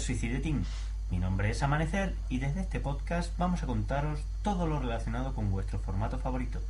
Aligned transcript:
De 0.00 0.06
Suicide 0.06 0.40
Team. 0.40 0.64
Mi 1.10 1.18
nombre 1.18 1.50
es 1.50 1.62
Amanecer 1.62 2.14
y 2.30 2.38
desde 2.38 2.62
este 2.62 2.80
podcast 2.80 3.36
vamos 3.36 3.62
a 3.62 3.66
contaros 3.66 4.20
todo 4.42 4.66
lo 4.66 4.80
relacionado 4.80 5.34
con 5.34 5.50
vuestro 5.50 5.78
formato 5.78 6.18
favorito. 6.18 6.62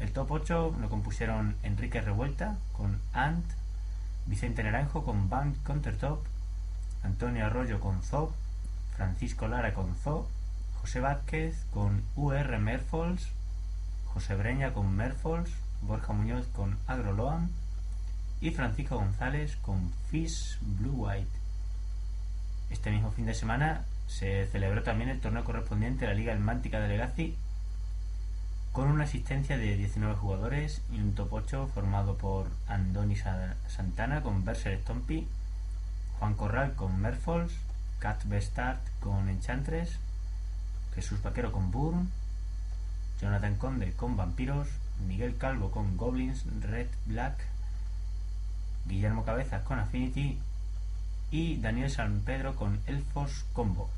el 0.01 0.13
top 0.13 0.31
8 0.33 0.77
lo 0.81 0.89
compusieron 0.89 1.57
Enrique 1.63 2.01
Revuelta 2.01 2.57
con 2.73 3.01
Ant, 3.13 3.45
Vicente 4.27 4.63
Naranjo 4.63 5.05
con 5.05 5.29
Band 5.29 5.63
Countertop, 5.63 6.25
Antonio 7.03 7.45
Arroyo 7.45 7.81
con 7.81 8.03
Zob, 8.03 8.31
Francisco 8.97 9.47
Lara 9.47 9.75
con 9.75 9.95
Zo, 9.95 10.27
José 10.81 11.01
Vázquez 11.01 11.65
con 11.73 12.03
UR 12.17 12.59
Merfols, 12.59 13.29
José 14.07 14.35
Breña 14.37 14.73
con 14.73 14.97
Merfols, 14.97 15.51
Borja 15.83 16.15
Muñoz 16.15 16.47
con 16.49 16.79
Agroloam 16.87 17.51
y 18.41 18.51
Francisco 18.53 18.97
González 18.97 19.57
con 19.57 19.93
Fish 20.11 20.59
Blue 20.63 21.07
White. 21.07 21.39
Este 22.71 22.91
mismo 22.91 23.11
fin 23.13 23.27
de 23.27 23.35
semana 23.35 23.85
se 24.07 24.47
celebró 24.47 24.83
también 24.83 25.11
el 25.11 25.21
torneo 25.21 25.45
correspondiente 25.45 26.07
a 26.07 26.09
la 26.09 26.15
Liga 26.15 26.33
Elmántica 26.33 26.81
de 26.81 26.89
Legacy 26.89 27.37
con 28.73 28.89
una 28.89 29.05
asistencia 29.05 29.59
de 29.59 29.77
19 29.77 30.15
jugadores 30.15 30.83
y 30.93 30.99
un 31.01 31.15
top 31.15 31.33
8 31.33 31.69
formado 31.75 32.17
por 32.17 32.49
Andoni 32.69 33.17
Sa- 33.17 33.57
Santana 33.69 34.23
con 34.23 34.45
Berser 34.45 34.79
Stompy, 34.81 35.27
Juan 36.19 36.35
Corral 36.35 36.75
con 36.75 37.01
Merfols, 37.01 37.53
Kat 37.99 38.25
Bestart 38.27 38.81
con 39.01 39.29
Enchantress, 39.29 39.99
Jesús 40.95 41.21
Vaquero 41.23 41.51
con 41.53 41.71
Burn, 41.71 42.11
Jonathan 43.21 43.57
Conde 43.57 43.93
con 43.95 44.17
Vampiros, 44.17 44.69
Miguel 45.07 45.37
Calvo 45.37 45.71
con 45.71 45.97
Goblins 45.97 46.45
Red 46.61 46.89
Black, 47.07 47.39
Guillermo 48.87 49.25
Cabezas 49.25 49.63
con 49.63 49.79
Affinity 49.79 50.39
y 51.31 51.57
Daniel 51.59 51.91
San 51.91 52.21
Pedro 52.21 52.55
con 52.57 52.81
Elfos 52.87 53.45
Combo. 53.53 53.91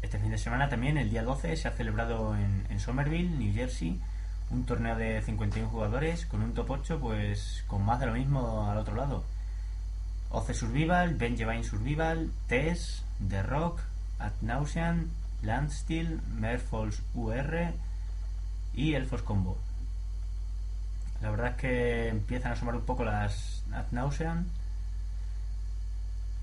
Este 0.00 0.18
fin 0.18 0.30
de 0.30 0.38
semana 0.38 0.68
también, 0.68 0.96
el 0.96 1.10
día 1.10 1.24
12, 1.24 1.56
se 1.56 1.66
ha 1.66 1.72
celebrado 1.72 2.36
en, 2.36 2.78
Somerville, 2.78 3.36
New 3.36 3.52
Jersey, 3.52 4.00
un 4.50 4.64
torneo 4.64 4.94
de 4.96 5.20
51 5.22 5.68
jugadores 5.68 6.24
con 6.26 6.40
un 6.40 6.54
top 6.54 6.70
8, 6.70 7.00
pues 7.00 7.64
con 7.66 7.84
más 7.84 7.98
de 7.98 8.06
lo 8.06 8.12
mismo 8.12 8.70
al 8.70 8.78
otro 8.78 8.94
lado. 8.94 9.24
OC 10.30 10.52
Survival, 10.54 11.14
Benjavine 11.16 11.64
Survival, 11.64 12.30
Tess, 12.46 13.02
The 13.28 13.42
Rock, 13.42 13.80
Ad 14.20 14.32
Nauseam, 14.40 15.10
Landsteel, 15.42 16.20
Merfolds 16.28 17.02
UR 17.14 17.72
y 18.74 18.94
Elfos 18.94 19.22
Combo. 19.22 19.58
La 21.20 21.30
verdad 21.30 21.50
es 21.50 21.56
que 21.56 22.08
empiezan 22.08 22.52
a 22.52 22.54
asomar 22.54 22.76
un 22.76 22.84
poco 22.84 23.04
las 23.04 23.64
Ad 23.72 23.86
Nauseam, 23.90 24.46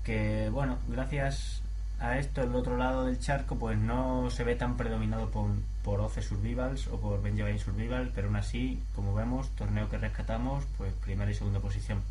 que 0.04 0.50
bueno, 0.50 0.78
gracias 0.88 1.62
a 1.98 2.18
esto 2.18 2.42
el 2.42 2.54
otro 2.54 2.76
lado 2.76 3.06
del 3.06 3.18
charco 3.18 3.56
pues 3.56 3.78
no 3.78 4.30
se 4.30 4.44
ve 4.44 4.54
tan 4.54 4.76
predominado 4.76 5.30
por, 5.30 5.50
por 5.82 6.00
OC 6.00 6.20
Survivals 6.20 6.88
o 6.88 7.00
por 7.00 7.22
Benjamin 7.22 7.58
Survival, 7.58 8.12
pero 8.14 8.28
aún 8.28 8.36
así, 8.36 8.82
como 8.94 9.14
vemos, 9.14 9.48
torneo 9.50 9.88
que 9.88 9.98
rescatamos, 9.98 10.64
pues 10.76 10.92
primera 10.92 11.30
y 11.30 11.34
segunda 11.34 11.60
posición. 11.60 12.02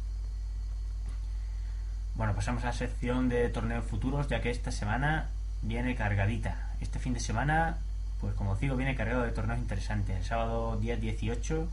Bueno, 2.16 2.34
pasamos 2.34 2.63
a 2.63 2.68
la 2.68 2.74
sección 2.74 3.29
de 3.29 3.50
torneos 3.50 3.85
futuros, 3.85 4.28
ya 4.28 4.41
que 4.41 4.50
esta 4.50 4.72
semana 4.72 5.29
viene 5.62 5.95
cargadita. 5.95 6.72
Este 6.79 6.97
fin 6.97 7.13
de 7.13 7.19
semana, 7.19 7.78
pues 8.22 8.34
como 8.35 8.51
os 8.51 8.59
digo, 8.59 8.75
viene 8.78 8.95
cargado 8.95 9.24
de 9.24 9.31
torneos 9.31 9.59
interesantes. 9.59 10.16
El 10.16 10.24
sábado 10.24 10.78
día 10.78 10.95
18 10.95 11.68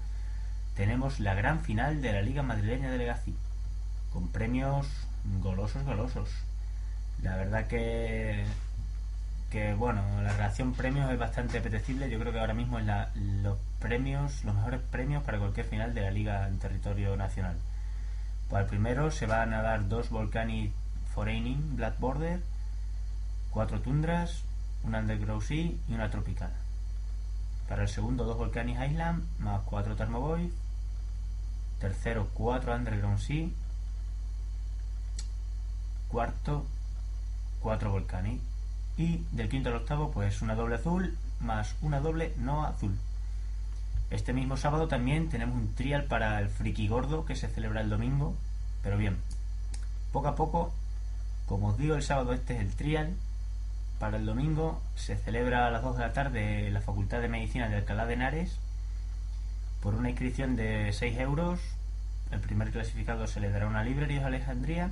tenemos 0.75 1.21
la 1.21 1.34
gran 1.34 1.61
final 1.61 2.03
de 2.03 2.12
la 2.12 2.22
Liga 2.22 2.43
Madrileña 2.43 2.91
de 2.91 2.99
Legacy, 2.99 3.37
con 4.12 4.28
premios 4.28 4.89
golosos, 5.41 5.84
golosos. 5.84 6.28
La 7.22 7.37
verdad 7.37 7.66
que, 7.69 8.44
que 9.50 9.75
bueno, 9.75 10.03
la 10.22 10.33
relación 10.33 10.75
premios 10.75 11.10
es 11.10 11.19
bastante 11.19 11.59
apetecible. 11.59 12.10
Yo 12.10 12.19
creo 12.19 12.33
que 12.33 12.41
ahora 12.41 12.55
mismo 12.55 12.78
es 12.78 12.87
los 13.15 13.59
premios, 13.78 14.44
los 14.44 14.55
mejores 14.55 14.81
premios 14.91 15.22
para 15.22 15.38
cualquier 15.38 15.66
final 15.66 15.94
de 15.94 16.03
la 16.03 16.10
liga 16.10 16.49
en 16.49 16.59
territorio 16.59 17.16
nacional. 17.16 17.56
Para 18.50 18.65
el 18.65 18.69
primero 18.69 19.10
se 19.10 19.27
van 19.27 19.55
a 19.55 19.62
dar 19.62 19.88
dos 19.88 20.10
Volcanic 20.10 20.72
Foreigning 21.15 21.77
Black 21.77 21.99
Border, 21.99 22.41
cuatro 23.50 23.81
Tundras, 23.81 24.43
una 24.83 24.99
Underground 24.99 25.43
Sea 25.43 25.71
y 25.89 25.94
una 25.94 26.10
Tropical. 26.10 26.50
Para 27.69 27.83
el 27.83 27.89
segundo, 27.89 28.25
dos 28.25 28.37
Volcanic 28.37 28.78
Island 28.83 29.25
más 29.39 29.62
cuatro 29.62 29.97
Thermoboy. 29.97 30.53
Tercero, 31.78 32.28
cuatro 32.34 32.75
Underground 32.75 33.19
Sea. 33.19 33.49
Cuarto, 36.09 36.66
4 37.62 37.91
Volcanic. 37.91 38.41
Y 38.97 39.25
del 39.33 39.49
quinto 39.49 39.71
al 39.71 39.77
octavo, 39.77 40.11
pues 40.11 40.43
una 40.43 40.55
doble 40.55 40.75
azul 40.75 41.17
más 41.43 41.75
una 41.83 42.00
doble 42.00 42.33
no 42.37 42.65
azul. 42.65 42.97
Este 44.11 44.33
mismo 44.33 44.56
sábado 44.56 44.89
también 44.89 45.28
tenemos 45.28 45.56
un 45.56 45.75
trial 45.75 46.05
para 46.05 46.39
el 46.39 46.49
Friki 46.49 46.89
Gordo 46.89 47.25
que 47.25 47.37
se 47.37 47.49
celebra 47.49 47.81
el 47.81 47.91
domingo. 47.91 48.34
Pero 48.83 48.97
bien, 48.97 49.17
poco 50.12 50.28
a 50.28 50.37
poco, 50.37 50.72
como 51.47 51.69
os 51.69 51.78
digo, 51.78 51.95
el 51.95 52.03
sábado 52.03 52.33
este 52.33 52.55
es 52.55 52.61
el 52.61 52.75
trial. 52.75 53.15
Para 53.99 54.17
el 54.17 54.27
domingo 54.27 54.83
se 54.97 55.17
celebra 55.17 55.67
a 55.67 55.71
las 55.71 55.83
2 55.83 55.97
de 55.97 56.03
la 56.03 56.12
tarde 56.12 56.67
en 56.67 56.75
la 56.75 56.81
Facultad 56.81 57.21
de 57.21 57.28
Medicina 57.28 57.69
de 57.69 57.77
Alcalá 57.77 58.05
de 58.06 58.15
Henares 58.15 58.59
por 59.81 59.95
una 59.95 60.11
inscripción 60.11 60.56
de 60.56 60.93
6 60.93 61.19
euros. 61.19 61.61
El 62.31 62.41
primer 62.41 62.71
clasificado 62.71 63.27
se 63.27 63.41
le 63.41 63.51
dará 63.51 63.66
una 63.66 63.84
librería 63.84 64.27
Alejandría 64.27 64.91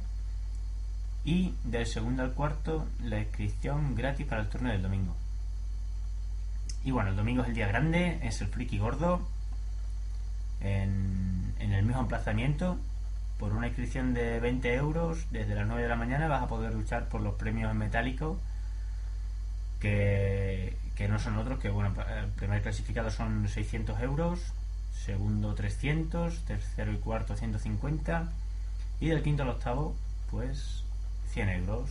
y 1.25 1.55
del 1.64 1.87
segundo 1.87 2.22
al 2.22 2.32
cuarto 2.32 2.87
la 3.02 3.19
inscripción 3.19 3.94
gratis 3.94 4.26
para 4.26 4.43
el 4.43 4.49
torneo 4.49 4.72
del 4.72 4.82
domingo. 4.82 5.14
Y 6.84 6.93
bueno, 6.93 7.11
el 7.11 7.17
domingo 7.17 7.43
es 7.43 7.49
el 7.49 7.55
día 7.55 7.69
grande, 7.69 8.19
es 8.22 8.40
el 8.40 8.49
friki 8.49 8.78
gordo, 8.78 9.20
en, 10.61 11.55
en 11.58 11.72
el 11.72 11.84
mismo 11.84 12.02
emplazamiento. 12.02 12.78
Por 13.38 13.52
una 13.52 13.69
inscripción 13.69 14.12
de 14.14 14.40
20 14.40 14.75
euros, 14.75 15.26
desde 15.31 15.55
las 15.55 15.67
9 15.67 15.82
de 15.82 15.88
la 15.88 15.96
mañana 15.96 16.28
vas 16.28 16.43
a 16.43 16.49
poder 16.49 16.75
luchar 16.75 17.08
por 17.08 17.20
los 17.20 17.34
premios 17.34 17.75
metálicos, 17.75 18.38
que, 19.81 20.76
que 20.94 21.08
no 21.08 21.19
son 21.19 21.38
otros, 21.38 21.58
que 21.58 21.70
bueno, 21.70 21.94
el 22.19 22.28
primer 22.28 22.62
clasificado 22.62 23.11
son 23.11 23.49
600 23.49 24.00
euros, 24.00 24.40
segundo 24.93 25.55
300, 25.55 26.40
tercero 26.44 26.93
y 26.93 26.99
cuarto 26.99 27.37
150, 27.37 28.31
y 29.00 29.08
del 29.08 29.22
quinto 29.22 29.43
al 29.43 29.50
octavo, 29.50 29.96
pues 30.31 30.84
100 31.32 31.49
euros. 31.50 31.91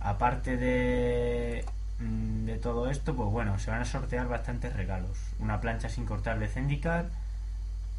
Aparte 0.00 0.56
de, 0.56 1.64
mm, 1.98 2.46
de 2.46 2.58
todo 2.58 2.90
esto, 2.90 3.14
pues 3.14 3.30
bueno, 3.30 3.58
se 3.58 3.70
van 3.70 3.82
a 3.82 3.84
sortear 3.84 4.28
bastantes 4.28 4.74
regalos. 4.74 5.18
Una 5.38 5.60
plancha 5.60 5.88
sin 5.88 6.06
cortar 6.06 6.38
de 6.38 6.48
Zendikar, 6.48 7.10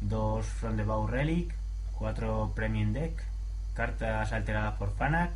2 0.00 0.44
From 0.46 0.76
the 0.76 0.84
Bow 0.84 1.06
Relic, 1.06 1.54
4 1.98 2.52
Premium 2.54 2.92
Deck, 2.92 3.22
cartas 3.74 4.32
alteradas 4.32 4.74
por 4.74 4.94
Fanac 4.96 5.30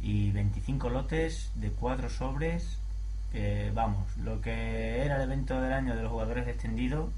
y 0.00 0.30
25 0.30 0.90
lotes 0.90 1.50
de 1.54 1.70
4 1.70 2.08
sobres. 2.10 2.78
Que 3.32 3.72
vamos, 3.74 4.14
lo 4.18 4.40
que 4.42 5.04
era 5.04 5.16
el 5.16 5.22
evento 5.22 5.60
del 5.60 5.72
año 5.72 5.96
de 5.96 6.02
los 6.02 6.12
jugadores 6.12 6.46
extendidos, 6.48 7.10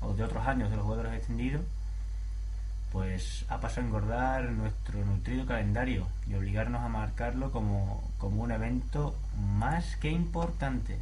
o 0.00 0.12
de 0.14 0.24
otros 0.24 0.46
años 0.46 0.70
de 0.70 0.76
los 0.76 0.84
jugadores 0.84 1.14
extendidos, 1.14 1.62
pues 2.94 3.44
ha 3.48 3.58
pasado 3.58 3.82
a 3.82 3.84
engordar 3.86 4.44
nuestro 4.52 5.04
nutrido 5.04 5.44
calendario 5.44 6.06
y 6.28 6.34
obligarnos 6.34 6.80
a 6.80 6.88
marcarlo 6.88 7.50
como, 7.50 8.08
como 8.18 8.44
un 8.44 8.52
evento 8.52 9.16
más 9.58 9.96
que 9.96 10.10
importante. 10.10 10.96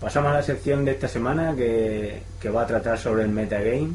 Pasamos 0.00 0.32
a 0.32 0.36
la 0.36 0.42
sección 0.42 0.86
de 0.86 0.92
esta 0.92 1.06
semana 1.06 1.54
que, 1.54 2.22
que 2.40 2.48
va 2.48 2.62
a 2.62 2.66
tratar 2.66 2.98
sobre 2.98 3.24
el 3.24 3.28
metagame. 3.28 3.90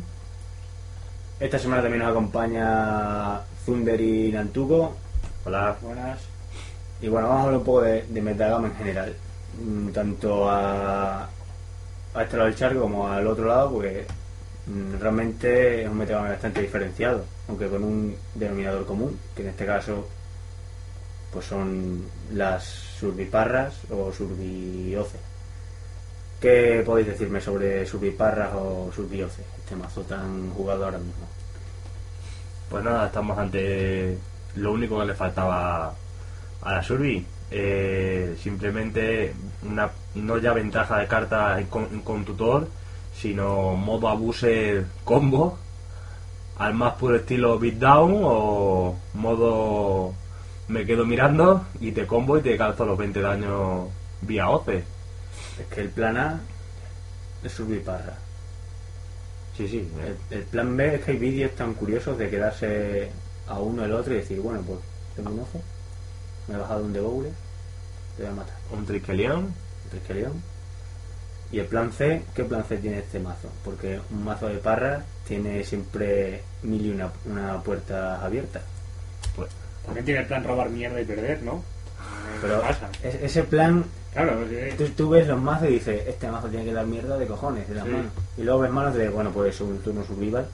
Esta 1.39 1.57
semana 1.57 1.81
también 1.81 2.03
nos 2.03 2.11
acompaña 2.11 3.41
Thunder 3.65 3.99
y 3.99 4.31
Nantuko. 4.31 4.95
Hola. 5.43 5.75
Buenas. 5.81 6.19
Y 7.01 7.07
bueno, 7.07 7.29
vamos 7.29 7.41
a 7.41 7.45
hablar 7.45 7.59
un 7.59 7.65
poco 7.65 7.81
de, 7.81 8.03
de 8.03 8.21
metagame 8.21 8.67
en 8.67 8.75
general. 8.75 9.15
Mm, 9.59 9.89
Tanto 9.89 10.47
a, 10.47 11.23
a 12.13 12.23
este 12.23 12.37
lado 12.37 12.47
del 12.47 12.55
charco 12.55 12.81
como 12.81 13.07
al 13.07 13.25
otro 13.25 13.45
lado, 13.45 13.71
porque 13.71 14.05
realmente 14.99 15.83
es 15.83 15.89
un 15.89 15.97
metagame 15.97 16.29
bastante 16.29 16.61
diferenciado, 16.61 17.25
aunque 17.47 17.67
con 17.67 17.83
un 17.83 18.15
denominador 18.35 18.85
común, 18.85 19.17
que 19.35 19.43
en 19.43 19.49
este 19.49 19.65
caso 19.65 20.07
pues 21.31 21.45
son 21.45 22.03
las 22.33 22.63
surbiparras 22.63 23.75
o 23.89 24.11
surbioce. 24.11 25.17
¿Qué 26.39 26.83
podéis 26.85 27.07
decirme 27.07 27.41
sobre 27.41 27.85
surbiparras 27.85 28.51
o 28.53 28.91
surbioce? 28.93 29.43
Este 29.57 29.75
mazo 29.75 30.01
tan 30.01 30.51
jugado 30.51 30.85
ahora 30.85 30.99
mismo. 30.99 31.27
Pues 32.69 32.83
nada, 32.83 33.07
estamos 33.07 33.37
ante 33.37 34.17
lo 34.55 34.73
único 34.73 34.99
que 34.99 35.05
le 35.05 35.15
faltaba 35.15 35.93
a 36.61 36.73
la 36.73 36.83
Surbi. 36.83 37.25
Eh, 37.49 38.35
simplemente 38.41 39.33
una 39.63 39.89
no 40.15 40.37
ya 40.37 40.51
ventaja 40.51 40.99
de 40.99 41.07
cartas 41.07 41.65
con, 41.69 42.01
con 42.01 42.25
tutor, 42.25 42.67
sino 43.19 43.75
modo 43.75 44.07
abuser 44.09 44.85
combo 45.03 45.57
al 46.57 46.73
más 46.73 46.93
puro 46.93 47.15
estilo 47.15 47.57
beatdown 47.59 48.19
o 48.23 48.95
modo 49.13 50.13
me 50.67 50.85
quedo 50.85 51.05
mirando 51.05 51.65
y 51.79 51.91
te 51.91 52.05
combo 52.07 52.37
y 52.37 52.41
te 52.41 52.57
calzo 52.57 52.85
los 52.85 52.97
20 52.97 53.21
daños 53.21 53.87
vía 54.21 54.49
OCE. 54.49 54.83
Es 55.59 55.65
que 55.73 55.81
el 55.81 55.89
plan 55.89 56.17
A 56.17 56.39
es 57.43 57.51
surbiparra. 57.51 58.17
Sí, 59.55 59.67
sí. 59.67 59.89
eh, 60.01 60.15
El, 60.31 60.37
el 60.39 60.43
plan 60.45 60.75
B 60.75 60.95
es 60.95 61.03
que 61.03 61.11
hay 61.11 61.17
vídeos 61.17 61.51
tan 61.55 61.73
curiosos 61.73 62.17
de 62.17 62.29
quedarse 62.29 63.09
a 63.47 63.59
uno 63.59 63.85
el 63.85 63.93
otro 63.93 64.13
y 64.13 64.17
decir, 64.17 64.39
bueno, 64.39 64.61
pues 64.61 64.79
tengo 65.15 65.31
un 65.31 65.39
ojo, 65.39 65.61
me 66.47 66.55
he 66.55 66.57
bajado 66.57 66.83
un 66.83 66.93
degoule, 66.93 67.29
te 68.17 68.23
voy 68.23 68.31
a 68.31 68.35
matar. 68.35 68.55
Un 69.83 69.89
Triskelion. 69.89 70.33
Y 71.51 71.59
el 71.59 71.65
plan 71.65 71.91
C, 71.91 72.23
¿qué 72.35 72.43
plan 72.43 72.63
C 72.65 72.77
tiene 72.77 72.99
este 72.99 73.19
mazo? 73.19 73.49
Porque 73.63 73.99
un 74.11 74.23
mazo 74.25 74.47
de 74.47 74.57
parras 74.57 75.03
tiene 75.27 75.63
siempre 75.63 76.43
mil 76.63 76.85
y 76.85 76.91
una, 76.91 77.09
una 77.25 77.61
puertas 77.61 78.21
abiertas. 78.21 78.63
Pues, 79.35 79.49
También 79.85 80.05
tiene 80.05 80.19
el 80.21 80.27
plan 80.27 80.43
robar 80.43 80.69
mierda 80.69 80.99
y 80.99 81.05
perder, 81.05 81.41
¿no? 81.43 81.63
Pero 82.41 82.61
¿Qué 82.61 82.67
pasa? 82.67 82.89
es- 83.01 83.15
ese 83.23 83.43
plan, 83.43 83.85
Claro, 84.13 84.33
porque- 84.39 84.73
tú, 84.77 84.89
tú 84.89 85.09
ves 85.09 85.27
los 85.27 85.39
mazos 85.39 85.69
y 85.69 85.73
dices, 85.73 86.01
este 86.07 86.29
mazo 86.29 86.47
tiene 86.49 86.65
que 86.65 86.73
dar 86.73 86.85
mierda 86.85 87.17
de 87.17 87.25
cojones, 87.27 87.67
de 87.69 87.75
las 87.75 87.85
Sí. 87.85 87.91
manos. 87.91 88.11
Y 88.37 88.43
luego 88.43 88.59
ves 88.61 88.71
manos 88.71 88.95
de, 88.95 89.09
bueno, 89.09 89.31
pues 89.31 89.59
un 89.61 89.77
turno 89.79 90.03
survival. 90.03 90.47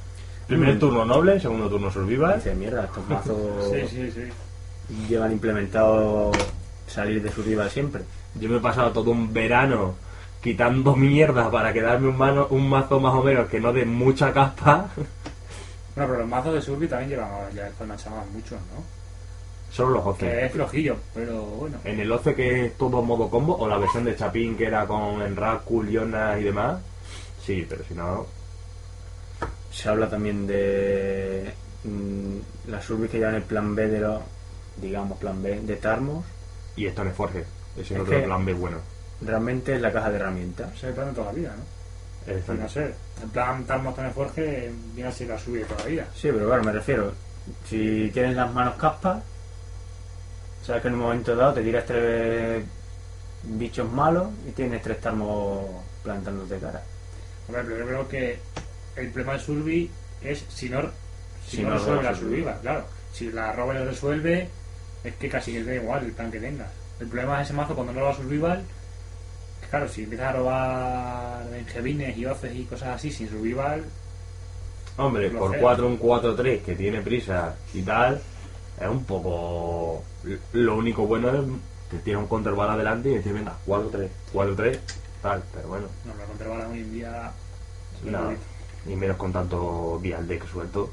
primer 0.47 0.75
Mm. 0.75 0.79
turno 0.79 1.05
noble, 1.05 1.39
segundo 1.39 1.69
turno 1.69 1.87
Y 1.87 1.91
survival. 1.91 2.35
dices, 2.35 2.55
mierda, 2.57 2.83
estos 2.83 3.07
mazos 3.07 3.37
Sí, 3.71 3.87
sí, 3.89 4.11
sí. 4.11 5.03
llevan 5.09 5.31
implementado 5.31 6.31
salir 6.85 7.23
de 7.23 7.31
survival 7.31 7.69
siempre. 7.71 8.03
Yo 8.35 8.49
me 8.49 8.57
he 8.57 8.59
pasado 8.59 8.91
todo 8.91 9.09
un 9.11 9.33
verano 9.33 9.95
quitando 10.43 10.95
mierda 10.95 11.49
para 11.49 11.71
quedarme 11.73 12.09
un, 12.09 12.17
mano, 12.17 12.47
un 12.49 12.69
mazo 12.69 12.99
más 12.99 13.13
o 13.13 13.23
menos 13.23 13.47
que 13.49 13.59
no 13.59 13.71
de 13.73 13.85
mucha 13.85 14.33
caspa. 14.33 14.89
Bueno, 15.95 16.09
pero 16.09 16.17
los 16.19 16.27
mazos 16.27 16.53
de 16.55 16.61
Surby 16.61 16.87
también 16.87 17.11
llevan 17.11 17.29
ya 17.55 17.67
estos 17.67 17.87
machaban 17.87 18.31
muchos, 18.33 18.59
¿no? 18.59 18.83
Solo 19.71 19.91
los 20.03 20.17
Que 20.17 20.25
11. 20.25 20.45
es 20.45 20.51
flojillo, 20.51 20.95
pero 21.15 21.41
bueno. 21.43 21.77
En 21.83 21.99
el 21.99 22.11
11 22.11 22.35
que 22.35 22.65
es 22.65 22.77
todo 22.77 23.01
modo 23.01 23.29
combo, 23.29 23.55
o 23.57 23.67
la 23.67 23.77
versión 23.77 24.03
de 24.03 24.15
Chapín 24.15 24.55
que 24.57 24.65
era 24.65 24.85
con 24.85 25.21
Enrakul, 25.21 25.89
Jonas 25.89 26.39
y 26.39 26.43
demás. 26.43 26.79
Sí, 27.43 27.65
pero 27.67 27.83
si 27.87 27.93
no. 27.95 28.25
Se 29.71 29.89
habla 29.89 30.09
también 30.09 30.45
de 30.45 31.51
mm, 31.83 32.69
las 32.71 32.83
surbis 32.85 33.09
que 33.09 33.17
llevan 33.17 33.35
el 33.35 33.41
plan 33.43 33.73
B 33.73 33.87
de 33.87 33.99
los, 33.99 34.21
digamos, 34.81 35.17
plan 35.17 35.41
B 35.41 35.59
de 35.61 35.75
Tarmos. 35.77 36.23
Y 36.75 36.85
Stone 36.87 37.11
Forge. 37.11 37.39
Ese 37.75 37.81
es 37.81 37.91
Es 37.91 37.99
otro 37.99 38.11
que- 38.11 38.19
plan 38.21 38.45
B 38.45 38.53
bueno. 38.53 38.77
Realmente 39.21 39.75
es 39.75 39.81
la 39.81 39.91
caja 39.91 40.09
de 40.09 40.17
herramientas. 40.17 40.73
Es 40.75 40.83
el 40.83 40.93
plan 40.93 41.13
toda 41.13 41.27
la 41.27 41.33
vida, 41.33 41.55
¿no? 41.55 41.63
Y 42.25 42.57
no 42.57 42.69
sé. 42.69 42.93
El 43.21 43.29
plan 43.31 43.63
Tarmos 43.65 43.95
Tone 43.95 44.11
Forge 44.11 44.71
viene 44.93 45.09
a 45.09 45.11
ser 45.11 45.27
la 45.27 45.37
Surby 45.37 45.59
de 45.59 45.65
toda 45.65 45.81
la 45.81 45.85
vida. 45.87 46.07
Sí, 46.15 46.29
pero 46.31 46.45
claro, 46.47 46.63
me 46.63 46.71
refiero. 46.71 47.13
Si 47.67 48.09
tienes 48.13 48.35
las 48.35 48.51
manos 48.53 48.75
caspas, 48.75 49.21
sabes 50.65 50.81
que 50.81 50.87
en 50.87 50.93
un 50.93 51.01
momento 51.01 51.35
dado 51.35 51.53
te 51.53 51.61
tiras 51.61 51.85
tres 51.85 52.63
bichos 53.43 53.91
malos 53.91 54.27
y 54.47 54.51
tienes 54.51 54.81
tres 54.81 55.01
tarmos 55.01 55.65
plantándote 56.01 56.57
cara. 56.59 56.81
Hombre, 57.47 57.63
pero 57.63 57.77
yo 57.79 57.85
creo 57.85 58.07
que 58.07 58.39
el 58.95 59.09
problema 59.09 59.33
de 59.33 59.39
Surby 59.39 59.91
es 60.21 60.45
si 60.47 60.69
no, 60.69 60.81
si 61.45 61.57
Si 61.57 61.63
no 61.63 61.71
no 61.71 61.75
resuelve 61.75 62.03
la 62.03 62.15
Surby. 62.15 62.29
Survival, 62.29 62.59
claro. 62.61 62.85
Si 63.11 63.31
la 63.31 63.51
roba 63.51 63.75
y 63.75 63.83
resuelve, 63.83 64.49
es 65.03 65.15
que 65.15 65.29
casi 65.29 65.51
que 65.51 65.63
da 65.63 65.75
igual 65.75 66.05
el 66.05 66.13
plan 66.13 66.31
que 66.31 66.39
tengas. 66.39 66.69
El 67.01 67.07
problema 67.07 67.41
es 67.41 67.47
ese 67.47 67.53
mazo 67.53 67.75
cuando 67.75 67.91
no 67.91 67.99
roba 67.99 68.15
Survival. 68.15 68.63
Claro, 69.73 69.89
si 69.89 70.03
empiezas 70.03 70.27
a 70.27 70.31
robar 70.33 71.47
engevines 71.51 72.15
y 72.15 72.27
hoces 72.27 72.55
y 72.55 72.63
cosas 72.65 72.89
así 72.89 73.11
sin 73.11 73.27
Survival, 73.27 73.83
Hombre, 74.97 75.31
por 75.31 75.51
sé. 75.51 75.57
4 75.57 75.87
un 75.87 75.99
4-3 75.99 76.61
que 76.61 76.75
tiene 76.75 77.01
prisa 77.01 77.55
y 77.73 77.81
tal, 77.81 78.21
es 78.79 78.87
un 78.87 79.03
poco. 79.03 80.03
Lo 80.51 80.77
único 80.77 81.07
bueno 81.07 81.29
es 81.29 81.41
que 81.89 81.97
tiene 82.03 82.19
un 82.19 82.27
counterball 82.27 82.69
adelante 82.69 83.09
y 83.09 83.15
decir, 83.15 83.33
venga, 83.33 83.57
4-3, 83.65 84.09
4-3, 84.31 84.79
tal, 85.23 85.43
pero 85.51 85.67
bueno, 85.67 85.87
no 86.05 86.13
me 86.13 86.23
controla 86.25 86.67
hoy 86.67 86.81
en 86.81 86.93
día. 86.93 87.31
bonito. 88.03 88.43
Y 88.85 88.95
menos 88.95 89.17
con 89.17 89.33
tanto 89.33 89.97
vial 89.99 90.27
deck 90.27 90.47
suelto, 90.51 90.91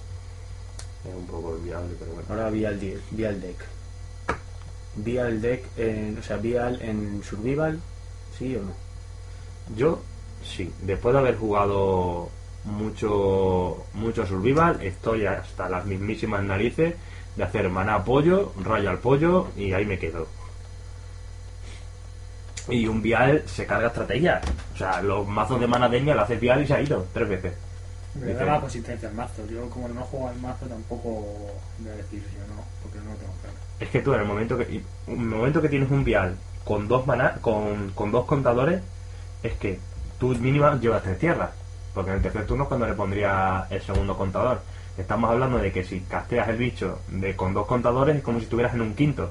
es 1.07 1.15
un 1.15 1.27
poco 1.27 1.55
inviable, 1.59 1.97
pero 1.99 2.13
bueno. 2.13 2.27
Ahora 2.31 2.49
Vial, 2.49 2.81
Vial 3.11 3.41
Deck. 3.43 3.57
Vial 4.97 5.43
Deck, 5.43 5.67
en, 5.77 6.17
o 6.19 6.23
sea, 6.23 6.39
Vial 6.39 6.81
en 6.81 7.23
Survival, 7.23 7.79
¿sí 8.41 8.57
o 8.57 8.63
no? 8.63 8.73
Yo, 9.77 10.01
sí, 10.43 10.73
después 10.83 11.13
de 11.13 11.21
haber 11.21 11.37
jugado 11.37 12.31
mucho, 12.65 13.85
mucho 13.95 14.27
Survival, 14.27 14.83
estoy 14.83 15.27
hasta 15.27 15.69
las 15.69 15.85
mismísimas 15.85 16.43
narices 16.43 16.95
de 17.37 17.45
hacer 17.45 17.69
maná 17.69 17.97
apoyo, 17.97 18.53
rayo 18.65 18.91
al 18.91 18.99
pollo 18.99 19.49
y 19.57 19.73
ahí 19.73 19.85
me 19.85 19.99
quedo. 19.99 20.27
Y 22.69 22.87
un 22.87 23.03
vial 23.03 23.43
se 23.47 23.67
carga 23.67 23.89
estrategia. 23.89 24.41
O 24.75 24.77
sea, 24.77 25.03
los 25.03 25.27
mazos 25.27 25.61
de 25.61 25.67
mana 25.67 25.89
deña 25.89 26.15
lo 26.15 26.23
hace 26.23 26.37
vial 26.37 26.63
y 26.63 26.67
se 26.67 26.75
ha 26.75 26.83
ido 26.83 27.07
tres 27.13 27.29
veces. 27.29 27.53
Me 28.15 28.33
da 28.33 28.45
la 28.45 28.61
consistencia 28.61 29.09
al 29.09 29.15
mazo. 29.15 29.47
Yo, 29.47 29.69
como 29.71 29.89
no 29.89 30.03
juego 30.03 30.29
al 30.29 30.37
mazo, 30.41 30.67
tampoco 30.67 31.11
voy 31.79 31.89
a 31.91 31.97
decir 31.97 32.23
si 32.29 32.37
o 32.37 32.55
no, 32.55 32.65
porque 32.83 32.99
no 32.99 33.13
lo 33.13 33.17
tengo 33.17 33.33
claro. 33.41 33.57
Es 33.79 33.89
que 33.89 34.01
tú 34.01 34.15
en 34.15 34.21
el 34.21 34.27
momento 34.27 34.59
que, 34.59 34.65
en 34.65 34.85
el 35.09 35.17
momento 35.17 35.63
que 35.63 35.69
tienes 35.69 35.91
un 35.91 36.05
vial 36.05 36.37
con 36.65 36.89
dos 36.89 37.07
maná, 37.07 37.39
con, 37.41 37.91
con 37.91 38.11
dos 38.11 38.27
contadores, 38.27 38.83
es 39.43 39.53
que 39.55 39.79
tú 40.19 40.29
mínima 40.37 40.79
llevas 40.79 41.03
tres 41.03 41.19
tierras. 41.19 41.51
Porque 41.95 42.11
en 42.11 42.17
el 42.17 42.23
tercer 42.23 42.47
turno 42.47 42.65
es 42.65 42.69
cuando 42.69 42.87
le 42.87 42.95
pondría 42.95 43.67
el 43.71 43.83
segundo 43.83 44.17
contador. 44.17 44.61
Estamos 44.97 45.31
hablando 45.31 45.59
de 45.59 45.73
que 45.73 45.83
si 45.83 46.01
casteas 46.01 46.49
el 46.49 46.57
bicho 46.57 47.01
de 47.09 47.35
con 47.35 47.55
dos 47.55 47.67
contadores 47.67 48.17
es 48.17 48.23
como 48.23 48.39
si 48.39 48.45
estuvieras 48.45 48.75
en 48.75 48.83
un 48.83 48.95
quinto. 48.95 49.31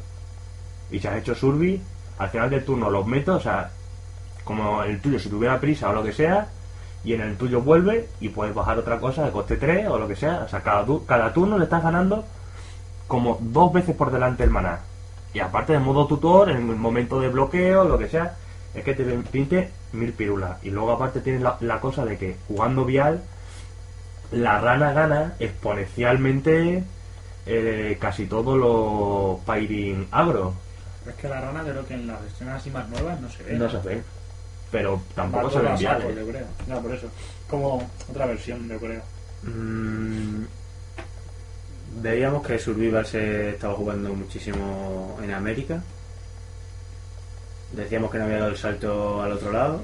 Y 0.91 0.99
si 0.99 1.07
has 1.07 1.17
hecho 1.17 1.35
surbi, 1.35 1.81
al 2.17 2.29
final 2.29 2.49
del 2.49 2.65
turno 2.65 2.89
los 2.89 3.05
meto, 3.05 3.35
o 3.35 3.39
sea, 3.39 3.71
como 4.43 4.83
el 4.83 4.99
tuyo 4.99 5.19
si 5.19 5.29
tuviera 5.29 5.59
prisa 5.59 5.89
o 5.89 5.93
lo 5.93 6.03
que 6.03 6.11
sea, 6.11 6.49
y 7.03 7.13
en 7.13 7.21
el 7.21 7.37
tuyo 7.37 7.61
vuelve 7.61 8.09
y 8.19 8.29
puedes 8.29 8.53
bajar 8.53 8.77
otra 8.77 8.99
cosa 8.99 9.23
de 9.23 9.31
coste 9.31 9.55
3 9.55 9.87
o 9.87 9.97
lo 9.97 10.07
que 10.07 10.15
sea. 10.15 10.41
O 10.45 10.49
sea, 10.49 10.61
cada, 10.61 10.85
cada 11.05 11.33
turno 11.33 11.57
le 11.57 11.63
estás 11.65 11.83
ganando 11.83 12.25
como 13.07 13.37
dos 13.39 13.71
veces 13.71 13.95
por 13.95 14.11
delante 14.11 14.43
el 14.43 14.49
maná. 14.49 14.79
Y 15.33 15.39
aparte 15.39 15.73
de 15.73 15.79
modo 15.79 16.07
tutor, 16.07 16.49
en 16.49 16.57
el 16.57 16.75
momento 16.75 17.19
de 17.19 17.29
bloqueo, 17.29 17.83
lo 17.83 17.97
que 17.97 18.09
sea, 18.09 18.35
es 18.73 18.83
que 18.83 18.93
te 18.93 19.03
pinte 19.03 19.69
mil 19.93 20.13
pirulas. 20.13 20.63
Y 20.63 20.69
luego 20.71 20.91
aparte 20.91 21.21
tienes 21.21 21.41
la, 21.41 21.57
la 21.59 21.79
cosa 21.79 22.05
de 22.05 22.17
que 22.17 22.35
jugando 22.47 22.85
vial, 22.85 23.21
la 24.31 24.59
rana 24.59 24.93
gana 24.93 25.33
exponencialmente 25.39 26.83
eh, 27.45 27.97
casi 27.99 28.27
todos 28.27 28.57
los 28.57 29.39
Pyrin 29.45 30.07
agro. 30.11 30.53
Es 31.07 31.15
que 31.15 31.27
la 31.27 31.41
rana, 31.41 31.63
creo 31.63 31.85
que 31.85 31.95
en 31.95 32.07
las 32.07 32.21
versiones 32.21 32.55
así 32.55 32.69
más 32.69 32.87
nuevas 32.89 33.19
no 33.19 33.29
se 33.29 33.43
ve. 33.43 33.53
No 33.53 33.65
¿no? 33.65 33.71
se 33.71 33.87
ve. 33.87 34.03
pero 34.71 35.01
tampoco 35.15 35.45
Va 35.45 35.51
se 35.51 35.59
ven 35.59 35.71
a 35.71 35.77
saco, 35.77 35.99
viales. 36.07 36.15
yo 36.17 36.31
creo. 36.31 36.45
Ya, 36.67 36.79
por 36.79 36.93
eso. 36.93 37.07
Como 37.49 37.89
otra 38.09 38.25
versión, 38.27 38.67
yo 38.67 38.77
creo. 38.79 39.01
Mm, 39.43 40.43
veíamos 42.01 42.45
que 42.45 42.59
Survival 42.59 43.05
se 43.05 43.51
estaba 43.51 43.73
jugando 43.73 44.13
muchísimo 44.13 45.17
en 45.23 45.31
América. 45.33 45.81
Decíamos 47.73 48.11
que 48.11 48.17
no 48.17 48.25
había 48.25 48.37
dado 48.39 48.49
el 48.51 48.57
salto 48.57 49.21
al 49.21 49.31
otro 49.33 49.51
lado. 49.51 49.81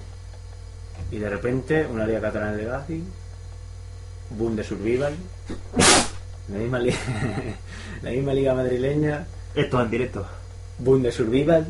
Y 1.11 1.17
de 1.19 1.29
repente, 1.29 1.85
una 1.85 2.05
liga 2.05 2.21
catalana 2.21 2.53
de 2.53 2.63
Legacy. 2.63 3.03
Boom 4.31 4.55
de 4.55 4.63
Survival. 4.63 5.13
La 6.51 6.57
misma, 6.57 6.79
li- 6.79 6.93
la 8.01 8.09
misma 8.11 8.33
liga 8.33 8.53
madrileña. 8.53 9.25
Esto 9.53 9.81
en 9.81 9.89
directo. 9.91 10.25
Boom 10.79 11.03
de 11.03 11.11
Survival. 11.11 11.67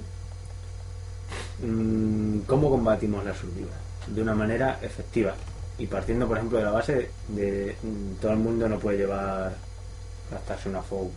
Mm, 1.64 2.40
¿Cómo 2.48 2.70
combatimos 2.70 3.24
la 3.26 3.34
Survival? 3.34 3.70
De 4.08 4.22
una 4.22 4.36
manera 4.36 4.80
efectiva. 4.82 5.34
Y 5.78 5.88
partiendo, 5.88 6.28
por 6.28 6.38
ejemplo, 6.38 6.58
de 6.60 6.64
la 6.64 6.72
base 6.72 7.10
de 7.28 7.76
mm, 7.82 8.22
todo 8.22 8.32
el 8.32 8.38
mundo 8.38 8.70
no 8.70 8.80
puede 8.80 9.00
llevar 9.00 9.54
gastarse 10.32 10.70
una 10.70 10.82
FOU 10.82 11.12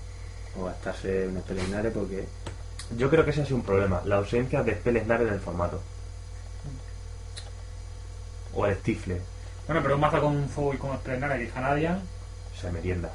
o 0.59 0.65
gastarse 0.65 1.27
un 1.29 1.39
Spellinare 1.41 1.91
porque 1.91 2.27
Yo 2.97 3.11
creo 3.11 3.25
que 3.25 3.31
ese 3.33 3.43
ha 3.43 3.45
sido 3.45 3.57
un 3.57 3.63
problema, 3.65 4.01
la 4.05 4.17
ausencia 4.17 4.63
de 4.63 4.75
Spellesnare 4.75 5.27
en 5.29 5.35
el 5.35 5.41
formato. 5.41 5.81
O 8.55 8.67
el 8.67 8.77
Stifle, 8.77 9.21
Bueno, 9.67 9.83
pero 9.83 9.95
un 9.97 10.01
mazo 10.01 10.21
con 10.21 10.49
fuego 10.49 10.75
y 10.75 10.77
con 10.79 10.93
Esplendara 10.93 11.41
y 11.41 11.47
Canadian. 11.49 12.01
se 12.59 12.71
merienda. 12.73 13.11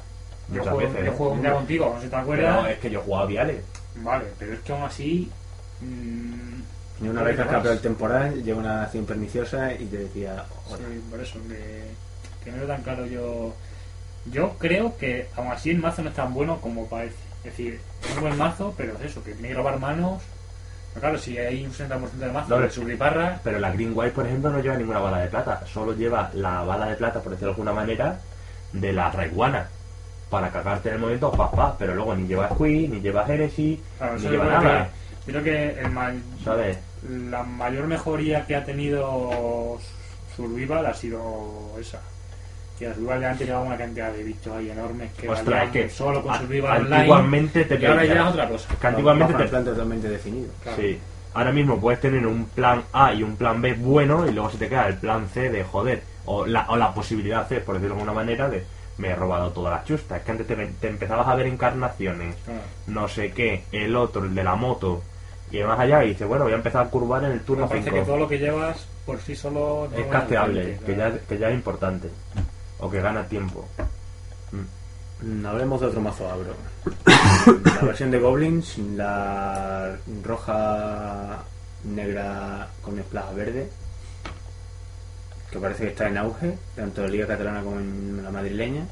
Yo 0.48 0.58
Muchas 0.58 0.74
juego, 0.74 0.90
veces. 0.92 1.06
yo 1.06 1.12
¿eh? 1.12 1.16
juego 1.16 1.32
un 1.32 1.42
día 1.42 1.52
contigo, 1.52 1.90
no 1.92 1.96
sé 1.98 2.04
si 2.04 2.10
te 2.10 2.16
acuerdas. 2.16 2.56
Pero 2.60 2.68
es 2.68 2.78
que 2.78 2.90
yo 2.90 3.00
jugaba 3.00 3.26
viales. 3.26 3.64
Vale, 3.96 4.24
pero 4.38 4.52
es 4.54 4.60
que 4.60 4.72
aún 4.72 4.82
así. 4.84 5.30
mm, 5.80 6.60
ni 7.00 7.08
una 7.08 7.24
¿Qué 7.24 7.32
vez 7.32 7.46
que 7.62 7.68
el 7.68 7.80
temporal 7.80 8.42
llega 8.44 8.58
una 8.58 8.82
acción 8.84 9.04
perniciosa 9.04 9.72
y 9.74 9.86
te 9.86 9.96
decía 9.98 10.44
"Hola". 10.68 10.78
sí, 10.78 11.02
por 11.10 11.20
eso, 11.20 11.38
que, 11.48 11.84
que 12.44 12.50
no 12.52 12.58
veo 12.58 12.66
tan 12.68 12.82
claro 12.82 13.06
yo. 13.06 13.52
Yo 14.30 14.54
creo 14.58 14.96
que 14.96 15.28
aún 15.36 15.52
así 15.52 15.70
el 15.70 15.78
mazo 15.78 16.02
no 16.02 16.08
es 16.10 16.14
tan 16.14 16.32
bueno 16.32 16.60
como 16.60 16.86
parece. 16.86 17.16
Es 17.38 17.44
decir, 17.44 17.80
es 18.08 18.14
un 18.16 18.22
buen 18.22 18.38
mazo, 18.38 18.72
pero 18.76 18.94
es 18.94 19.02
eso, 19.02 19.22
que 19.22 19.32
tiene 19.32 19.48
que 19.48 19.54
robar 19.54 19.78
manos. 19.78 20.22
Pero 20.94 21.00
claro, 21.02 21.18
si 21.18 21.36
hay 21.36 21.64
un 21.66 21.72
60% 21.72 22.10
de 22.12 22.32
mazo 22.32 22.58
No, 22.58 22.70
subliparra, 22.70 23.40
Pero 23.44 23.58
la 23.58 23.70
Green 23.72 23.92
White, 23.94 24.12
por 24.14 24.26
ejemplo, 24.26 24.50
no 24.50 24.60
lleva 24.60 24.76
ninguna 24.76 25.00
bala 25.00 25.18
de 25.18 25.26
plata. 25.28 25.62
Solo 25.66 25.92
lleva 25.94 26.30
la 26.34 26.62
bala 26.62 26.86
de 26.86 26.94
plata, 26.96 27.20
por 27.20 27.32
decirlo 27.32 27.48
de 27.52 27.54
alguna 27.54 27.72
manera, 27.72 28.18
de 28.72 28.92
la 28.92 29.10
Raiguana. 29.10 29.68
Para 30.30 30.50
cagarte 30.50 30.88
en 30.88 30.94
el 30.96 31.00
momento, 31.00 31.30
pa, 31.32 31.50
pa. 31.50 31.76
Pero 31.78 31.94
luego 31.94 32.14
ni 32.16 32.26
lleva 32.26 32.48
Squee, 32.48 32.88
ni 32.88 33.00
lleva 33.00 33.26
Heresy, 33.26 33.80
claro, 33.98 34.14
ni 34.18 34.28
lleva 34.28 34.44
nada. 34.46 34.88
que, 35.26 35.32
creo 35.32 35.42
que 35.44 35.80
el 35.80 35.90
ma- 35.90 36.12
¿Sabes? 36.44 36.78
la 37.08 37.42
mayor 37.42 37.86
mejoría 37.86 38.46
que 38.46 38.56
ha 38.56 38.64
tenido 38.64 39.78
Survival 40.34 40.86
ha 40.86 40.94
sido 40.94 41.72
esa. 41.78 42.00
Que 42.78 42.88
a 42.88 42.94
Survival 42.94 43.20
ya 43.20 43.30
antes 43.30 43.46
llevaba 43.46 43.64
una 43.66 43.76
cantidad 43.76 44.12
de 44.12 44.22
bichos 44.24 44.52
ahí 44.56 44.70
enormes 44.70 45.12
que 45.12 45.28
Ostras, 45.28 45.70
que 45.70 45.88
solo 45.88 46.22
con 46.22 46.34
a- 46.34 46.38
Survival 46.38 46.80
Online. 46.82 46.96
antiguamente 46.96 47.64
te 47.66 47.74
y 47.80 47.84
ahora 47.86 48.04
ya 48.04 48.14
es 48.14 48.26
otra 48.32 48.48
cosa. 48.48 48.68
Que 48.80 48.86
antiguamente 48.86 49.32
Bajo 49.32 49.42
el 49.42 49.48
te, 49.48 49.50
plan 49.50 49.64
totalmente 49.64 50.08
definido. 50.08 50.48
Claro. 50.62 50.78
Sí. 50.82 50.98
Ahora 51.34 51.52
mismo 51.52 51.80
puedes 51.80 52.00
tener 52.00 52.26
un 52.26 52.46
plan 52.46 52.82
A 52.92 53.12
y 53.12 53.22
un 53.22 53.36
plan 53.36 53.60
B 53.62 53.74
bueno 53.74 54.26
y 54.28 54.32
luego 54.32 54.50
se 54.50 54.58
te 54.58 54.68
queda 54.68 54.88
el 54.88 54.96
plan 54.98 55.28
C 55.28 55.50
de 55.50 55.62
joder. 55.64 56.02
O 56.26 56.46
la, 56.46 56.64
o 56.70 56.76
la 56.76 56.92
posibilidad 56.94 57.46
C, 57.46 57.60
por 57.60 57.74
decirlo 57.74 57.96
de 57.96 58.00
alguna 58.00 58.14
manera, 58.14 58.48
de 58.48 58.64
me 58.96 59.08
he 59.08 59.14
robado 59.14 59.50
todas 59.50 59.72
las 59.74 59.84
chustas. 59.84 60.18
Es 60.18 60.24
que 60.24 60.30
antes 60.32 60.46
te, 60.46 60.54
te 60.56 60.88
empezabas 60.88 61.28
a 61.28 61.34
ver 61.34 61.46
encarnaciones, 61.46 62.34
Claro. 62.44 62.60
no 62.86 63.08
sé 63.08 63.30
qué, 63.32 63.64
el 63.72 63.94
otro, 63.94 64.24
el 64.24 64.34
de 64.34 64.42
la 64.44 64.54
moto, 64.54 65.02
y 65.50 65.58
más 65.62 65.78
allá 65.78 66.02
y 66.04 66.08
dices, 66.10 66.26
bueno, 66.26 66.44
voy 66.44 66.52
a 66.54 66.56
empezar 66.56 66.86
a 66.86 66.90
curvar 66.90 67.24
en 67.24 67.32
el 67.32 67.40
turno 67.40 67.64
Me 67.64 67.68
parece 67.70 67.90
5. 67.90 68.00
que 68.00 68.06
todo 68.06 68.16
lo 68.18 68.28
que 68.28 68.38
llevas 68.38 68.86
por 69.04 69.20
sí 69.20 69.34
solo 69.36 69.88
Es 69.94 70.04
no 70.06 70.08
casteable, 70.10 70.78
que 70.86 70.94
claro. 70.94 71.16
ya, 71.16 71.26
que 71.28 71.38
ya 71.38 71.48
es 71.50 71.54
importante. 71.54 72.08
O 72.84 72.90
que 72.90 73.00
gana 73.00 73.24
tiempo. 73.24 73.64
Mm, 74.52 75.46
Hablemos 75.46 75.80
de 75.80 75.86
otro 75.86 76.02
mazo 76.02 76.30
agro. 76.30 76.52
la 77.64 77.80
versión 77.80 78.10
de 78.10 78.18
Goblins, 78.18 78.76
la 78.76 79.96
roja 80.22 81.42
negra 81.84 82.68
con 82.82 82.98
esplaja 82.98 83.32
verde, 83.32 83.70
que 85.50 85.58
parece 85.58 85.84
que 85.84 85.90
está 85.92 86.08
en 86.08 86.18
auge, 86.18 86.58
tanto 86.76 87.00
en 87.00 87.06
la 87.06 87.12
Liga 87.12 87.26
Catalana 87.26 87.62
como 87.62 87.78
en 87.78 88.22
la 88.22 88.30
madrileña. 88.30 88.86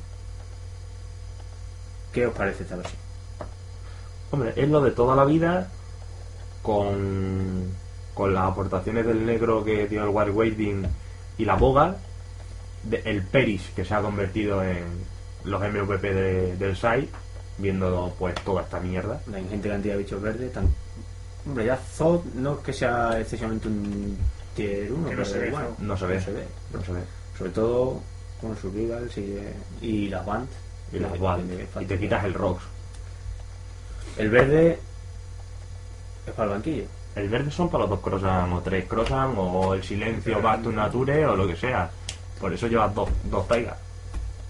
¿Qué 2.15 2.27
os 2.27 2.35
parece 2.35 2.63
esta 2.63 2.77
versión? 2.77 2.99
Hombre, 4.31 4.55
es 4.57 4.69
lo 4.71 4.81
de 4.81 4.93
toda 4.93 5.15
la 5.15 5.27
vida 5.27 5.69
con, 6.63 7.69
con 8.15 8.33
las 8.33 8.45
aportaciones 8.45 9.05
del 9.05 9.27
negro 9.27 9.63
que 9.63 9.87
dio 9.87 10.03
el 10.03 10.09
War 10.09 10.31
Waving 10.31 10.87
y 11.37 11.45
la 11.45 11.57
boga, 11.57 11.99
de- 12.85 13.03
el 13.05 13.23
Peris 13.23 13.63
que 13.75 13.85
se 13.85 13.95
ha 13.95 14.01
convertido 14.03 14.63
en 14.63 14.85
los 15.45 15.61
MVP 15.63 16.13
de- 16.15 16.57
del 16.57 16.77
site, 16.77 17.09
viendo 17.59 18.15
pues 18.19 18.35
toda 18.45 18.63
esta 18.63 18.81
mierda. 18.81 19.21
La 19.31 19.41
ingente 19.41 19.69
cantidad 19.69 19.95
de 19.95 20.03
bichos 20.03 20.21
verdes. 20.23 20.53
Tan... 20.53 20.69
Hombre, 21.47 21.67
ya 21.67 21.77
Zod 21.77 22.25
no 22.35 22.55
es 22.55 22.59
que 22.61 22.73
sea 22.73 23.19
excesivamente 23.21 23.69
un 23.69 24.17
tier 24.55 24.93
1, 24.93 25.09
Que 25.09 25.17
no 25.17 25.25
se 25.25 25.39
ve, 25.39 25.51
bueno. 25.51 25.69
No 25.79 25.97
se 25.97 26.07
ve. 26.07 26.15
no 26.17 26.21
se 26.21 26.33
ve. 26.33 26.45
No 26.73 26.85
se 26.85 26.93
ve. 26.93 27.01
Sobre 27.37 27.51
todo 27.51 28.01
con 28.41 28.57
Survival 28.57 29.11
sigue... 29.11 29.53
y 29.81 30.09
las 30.09 30.25
Band. 30.25 30.49
Y, 30.93 30.99
las 30.99 31.13
le 31.13 31.67
y 31.83 31.87
te 31.87 31.99
quitas 31.99 32.25
el 32.25 32.35
Rocks. 32.35 32.63
El 34.19 34.29
verde 34.29 34.79
es 36.27 36.33
para 36.35 36.45
el 36.49 36.55
banquillo. 36.57 36.85
El 37.15 37.29
verde 37.29 37.51
son 37.51 37.69
para 37.71 37.83
los 37.83 37.91
dos 37.91 38.01
Crossan 38.01 38.53
o 38.53 38.61
tres 38.61 38.85
Crossan 38.87 39.35
o 39.37 39.75
el 39.75 39.83
silencio 39.83 40.41
Back 40.43 40.63
to 40.63 40.73
Nature 40.73 41.27
o 41.27 41.37
lo 41.37 41.47
que 41.47 41.57
sea. 41.57 41.91
Por 42.43 42.53
eso 42.53 42.67
llevas 42.67 42.95
dos, 42.95 43.09
dos 43.31 43.49
Taigas. 43.49 43.77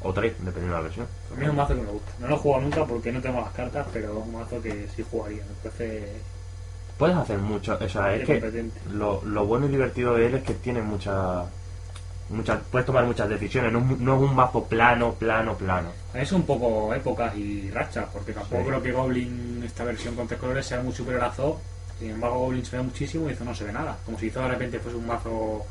O 0.02 0.12
tres, 0.12 0.32
dependiendo 0.38 0.70
de 0.74 0.78
la 0.78 0.80
versión. 0.80 1.06
A 1.32 1.36
mí 1.38 1.44
es 1.44 1.50
un 1.50 1.56
mazo 1.56 1.74
que 1.76 1.82
me 1.82 1.90
gusta. 1.92 2.10
No 2.18 2.26
lo 2.26 2.34
he 2.34 2.38
jugado 2.38 2.62
nunca 2.64 2.84
porque 2.84 3.12
no 3.12 3.20
tengo 3.20 3.40
las 3.40 3.52
cartas, 3.52 3.86
pero 3.92 4.18
es 4.18 4.26
un 4.26 4.32
mazo 4.32 4.60
que 4.60 4.88
sí 4.96 5.04
jugaría. 5.08 5.42
Parece 5.62 6.08
Puedes 6.98 7.16
hacer 7.16 7.38
mucho, 7.38 7.78
o 7.80 7.88
sea, 7.88 8.14
es 8.14 8.24
que 8.26 8.70
lo, 8.92 9.22
lo 9.24 9.44
bueno 9.46 9.66
y 9.66 9.70
divertido 9.70 10.14
de 10.14 10.26
él 10.26 10.34
es 10.36 10.42
que 10.44 10.54
tiene 10.54 10.82
mucha, 10.82 11.44
muchas, 12.30 12.60
puedes 12.70 12.86
tomar 12.86 13.04
muchas 13.04 13.28
decisiones, 13.28 13.72
no, 13.72 13.78
es 13.80 13.84
un- 13.84 14.04
no 14.04 14.16
es 14.16 14.22
un 14.30 14.34
mazo 14.36 14.64
plano, 14.64 15.12
plano, 15.14 15.54
plano. 15.56 15.88
Es 16.14 16.30
un 16.32 16.42
poco 16.44 16.92
épocas 16.94 17.34
y 17.36 17.70
rachas, 17.70 18.06
porque 18.12 18.32
tampoco 18.32 18.62
Sí. 18.62 18.68
creo 18.68 18.82
que 18.82 18.92
Goblin, 18.92 19.62
esta 19.64 19.84
versión 19.84 20.14
con 20.16 20.26
tres 20.28 20.38
colores, 20.40 20.66
sea 20.66 20.80
muy 20.82 20.92
superior 20.92 21.24
a 21.24 21.32
Zo. 21.32 21.60
Sin 21.98 22.10
embargo, 22.10 22.38
Goblin 22.40 22.64
se 22.64 22.76
ve 22.76 22.82
muchísimo 22.82 23.28
y 23.30 23.34
Zo 23.34 23.44
no 23.44 23.54
se 23.54 23.64
ve 23.64 23.72
nada. 23.72 23.96
Como 24.04 24.18
si 24.18 24.30
Zo 24.30 24.40
de 24.42 24.48
repente 24.48 24.78
fuese 24.78 24.96
un 24.98 25.06
mazo 25.06 25.64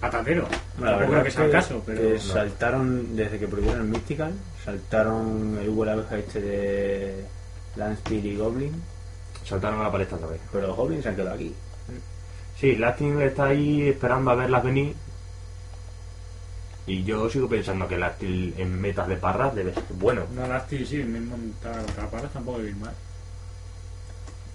patatero. 0.00 0.46
La 0.80 0.96
verdad 0.96 1.22
que 1.22 1.28
es 1.28 1.34
sea 1.34 1.44
el 1.44 1.50
caso, 1.50 1.82
pero. 1.84 2.00
que 2.00 2.18
saltaron, 2.18 3.16
desde 3.16 3.38
que 3.38 3.48
prohibieron 3.48 3.82
el 3.82 3.88
Mystical, 3.88 4.32
saltaron 4.64 5.58
el 5.60 5.68
Hugo 5.68 5.84
la 5.84 5.92
abeja 5.92 6.18
este 6.18 6.40
de 6.40 7.24
Landspeed 7.76 8.24
y 8.24 8.36
Goblin, 8.36 8.82
Saltaron 9.44 9.80
a 9.80 9.84
la 9.84 9.92
palestra 9.92 10.16
otra 10.16 10.28
vez. 10.30 10.40
pero 10.50 10.66
los 10.66 10.76
Goblins 10.76 11.02
se 11.04 11.08
han 11.10 11.16
quedado 11.16 11.34
aquí. 11.34 11.54
Sí, 12.58 12.74
Lasting 12.76 13.20
está 13.20 13.46
ahí 13.46 13.88
esperando 13.88 14.30
a 14.30 14.34
verlas 14.34 14.64
venir. 14.64 14.94
Y 16.86 17.04
yo 17.04 17.28
sigo 17.28 17.48
pensando 17.48 17.86
que 17.86 17.98
Lasting 17.98 18.54
en 18.56 18.80
metas 18.80 19.06
de 19.08 19.16
parras 19.16 19.54
debe 19.54 19.74
ser 19.74 19.84
bueno. 19.90 20.22
No, 20.34 20.46
Lasti 20.46 20.84
sí, 20.86 20.96
mismo 21.04 21.36
contra 21.36 22.10
Parras 22.10 22.32
tampoco 22.32 22.58
debe 22.58 22.70
ir 22.70 22.76
mal. 22.76 22.94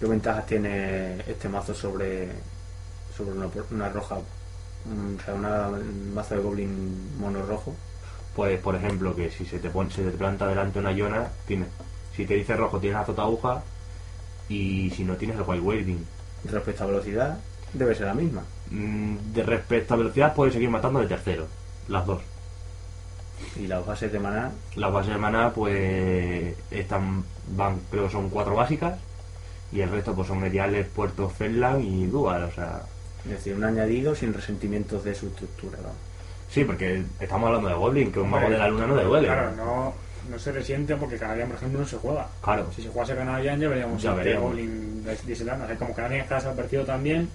¿Qué 0.00 0.06
ventajas 0.06 0.46
tiene 0.46 1.20
este 1.28 1.48
mazo 1.48 1.74
sobre, 1.74 2.28
sobre 3.16 3.32
una, 3.32 3.48
una 3.70 3.88
roja? 3.88 4.18
Mm, 4.84 5.16
O 5.18 5.20
sea, 5.24 5.34
una, 5.34 5.68
un 5.68 6.14
mazo 6.14 6.34
de 6.34 6.40
Goblin 6.40 7.18
mono 7.18 7.44
rojo. 7.46 7.74
Pues, 8.34 8.58
por 8.60 8.74
ejemplo, 8.74 9.14
que 9.14 9.30
si 9.30 9.44
se 9.46 9.58
te, 9.58 9.70
pone, 9.70 9.90
se 9.90 10.02
te 10.04 10.10
planta 10.16 10.46
delante 10.46 10.78
una 10.78 10.92
Iona, 10.92 11.28
tienes, 11.46 11.68
si 12.16 12.26
te 12.26 12.34
dice 12.34 12.56
rojo 12.56 12.80
tienes 12.80 12.98
azota 13.00 13.22
aguja 13.22 13.62
y 14.48 14.90
si 14.90 15.04
no 15.04 15.16
tienes 15.16 15.36
el 15.38 15.44
Wild 15.44 15.62
Waving. 15.64 16.06
Respecto 16.44 16.84
a 16.84 16.86
velocidad, 16.86 17.38
debe 17.72 17.94
ser 17.94 18.06
la 18.06 18.14
misma. 18.14 18.42
Mm, 18.70 19.16
De 19.34 19.42
respecto 19.42 19.94
a 19.94 19.96
velocidad 19.98 20.34
puedes 20.34 20.54
seguir 20.54 20.70
matando 20.70 21.00
de 21.00 21.06
tercero, 21.06 21.46
las 21.88 22.06
dos. 22.06 22.22
Y 23.56 23.66
las 23.66 23.84
bases 23.84 24.12
de 24.12 24.18
maná, 24.20 24.52
Las 24.76 24.92
bases 24.92 25.12
de 25.12 25.18
maná 25.18 25.52
pues 25.52 26.56
están, 26.70 27.24
van, 27.48 27.80
creo 27.90 28.04
que 28.04 28.10
son 28.12 28.30
cuatro 28.30 28.54
básicas 28.54 28.98
y 29.72 29.80
el 29.80 29.90
resto 29.90 30.14
pues 30.14 30.28
son 30.28 30.40
mediales, 30.40 30.86
puertos, 30.88 31.32
Fenland 31.32 31.82
y 31.84 32.06
Dual, 32.06 32.44
o 32.44 32.52
sea... 32.52 32.82
es 33.24 33.30
decir, 33.30 33.54
un 33.54 33.64
añadido 33.64 34.14
sin 34.14 34.32
resentimientos 34.34 35.04
de 35.04 35.14
su 35.14 35.26
estructura. 35.28 35.78
vamos. 35.82 35.96
Sí, 36.50 36.64
porque 36.64 37.02
estamos 37.20 37.46
hablando 37.46 37.68
de 37.68 37.74
Goblin, 37.74 38.12
que 38.12 38.20
un 38.20 38.30
mago 38.30 38.50
de 38.50 38.58
la 38.58 38.68
luna 38.68 38.86
no 38.86 38.96
le 38.96 39.04
duele. 39.04 39.26
Claro, 39.28 39.52
no, 39.56 39.94
no 40.30 40.38
se 40.38 40.52
resiente 40.52 40.94
porque 40.96 41.16
Canadian, 41.16 41.48
por 41.48 41.56
ejemplo, 41.56 41.80
no 41.80 41.86
se 41.86 41.96
juega. 41.96 42.26
Claro. 42.42 42.66
Si 42.76 42.82
se 42.82 42.88
jugase 42.88 43.14
Canadian 43.14 43.58
ya 43.60 43.68
veríamos 43.68 44.02
Ya 44.02 44.12
veríamos. 44.12 44.50
Goblin 44.50 45.04
de. 45.04 45.12
O 45.12 45.36
sea, 45.36 45.76
como 45.78 45.94
Canadian 45.94 46.20
está 46.22 46.34
desaparecido 46.36 46.84
también, 46.84 47.28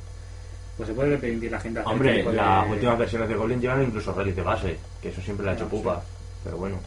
pues 0.78 0.88
se 0.90 0.94
puede 0.94 1.18
permitir 1.18 1.52
la 1.52 1.60
gente 1.60 1.80
hacer 1.80 1.92
Hombre, 1.92 2.20
este 2.20 2.30
de- 2.30 2.36
las 2.38 2.70
últimas 2.70 2.98
versiones 3.00 3.30
de 3.30 3.36
Goblin 3.36 3.60
llevan 3.62 3.84
incluso 3.84 4.14
relic 4.14 4.36
de 4.36 4.42
base, 4.44 4.78
que 5.02 5.10
eso 5.10 5.22
siempre 5.22 5.46
le 5.46 5.52
ha 5.52 5.56
hecho 5.56 5.64
No, 5.64 5.70
pupa. 5.72 6.04
Pero 6.44 6.58
bueno. 6.58 6.78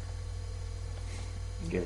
Que 1.69 1.78
eh, 1.78 1.83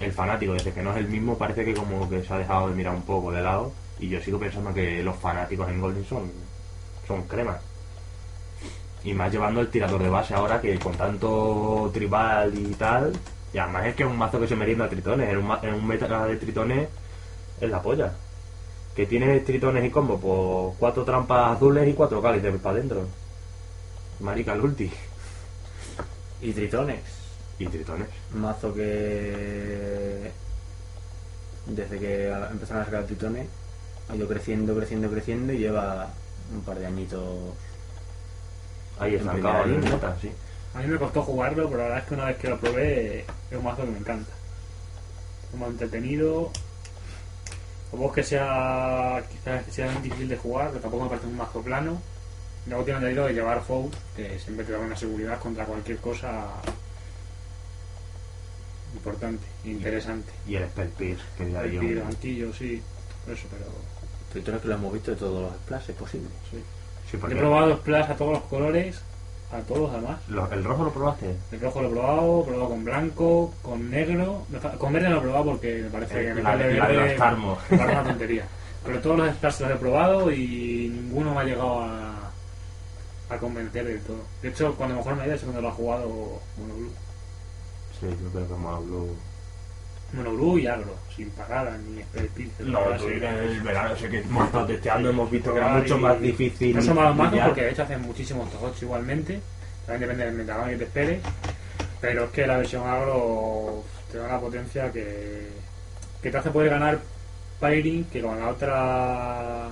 el 0.00 0.12
fanático, 0.12 0.52
desde 0.54 0.72
que 0.72 0.82
no 0.82 0.90
es 0.92 0.96
el 0.98 1.08
mismo, 1.08 1.36
parece 1.38 1.64
que 1.64 1.74
como 1.74 2.08
que 2.10 2.22
se 2.22 2.32
ha 2.34 2.38
dejado 2.38 2.68
de 2.68 2.74
mirar 2.74 2.94
un 2.94 3.02
poco 3.02 3.30
de 3.32 3.42
lado. 3.42 3.72
Y 4.00 4.08
yo 4.08 4.20
sigo 4.20 4.38
pensando 4.38 4.72
que 4.72 5.02
los 5.02 5.16
fanáticos 5.16 5.68
en 5.68 5.80
Goblin 5.80 6.04
son, 6.06 6.30
son 7.06 7.22
cremas. 7.24 7.60
Y 9.04 9.12
más 9.12 9.30
llevando 9.30 9.60
el 9.60 9.68
tirador 9.68 10.02
de 10.02 10.08
base 10.08 10.34
ahora 10.34 10.60
que 10.60 10.78
con 10.78 10.94
tanto 10.94 11.90
tribal 11.92 12.52
y 12.58 12.74
tal. 12.74 13.12
Y 13.52 13.58
además 13.58 13.86
es 13.86 13.94
que 13.94 14.04
es 14.04 14.08
un 14.08 14.16
mazo 14.16 14.40
que 14.40 14.48
se 14.48 14.56
merienda 14.56 14.86
a 14.86 14.88
tritones. 14.88 15.28
En 15.28 15.36
un, 15.38 15.58
en 15.62 15.74
un 15.74 15.86
meta 15.86 16.26
de 16.26 16.36
tritones 16.36 16.88
es 17.60 17.70
la 17.70 17.82
polla. 17.82 18.12
Que 18.96 19.06
tiene 19.06 19.40
tritones 19.40 19.84
y 19.84 19.90
combo, 19.90 20.18
pues 20.18 20.76
cuatro 20.78 21.04
trampas 21.04 21.56
azules 21.56 21.88
y 21.88 21.92
cuatro 21.92 22.22
cálices 22.22 22.58
para 22.60 22.76
adentro. 22.76 23.06
Marica 24.20 24.54
el 24.54 24.60
ulti. 24.60 24.90
Y 26.40 26.52
tritones. 26.52 27.00
Y 27.58 27.66
tritones. 27.66 28.08
Mazo 28.34 28.72
que. 28.72 30.30
Desde 31.66 31.98
que 31.98 32.28
empezaron 32.28 32.82
a 32.82 32.86
sacar 32.86 33.04
tritones, 33.04 33.46
ha 34.10 34.16
ido 34.16 34.26
creciendo, 34.28 34.74
creciendo, 34.76 35.10
creciendo 35.10 35.52
y 35.52 35.58
lleva 35.58 36.08
un 36.52 36.60
par 36.62 36.78
de 36.78 36.86
añitos. 36.86 37.54
Ahí 38.98 39.14
En 39.14 39.20
estancado 39.20 39.64
en 39.64 39.74
el 39.74 39.78
meta, 39.90 40.16
sí. 40.20 40.30
A 40.74 40.78
mí 40.80 40.86
me 40.86 40.98
costó 40.98 41.22
jugarlo, 41.22 41.66
pero 41.68 41.78
la 41.78 41.84
verdad 41.84 41.98
es 42.00 42.04
que 42.06 42.14
una 42.14 42.24
vez 42.26 42.36
que 42.36 42.48
lo 42.48 42.58
probé, 42.60 43.20
es 43.20 43.56
un 43.56 43.64
mazo 43.64 43.82
que 43.84 43.90
me 43.90 43.98
encanta. 43.98 44.30
Un 45.52 45.60
mazo 45.60 45.72
entretenido. 45.72 46.50
Tampoco 47.90 48.12
que 48.14 48.22
sea 48.22 49.22
quizás 49.30 49.64
que 49.64 49.72
sea 49.72 49.92
difícil 50.00 50.28
de 50.28 50.36
jugar, 50.36 50.68
pero 50.68 50.80
tampoco 50.80 51.04
me 51.04 51.08
parece 51.10 51.26
un 51.26 51.36
mazo 51.36 51.60
plano. 51.62 52.00
Luego 52.66 52.84
tiene 52.84 52.98
añadido 53.00 53.26
de 53.26 53.32
llevar 53.32 53.62
Foul, 53.64 53.90
que 54.14 54.38
siempre 54.38 54.64
te 54.64 54.72
da 54.72 54.78
una 54.78 54.94
seguridad 54.96 55.40
contra 55.40 55.64
cualquier 55.64 55.98
cosa 55.98 56.50
importante, 58.94 59.44
interesante. 59.64 60.30
Y 60.46 60.56
el 60.56 60.68
Spell 60.68 60.88
Pierce, 60.90 61.22
que 61.36 61.50
ya 61.50 61.62
El 61.62 61.78
un- 61.78 62.06
antillo, 62.06 62.52
sí, 62.52 62.82
por 63.24 63.34
eso, 63.34 63.46
pero 63.50 63.66
Tritones 64.32 64.60
que 64.62 64.68
lo 64.68 64.74
hemos 64.74 64.92
visto 64.92 65.10
de 65.10 65.16
todos 65.16 65.42
los 65.42 65.52
splashes 65.62 65.96
posibles. 65.96 66.30
sí. 66.50 66.62
Sí, 67.10 67.16
He 67.16 67.34
probado 67.34 67.76
Splash 67.78 68.08
a 68.12 68.16
todos 68.16 68.34
los 68.34 68.42
colores, 68.44 69.00
a 69.52 69.58
todos 69.62 69.90
además. 69.90 70.20
lo- 70.28 70.48
el 70.52 70.62
rojo 70.62 70.84
lo 70.84 70.92
probaste. 70.92 71.34
El 71.50 71.60
rojo 71.60 71.82
lo 71.82 71.88
he 71.88 71.90
probado, 71.90 72.40
he 72.42 72.44
probado 72.46 72.68
con 72.68 72.84
blanco, 72.84 73.54
con 73.62 73.90
negro. 73.90 74.46
me 74.48 74.60
fa- 74.60 74.70
Con 74.78 74.92
verde 74.92 75.08
no 75.08 75.14
lo 75.16 75.18
he 75.18 75.22
probado 75.24 75.44
porque 75.46 75.82
me 75.82 75.90
parece 75.90 76.14
que 76.14 76.28
Eh, 76.28 76.34
me 76.34 76.42
la- 76.44 76.50
sale 76.50 76.74
la 76.78 76.86
de 76.88 76.96
verde. 76.96 77.08
los 77.08 77.18
tarmos. 77.18 77.58
me 77.68 77.78
parece 77.78 77.98
una 77.98 78.08
tontería. 78.08 78.44
Pero 78.84 79.00
todos 79.00 79.18
los 79.18 79.34
splash 79.34 79.60
los 79.60 79.70
he 79.72 79.74
probado 79.76 80.30
y 80.30 80.88
ninguno 80.94 81.34
me 81.34 81.40
ha 81.40 81.44
llegado 81.44 81.80
a, 81.82 82.30
a 83.30 83.38
convencer 83.38 83.84
del 83.86 84.00
todo. 84.02 84.18
De 84.40 84.48
hecho, 84.50 84.74
cuando 84.76 84.94
mejor 84.94 85.16
me 85.16 85.22
ha 85.22 85.26
ido 85.26 85.34
es 85.34 85.40
cuando 85.42 85.60
lo 85.62 85.68
ha 85.68 85.72
jugado 85.72 86.06
Mono 86.08 86.74
Blue. 86.76 86.92
Sí, 87.98 88.06
yo 88.22 88.30
creo 88.30 88.46
que 88.46 88.54
hemos 88.54 88.66
hablado. 88.76 88.80
Mono 88.80 89.04
Blue 89.06 89.16
y 90.58 90.66
agro, 90.66 90.94
sin 91.14 91.30
parada 91.30 91.76
ni 91.78 92.02
pierce. 92.02 92.62
No, 92.64 92.80
tú 92.98 93.08
en 93.08 93.22
el 93.24 93.60
verano 93.60 93.96
sé 93.96 94.08
que 94.08 94.18
hemos 94.20 94.46
estado 94.46 94.66
testeando, 94.66 95.10
hemos 95.10 95.30
visto 95.30 95.52
que 95.52 95.58
era 95.58 95.68
mucho 95.74 95.96
y- 95.96 96.00
más 96.00 96.20
difícil. 96.20 96.76
No 96.76 96.82
son 96.82 96.96
malos 96.96 97.30
lidiar. 97.30 97.46
porque 97.48 97.62
de 97.62 97.70
hecho 97.70 97.82
hacen 97.82 98.02
muchísimos 98.02 98.50
tojots 98.50 98.82
igualmente. 98.82 99.40
También 99.86 100.00
depende 100.02 100.24
del 100.26 100.34
metagame 100.34 100.72
que 100.72 100.78
te 100.78 100.84
esperes. 100.84 101.20
Pero 102.00 102.24
es 102.24 102.30
que 102.30 102.46
la 102.46 102.56
versión 102.56 102.86
agro 102.86 103.84
te 104.10 104.18
da 104.18 104.24
una 104.26 104.40
potencia 104.40 104.90
que, 104.90 105.48
que 106.22 106.30
te 106.30 106.36
hace 106.38 106.50
poder 106.50 106.70
ganar 106.70 106.98
pairing 107.60 108.04
que 108.04 108.22
con 108.22 108.38
la 108.40 108.48
otra 108.48 109.68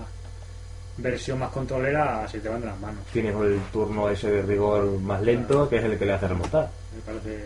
versión 0.98 1.38
más 1.38 1.50
controlera 1.50 2.26
se 2.28 2.40
te 2.40 2.48
van 2.48 2.60
de 2.60 2.66
las 2.66 2.78
manos. 2.80 3.04
Tienes 3.12 3.34
el 3.34 3.58
turno 3.72 4.08
ese 4.10 4.30
de 4.30 4.42
rigor 4.42 4.98
más 5.00 5.22
lento, 5.22 5.68
que 5.68 5.76
es 5.76 5.84
el 5.84 5.98
que 5.98 6.04
le 6.06 6.12
hace 6.12 6.28
remontar. 6.28 6.68
Me 6.94 7.00
parece. 7.02 7.44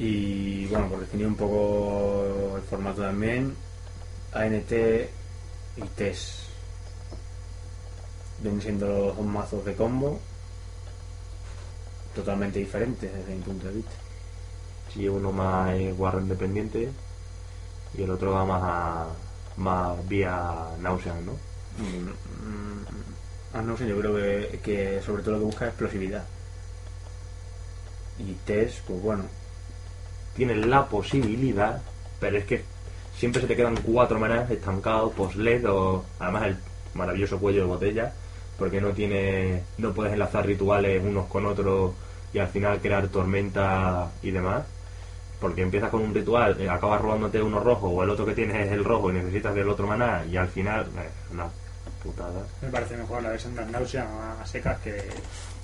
Y 0.00 0.64
bueno, 0.68 0.88
por 0.88 1.00
definir 1.00 1.26
un 1.26 1.36
poco 1.36 2.56
el 2.56 2.62
formato 2.62 3.02
también, 3.02 3.54
ANT 4.32 4.72
y 4.72 5.82
TES. 5.94 6.44
Vienen 8.42 8.62
siendo 8.62 8.88
los 8.88 9.16
dos 9.18 9.26
mazos 9.26 9.62
de 9.66 9.74
combo 9.74 10.18
totalmente 12.14 12.58
diferentes 12.58 13.12
desde 13.12 13.34
mi 13.34 13.42
punto 13.42 13.68
de 13.68 13.74
vista. 13.74 13.92
Si 14.90 15.06
uno 15.06 15.32
más 15.32 15.74
es 15.74 15.96
Warren 15.98 16.28
dependiente 16.28 16.90
y 17.96 18.02
el 18.02 18.10
otro 18.10 18.32
va 18.32 18.46
más 18.46 18.62
a, 18.64 19.06
más 19.58 20.08
vía 20.08 20.70
náusea, 20.80 21.14
¿no? 21.20 21.32
Mm, 21.32 22.08
mm, 22.08 22.86
Ah, 23.52 23.60
no 23.62 23.76
sé, 23.76 23.86
yo 23.86 23.98
creo 23.98 24.14
que, 24.14 24.60
que 24.62 25.02
sobre 25.02 25.22
todo 25.22 25.32
lo 25.32 25.38
que 25.40 25.44
busca 25.44 25.64
es 25.66 25.70
explosividad. 25.70 26.24
Y 28.18 28.32
TES, 28.46 28.82
pues 28.86 29.02
bueno, 29.02 29.24
Tienes 30.34 30.64
la 30.66 30.86
posibilidad, 30.86 31.82
pero 32.18 32.38
es 32.38 32.44
que 32.44 32.64
siempre 33.16 33.42
se 33.42 33.48
te 33.48 33.56
quedan 33.56 33.76
cuatro 33.76 34.18
manas 34.18 34.50
estancados, 34.50 35.12
post-LED 35.12 35.68
o 35.70 36.04
además 36.18 36.46
el 36.46 36.56
maravilloso 36.94 37.38
cuello 37.38 37.62
de 37.62 37.66
botella, 37.66 38.12
porque 38.58 38.80
no 38.80 38.90
tiene, 38.90 39.62
no 39.78 39.92
puedes 39.92 40.12
enlazar 40.12 40.46
rituales 40.46 41.02
unos 41.04 41.26
con 41.26 41.46
otros 41.46 41.92
y 42.32 42.38
al 42.38 42.48
final 42.48 42.80
crear 42.80 43.08
tormenta 43.08 44.10
y 44.22 44.30
demás. 44.30 44.64
Porque 45.40 45.62
empiezas 45.62 45.88
con 45.88 46.02
un 46.02 46.14
ritual, 46.14 46.60
eh, 46.60 46.68
acabas 46.68 47.00
robándote 47.00 47.40
uno 47.40 47.60
rojo 47.60 47.88
o 47.88 48.02
el 48.02 48.10
otro 48.10 48.26
que 48.26 48.34
tienes 48.34 48.66
es 48.66 48.72
el 48.72 48.84
rojo 48.84 49.10
y 49.10 49.14
necesitas 49.14 49.54
del 49.54 49.70
otro 49.70 49.86
maná 49.86 50.22
y 50.30 50.36
al 50.36 50.48
final, 50.48 50.82
eh, 50.98 51.08
una 51.32 51.46
putada. 52.02 52.44
Me 52.60 52.68
parece 52.68 52.96
mejor 52.96 53.22
la 53.22 53.30
versión 53.30 53.54
de 53.54 53.64
náusea 53.64 54.06
a 54.40 54.46
secas 54.46 54.78
que 54.80 55.02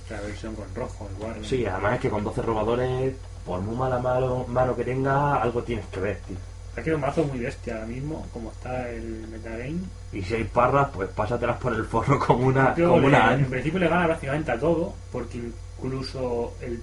la 0.09 0.21
versión 0.21 0.55
con 0.55 0.73
rojo, 0.73 1.07
igual. 1.15 1.45
Sí, 1.45 1.65
además 1.65 1.95
es 1.95 1.99
que 2.01 2.09
con 2.09 2.23
12 2.23 2.41
robadores, 2.41 3.13
por 3.47 3.61
muy 3.61 3.75
mala 3.75 3.97
mano, 3.99 4.45
mano 4.47 4.75
que 4.75 4.83
tenga, 4.83 5.41
algo 5.41 5.63
tienes 5.63 5.85
que 5.87 5.99
ver, 5.99 6.17
tío. 6.27 6.37
Es 6.75 6.83
que 6.83 6.89
es 6.91 6.95
un 6.95 7.01
mazo 7.01 7.23
muy 7.23 7.39
bestia 7.39 7.73
ahora 7.73 7.87
mismo, 7.87 8.27
como 8.31 8.51
está 8.51 8.87
el 8.91 9.27
metagame. 9.29 9.79
Y 10.13 10.21
si 10.21 10.35
hay 10.35 10.43
parras, 10.43 10.89
pues 10.93 11.09
pásatelas 11.09 11.57
por 11.57 11.73
el 11.73 11.85
forro 11.85 12.19
como 12.27 12.45
una, 12.45 12.75
como 12.75 12.99
le- 12.99 13.07
una 13.07 13.33
en 13.33 13.45
principio 13.45 13.79
le 13.79 13.87
gana 13.87 14.05
prácticamente 14.05 14.51
a 14.51 14.59
todo, 14.59 14.93
porque 15.11 15.39
incluso 15.79 16.53
el 16.61 16.79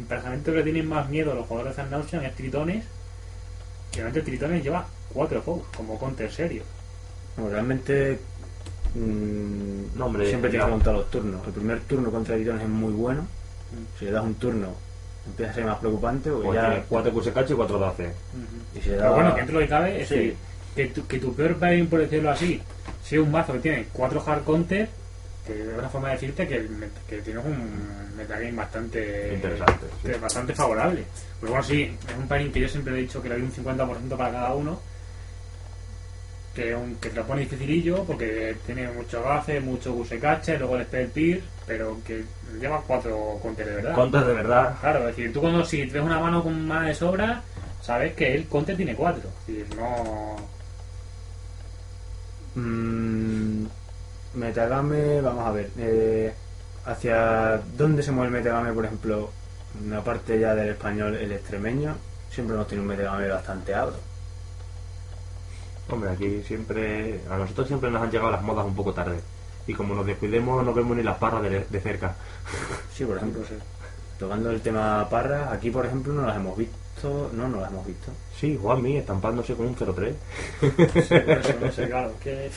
emplazamiento 0.00 0.52
que 0.52 0.62
tienen 0.64 0.88
más 0.88 1.08
miedo 1.08 1.32
los 1.34 1.46
jugadores 1.46 1.76
de 1.76 1.84
Nausean 1.84 2.24
es 2.24 2.34
Tritones. 2.34 2.84
Y 3.92 3.96
realmente 3.96 4.22
Tritones 4.22 4.64
lleva 4.64 4.84
4 5.12 5.40
foes, 5.42 5.62
como 5.76 5.96
counter 5.96 6.32
serio. 6.32 6.64
bueno, 7.36 7.50
realmente 7.52 8.18
mm, 8.96 9.96
No, 9.96 10.06
hombre, 10.06 10.26
siempre 10.28 10.50
tienes 10.50 10.66
que 10.66 10.72
montar 10.72 10.94
los 10.94 11.08
turnos. 11.10 11.46
El 11.46 11.52
primer 11.52 11.80
turno 11.82 12.10
contra 12.10 12.34
Tritones 12.34 12.62
es 12.62 12.68
muy 12.68 12.92
bueno. 12.92 13.26
Si 13.98 14.04
le 14.06 14.10
das 14.10 14.24
un 14.24 14.34
turno, 14.34 14.68
empieza 15.26 15.50
a 15.50 15.54
ser 15.54 15.64
más 15.64 15.78
preocupante 15.78 16.30
porque 16.30 16.46
Pues 16.48 16.60
ya 16.60 16.84
4 16.88 17.12
QSK 17.12 17.50
y 17.50 17.54
4 17.54 17.78
DAC. 17.78 17.94
y 18.74 18.80
si 18.80 18.88
le 18.90 18.96
Pero 18.96 19.02
da- 19.08 19.10
bueno, 19.14 19.30
que 19.34 19.40
dentro 19.40 19.58
de 19.58 19.64
lo 19.64 19.66
que 19.66 19.70
cabe 19.70 20.02
es 20.02 20.08
Sí. 20.08 20.14
que, 20.14 20.36
que, 20.76 20.86
tu, 20.94 21.06
que 21.06 21.18
tu 21.18 21.34
peor 21.34 21.56
pairing, 21.56 21.86
por 21.88 22.00
decirlo 22.00 22.30
así, 22.30 22.60
sea 23.02 23.20
un 23.22 23.30
mazo 23.30 23.52
que 23.54 23.58
tiene 23.60 23.86
4 23.92 24.22
hard 24.26 24.44
counter, 24.44 24.88
que 25.46 25.52
es 25.62 25.78
una 25.78 25.88
forma 25.88 26.08
de 26.08 26.14
decirte 26.14 26.48
que, 26.48 26.56
el 26.56 26.70
met- 26.70 26.88
que 27.08 27.18
tienes 27.18 27.44
un 27.44 28.16
metagame 28.16 28.52
bastante 28.52 29.34
Interesante, 29.34 29.86
sí. 30.02 30.10
bastante 30.20 30.54
favorable. 30.54 31.04
Pues 31.40 31.50
bueno, 31.50 31.64
sí, 31.64 31.82
es 32.08 32.16
un 32.18 32.26
pairing 32.28 32.52
que 32.52 32.60
yo 32.60 32.68
siempre 32.68 32.94
he 32.94 33.00
dicho 33.02 33.20
que 33.22 33.28
le 33.28 33.34
doy 33.36 33.44
un 33.44 33.52
50% 33.52 34.16
para 34.16 34.32
cada 34.32 34.54
uno. 34.54 34.80
Que, 36.54 36.72
un, 36.74 36.94
que 36.96 37.10
te 37.10 37.16
lo 37.16 37.26
pone 37.26 37.40
dificilillo 37.40 38.04
porque 38.04 38.56
tiene 38.64 38.88
mucho 38.92 39.20
base, 39.22 39.58
mucho 39.60 39.92
gusecache, 39.92 40.56
luego 40.56 40.76
el 40.76 40.84
spell 40.84 41.08
peer, 41.08 41.42
pero 41.66 41.98
que 42.06 42.24
lleva 42.60 42.80
4 42.86 43.38
counter 43.42 43.66
de 43.66 43.74
verdad. 43.74 43.94
Contas 43.94 44.24
de 44.26 44.32
verdad. 44.34 44.76
Claro, 44.80 45.00
es 45.00 45.16
decir, 45.16 45.32
tú 45.32 45.40
cuando 45.40 45.64
si 45.64 45.84
ves 45.86 46.02
una 46.02 46.20
mano 46.20 46.42
con 46.44 46.64
mana 46.66 46.86
de 46.88 46.94
sobra, 46.94 47.42
sabes 47.82 48.14
que 48.14 48.34
el 48.34 48.46
counter 48.46 48.76
tiene 48.76 48.94
4. 48.94 49.28
Es 49.28 49.46
decir, 49.46 49.76
no. 49.76 50.36
Mm, 52.54 53.66
metagame, 54.34 55.20
vamos 55.20 55.46
a 55.46 55.50
ver. 55.50 55.70
eh, 55.78 56.32
¿Hacia 56.86 57.60
dónde 57.76 58.02
se 58.02 58.12
mueve 58.12 58.28
el 58.36 58.42
metagame, 58.44 58.72
por 58.72 58.84
ejemplo? 58.84 59.30
Una 59.84 60.04
parte 60.04 60.38
ya 60.38 60.54
del 60.54 60.68
español, 60.70 61.16
el 61.16 61.32
extremeño. 61.32 61.96
Siempre 62.30 62.54
hemos 62.54 62.68
tenido 62.68 62.82
un 62.82 62.88
metagame 62.96 63.28
bastante 63.28 63.74
agro. 63.74 63.96
Hombre, 65.88 66.10
aquí 66.10 66.42
siempre. 66.46 67.20
A 67.30 67.36
nosotros 67.36 67.66
siempre 67.68 67.90
nos 67.90 68.02
han 68.02 68.10
llegado 68.10 68.30
las 68.30 68.42
modas 68.42 68.64
un 68.66 68.74
poco 68.74 68.92
tarde. 68.92 69.18
Y 69.66 69.74
como 69.74 69.94
nos 69.94 70.06
descuidemos, 70.06 70.64
no 70.64 70.72
vemos 70.74 70.96
ni 70.96 71.02
las 71.02 71.16
parras 71.18 71.42
de, 71.42 71.64
de 71.68 71.80
cerca. 71.80 72.14
Sí, 72.94 73.04
por 73.04 73.16
ejemplo, 73.16 73.42
tocando 74.18 74.50
el 74.50 74.60
tema 74.60 75.06
parras, 75.10 75.52
aquí 75.52 75.70
por 75.70 75.86
ejemplo 75.86 76.12
no 76.12 76.26
las 76.26 76.36
hemos 76.36 76.56
visto. 76.56 77.30
No, 77.32 77.48
no 77.48 77.60
las 77.60 77.70
hemos 77.70 77.86
visto. 77.86 78.12
Sí, 78.38 78.58
Juanmi 78.60 78.98
estampándose 78.98 79.54
con 79.54 79.66
un 79.66 79.76
0-3. 79.76 80.12
Sí, 80.60 80.68
por 81.20 81.38
eso, 81.38 81.54
no 81.60 81.72
sé, 81.72 81.88
claro, 81.88 82.12
que 82.22 82.46
es. 82.46 82.52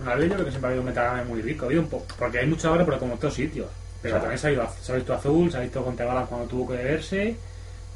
Una 0.00 0.14
vez 0.14 0.28
yo 0.28 0.34
creo 0.34 0.44
que 0.46 0.50
siempre 0.50 0.68
ha 0.68 0.70
habido 0.70 0.82
un 0.82 0.86
metagame 0.88 1.24
muy 1.24 1.42
rico, 1.42 1.64
ha 1.64 1.66
habido 1.66 1.82
un 1.82 1.88
poco, 1.88 2.06
porque 2.18 2.38
hay 2.38 2.46
mucho 2.46 2.68
ahora, 2.68 2.84
pero 2.84 2.98
como 2.98 3.14
en 3.14 3.18
todos 3.18 3.34
sitios. 3.34 3.66
Pero 4.02 4.12
Claro. 4.14 4.22
también 4.22 4.38
se 4.38 4.46
ha, 4.48 4.52
ido, 4.52 4.66
se 4.80 4.92
ha 4.92 4.94
visto 4.96 5.12
azul, 5.14 5.50
se 5.50 5.58
ha 5.58 5.60
visto 5.60 5.84
con 5.84 5.94
Tegalan 5.96 6.26
cuando 6.26 6.46
tuvo 6.46 6.68
que 6.68 6.74
verse, 6.82 7.36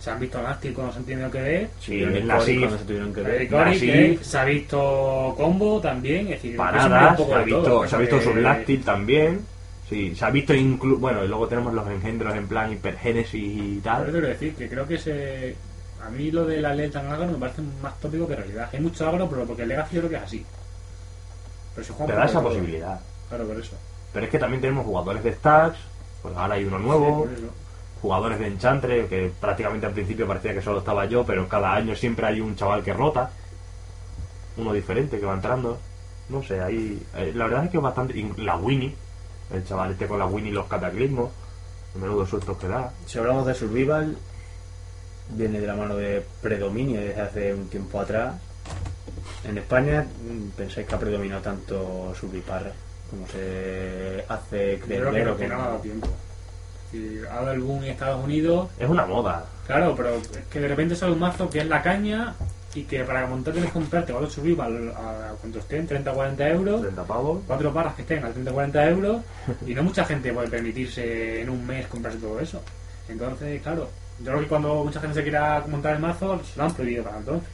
se 0.01 0.11
han 0.11 0.21
visto 0.21 0.43
Nasty 0.43 0.71
cuando 0.73 0.93
se 0.93 0.99
han 0.99 1.05
tenido 1.05 1.31
que 1.31 1.41
ver. 1.41 1.71
Sí, 1.81 2.03
en 2.03 2.17
el 2.17 2.29
la 2.29 2.37
Cori 2.39 2.47
SIF, 2.53 2.59
cuando 2.61 2.79
se 2.79 2.85
tuvieron 2.85 3.15
que 3.15 3.21
ver. 3.23 3.49
Que 3.49 4.19
se 4.23 4.39
ha 4.39 4.45
visto 4.45 5.35
combo 5.37 5.81
también, 5.81 6.27
es 6.27 6.43
decir, 6.43 6.57
paradas, 6.57 7.17
se 7.17 7.23
ha 7.23 7.27
todo, 7.37 7.45
visto, 7.45 7.63
cosa 7.77 7.89
se 7.89 7.97
ha 7.97 7.99
visto 7.99 8.85
también. 8.85 9.47
Sí, 9.89 10.15
se 10.15 10.25
ha 10.25 10.31
visto 10.31 10.55
incluso. 10.55 10.99
Bueno, 11.01 11.25
y 11.25 11.29
luego 11.29 11.47
tenemos 11.47 11.73
los 11.75 11.87
engendros 11.89 12.35
en 12.35 12.47
plan 12.47 12.73
hipergénesis 12.73 13.35
y 13.35 13.81
Pero 13.83 13.97
tal. 13.97 14.11
quiero 14.11 14.29
decir 14.29 14.55
que 14.55 14.69
creo 14.69 14.87
que 14.87 14.99
se. 14.99 15.57
A 16.05 16.11
mí 16.11 16.31
lo 16.31 16.45
de 16.45 16.61
la 16.61 16.75
ley 16.75 16.91
tan 16.91 17.07
agro 17.11 17.27
me 17.27 17.39
parece 17.39 17.63
más 17.83 17.99
tópico 18.01 18.27
que 18.29 18.37
realidad. 18.37 18.69
Hay 18.73 18.81
mucho 18.81 19.09
agro, 19.09 19.29
pero 19.29 19.45
porque 19.47 19.63
el 19.63 19.69
Legacy 19.69 19.97
yo 19.97 20.01
creo 20.03 20.11
que 20.11 20.17
es 20.17 20.23
así. 20.23 20.45
Pero 21.75 21.87
juega 21.95 22.13
Te 22.13 22.19
da 22.19 22.25
esa 22.27 22.41
todo. 22.41 22.49
posibilidad. 22.51 23.01
Claro, 23.29 23.47
por 23.47 23.59
eso. 23.59 23.77
Pero 24.13 24.25
es 24.27 24.31
que 24.31 24.39
también 24.39 24.61
tenemos 24.61 24.85
jugadores 24.85 25.25
de 25.25 25.33
stacks, 25.33 25.79
pues 26.23 26.37
ahora 26.37 26.55
hay 26.55 26.65
uno 26.65 26.79
nuevo, 26.79 27.23
Sí, 27.25 27.29
por 27.29 27.39
eso. 27.39 27.55
Jugadores 28.05 28.39
de 28.39 28.49
enchantre, 28.49 29.07
que 29.07 29.33
prácticamente 29.41 29.87
al 29.87 29.95
principio 29.95 30.27
parecía 30.27 30.53
que 30.53 30.61
solo 30.61 30.81
estaba 30.81 31.07
yo, 31.07 31.25
pero 31.25 31.49
cada 31.49 31.73
año 31.73 31.97
siempre 31.97 32.27
hay 32.27 32.39
un 32.39 32.55
chaval 32.55 32.85
que 32.85 32.93
rota, 32.93 33.31
uno 34.59 34.75
diferente 34.75 35.19
que 35.19 35.25
va 35.25 35.33
entrando. 35.33 35.79
No 36.29 36.43
sé, 36.43 36.61
ahí. 36.61 37.03
eh, 37.17 37.33
la 37.35 37.47
verdad 37.47 37.65
es 37.65 37.71
que 37.71 37.79
es 37.79 37.83
bastante. 37.83 38.31
La 38.37 38.57
Winnie, 38.57 38.95
el 39.51 39.65
chaval 39.65 39.93
este 39.93 40.07
con 40.07 40.19
la 40.19 40.27
Winnie 40.27 40.51
y 40.51 40.55
los 40.55 40.67
cataclismos, 40.67 41.31
el 41.95 42.03
menudo 42.03 42.27
sueltos 42.27 42.59
que 42.59 42.69
da. 42.69 42.93
Si 43.07 43.17
hablamos 43.17 43.47
de 43.47 43.55
survival, 43.55 44.19
viene 45.31 45.59
de 45.59 45.67
la 45.67 45.75
mano 45.75 45.97
de 45.97 46.23
predominio 46.43 47.01
desde 47.01 47.23
hace 47.23 47.55
un 47.55 47.69
tiempo 47.71 48.01
atrás. 48.01 48.35
En 49.45 49.57
España, 49.57 50.03
mm, 50.03 50.49
¿pensáis 50.51 50.87
que 50.87 50.95
ha 50.95 50.99
predominado 50.99 51.41
tanto 51.41 52.15
surviparra? 52.15 52.73
Como 53.09 53.27
se 53.29 54.27
hace 54.29 54.77
Yo 54.77 54.85
creer 54.85 55.09
creo 55.09 55.37
que 55.39 55.43
que 55.45 55.49
no 55.49 55.55
ha 55.55 55.65
dado 55.69 55.79
tiempo. 55.79 56.09
Si 56.95 57.19
ha 57.29 57.35
dado 57.35 57.53
el 57.53 57.61
boom 57.61 57.83
en 57.83 57.91
Estados 57.91 58.23
Unidos, 58.25 58.69
Es 58.79 58.89
una 58.89 59.05
moda. 59.05 59.45
claro, 59.67 59.95
pero 59.97 60.15
es 60.15 60.29
que 60.51 60.61
de 60.61 60.69
repente 60.69 60.95
sale 60.95 61.13
un 61.13 61.19
mazo 61.19 61.51
que 61.51 61.59
es 61.59 61.67
la 61.67 61.83
caña 61.83 62.35
y 62.73 62.85
que 62.85 63.03
para 63.05 63.27
montar 63.27 63.53
tienes 63.53 63.71
que 63.73 63.79
comprarte 63.81 64.13
cuatro 64.13 64.31
survival 64.31 64.93
a, 64.97 65.31
a 65.31 65.33
cuanto 65.41 65.59
estén, 65.59 65.87
30 65.89 66.13
o 66.13 66.15
40 66.15 66.49
euros. 66.51 66.81
30 66.83 67.05
pavos. 67.05 67.43
cuatro 67.47 67.73
barras 67.73 67.95
que 67.95 68.03
estén 68.03 68.25
a 68.25 68.31
30 68.31 68.51
o 68.51 68.55
40 68.55 68.91
euros 68.91 69.17
y 69.67 69.75
no 69.75 69.83
mucha 69.83 70.05
gente 70.05 70.33
puede 70.33 70.49
permitirse 70.49 71.43
en 71.43 71.51
un 71.51 71.67
mes 71.67 71.87
comprarse 71.89 72.19
todo 72.19 72.39
eso. 72.41 72.61
Entonces, 73.09 73.61
claro, 73.63 73.89
yo 74.21 74.27
creo 74.27 74.41
que 74.41 74.47
cuando 74.47 74.85
mucha 74.85 75.01
gente 75.01 75.17
se 75.17 75.23
quiera 75.23 75.65
montar 75.69 75.95
el 75.95 76.01
mazo, 76.01 76.41
se 76.45 76.57
lo 76.59 76.65
han 76.65 76.75
prohibido 76.75 77.03
para 77.05 77.19
entonces. 77.19 77.49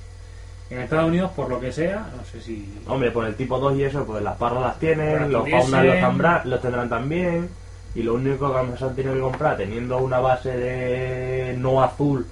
En 0.70 0.78
Estados 0.80 1.08
Unidos, 1.08 1.32
por 1.32 1.48
lo 1.48 1.58
que 1.58 1.72
sea, 1.72 2.08
no 2.16 2.24
sé 2.24 2.40
si... 2.40 2.72
Hombre, 2.86 3.10
por 3.10 3.26
el 3.26 3.34
tipo 3.34 3.58
2 3.58 3.76
y 3.76 3.82
eso, 3.84 4.04
pues 4.06 4.22
las 4.22 4.36
parras 4.36 4.62
las 4.62 4.78
tienen, 4.78 5.32
los 5.32 5.48
faunas 5.50 5.84
los, 5.84 6.44
los 6.44 6.62
tendrán 6.62 6.88
también. 6.88 7.48
Y 7.94 8.02
lo 8.02 8.14
único 8.14 8.52
que 8.52 8.84
a 8.84 8.88
tener 8.94 9.14
que 9.14 9.20
comprar, 9.20 9.56
teniendo 9.56 9.98
una 9.98 10.20
base 10.20 10.56
de 10.56 11.56
no 11.58 11.82
azul, 11.82 12.24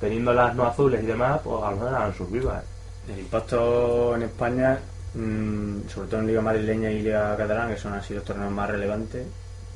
teniendo 0.00 0.32
las 0.32 0.54
no 0.54 0.64
azules 0.64 1.02
y 1.02 1.06
demás, 1.06 1.40
pues 1.42 1.62
a 1.62 1.70
lo 1.70 1.76
mejor 1.76 1.88
eran 1.88 2.14
sus 2.14 2.30
vivas. 2.30 2.62
El 3.08 3.18
impacto 3.18 4.14
en 4.14 4.22
España, 4.22 4.78
mm, 5.14 5.88
sobre 5.88 6.08
todo 6.08 6.20
en 6.20 6.26
Liga 6.28 6.40
Madrileña 6.40 6.90
y 6.90 7.02
Liga 7.02 7.36
Catalana, 7.36 7.74
que 7.74 7.80
son 7.80 7.94
así 7.94 8.14
los 8.14 8.24
torneos 8.24 8.52
más 8.52 8.70
relevantes, 8.70 9.26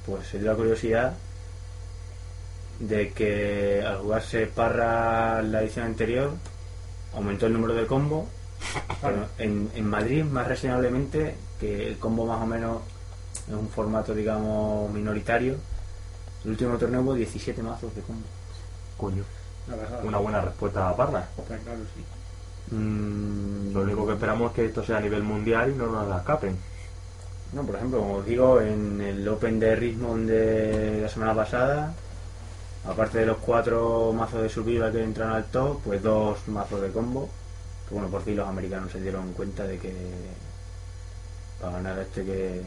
pues 0.07 0.29
se 0.29 0.39
dio 0.39 0.53
la 0.53 0.57
curiosidad 0.57 1.15
de 2.79 3.11
que 3.12 3.83
al 3.85 3.99
jugarse 3.99 4.47
Parra 4.47 5.43
la 5.43 5.62
edición 5.62 5.87
anterior, 5.87 6.33
aumentó 7.15 7.47
el 7.47 7.55
número 7.55 7.75
de 7.75 7.87
combos. 7.87 8.27
Pero 9.03 9.27
en, 9.39 9.71
en 9.75 9.89
Madrid, 9.89 10.25
más 10.25 10.47
reseñablemente, 10.47 11.35
que 11.59 11.89
el 11.89 11.99
combo 11.99 12.27
más 12.27 12.43
o 12.43 12.47
menos 12.47 12.83
es 13.49 13.55
un 13.55 13.69
formato, 13.69 14.15
digamos, 14.15 14.91
minoritario. 14.93 15.57
El 16.45 16.51
último 16.51 16.77
torneo 16.79 17.01
hubo 17.01 17.15
17 17.15 17.63
mazos 17.63 17.95
de 17.95 18.03
combo. 18.03 18.27
Coño, 18.97 19.25
La 19.69 19.77
verdad, 19.77 20.05
una 20.05 20.19
buena 20.19 20.41
respuesta 20.41 20.89
a 20.89 20.97
Parra. 20.97 21.29
está 21.39 21.57
claro, 21.59 21.81
sí. 21.95 22.75
Mm, 22.75 23.73
Lo 23.73 23.81
único 23.83 24.07
que 24.07 24.13
esperamos 24.15 24.51
es 24.51 24.57
que 24.57 24.65
esto 24.67 24.85
sea 24.85 24.99
a 24.99 25.01
nivel 25.01 25.23
mundial 25.23 25.71
y 25.71 25.75
no 25.75 25.87
nos 25.87 26.09
la 26.09 26.19
escapen. 26.19 26.57
No, 27.53 27.63
por 27.63 27.77
ejemplo, 27.77 28.01
como 28.01 28.15
os 28.17 28.27
digo, 28.27 28.61
en 28.61 29.01
el 29.01 29.27
Open 29.29 29.61
de 29.61 29.77
Richmond 29.77 30.29
de 30.29 31.01
la 31.03 31.09
semana 31.09 31.35
pasada, 31.35 31.95
aparte 32.85 33.19
de 33.19 33.27
los 33.27 33.37
cuatro 33.39 34.13
mazos 34.13 34.43
de 34.43 34.49
survival 34.49 34.93
que 34.93 35.03
entraron 35.03 35.35
al 35.35 35.45
top, 35.47 35.81
pues 35.85 36.03
dos 36.03 36.39
mazos 36.49 36.83
de 36.83 36.91
combo. 36.91 37.29
Que 37.89 37.95
bueno, 37.95 38.09
por 38.09 38.23
fin 38.23 38.37
los 38.37 38.49
americanos 38.49 38.91
se 38.91 39.01
dieron 39.01 39.33
cuenta 39.33 39.65
de 39.65 39.79
que 39.79 39.95
para 41.61 41.73
ganar 41.75 41.99
hay 42.01 42.07
que, 42.25 42.63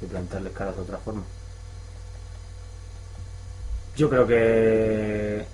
que 0.00 0.06
plantarles 0.06 0.52
caras 0.52 0.74
de 0.76 0.82
otra 0.82 0.98
forma. 0.98 1.22
Yo 3.96 4.08
creo 4.08 4.26
que 4.26 5.44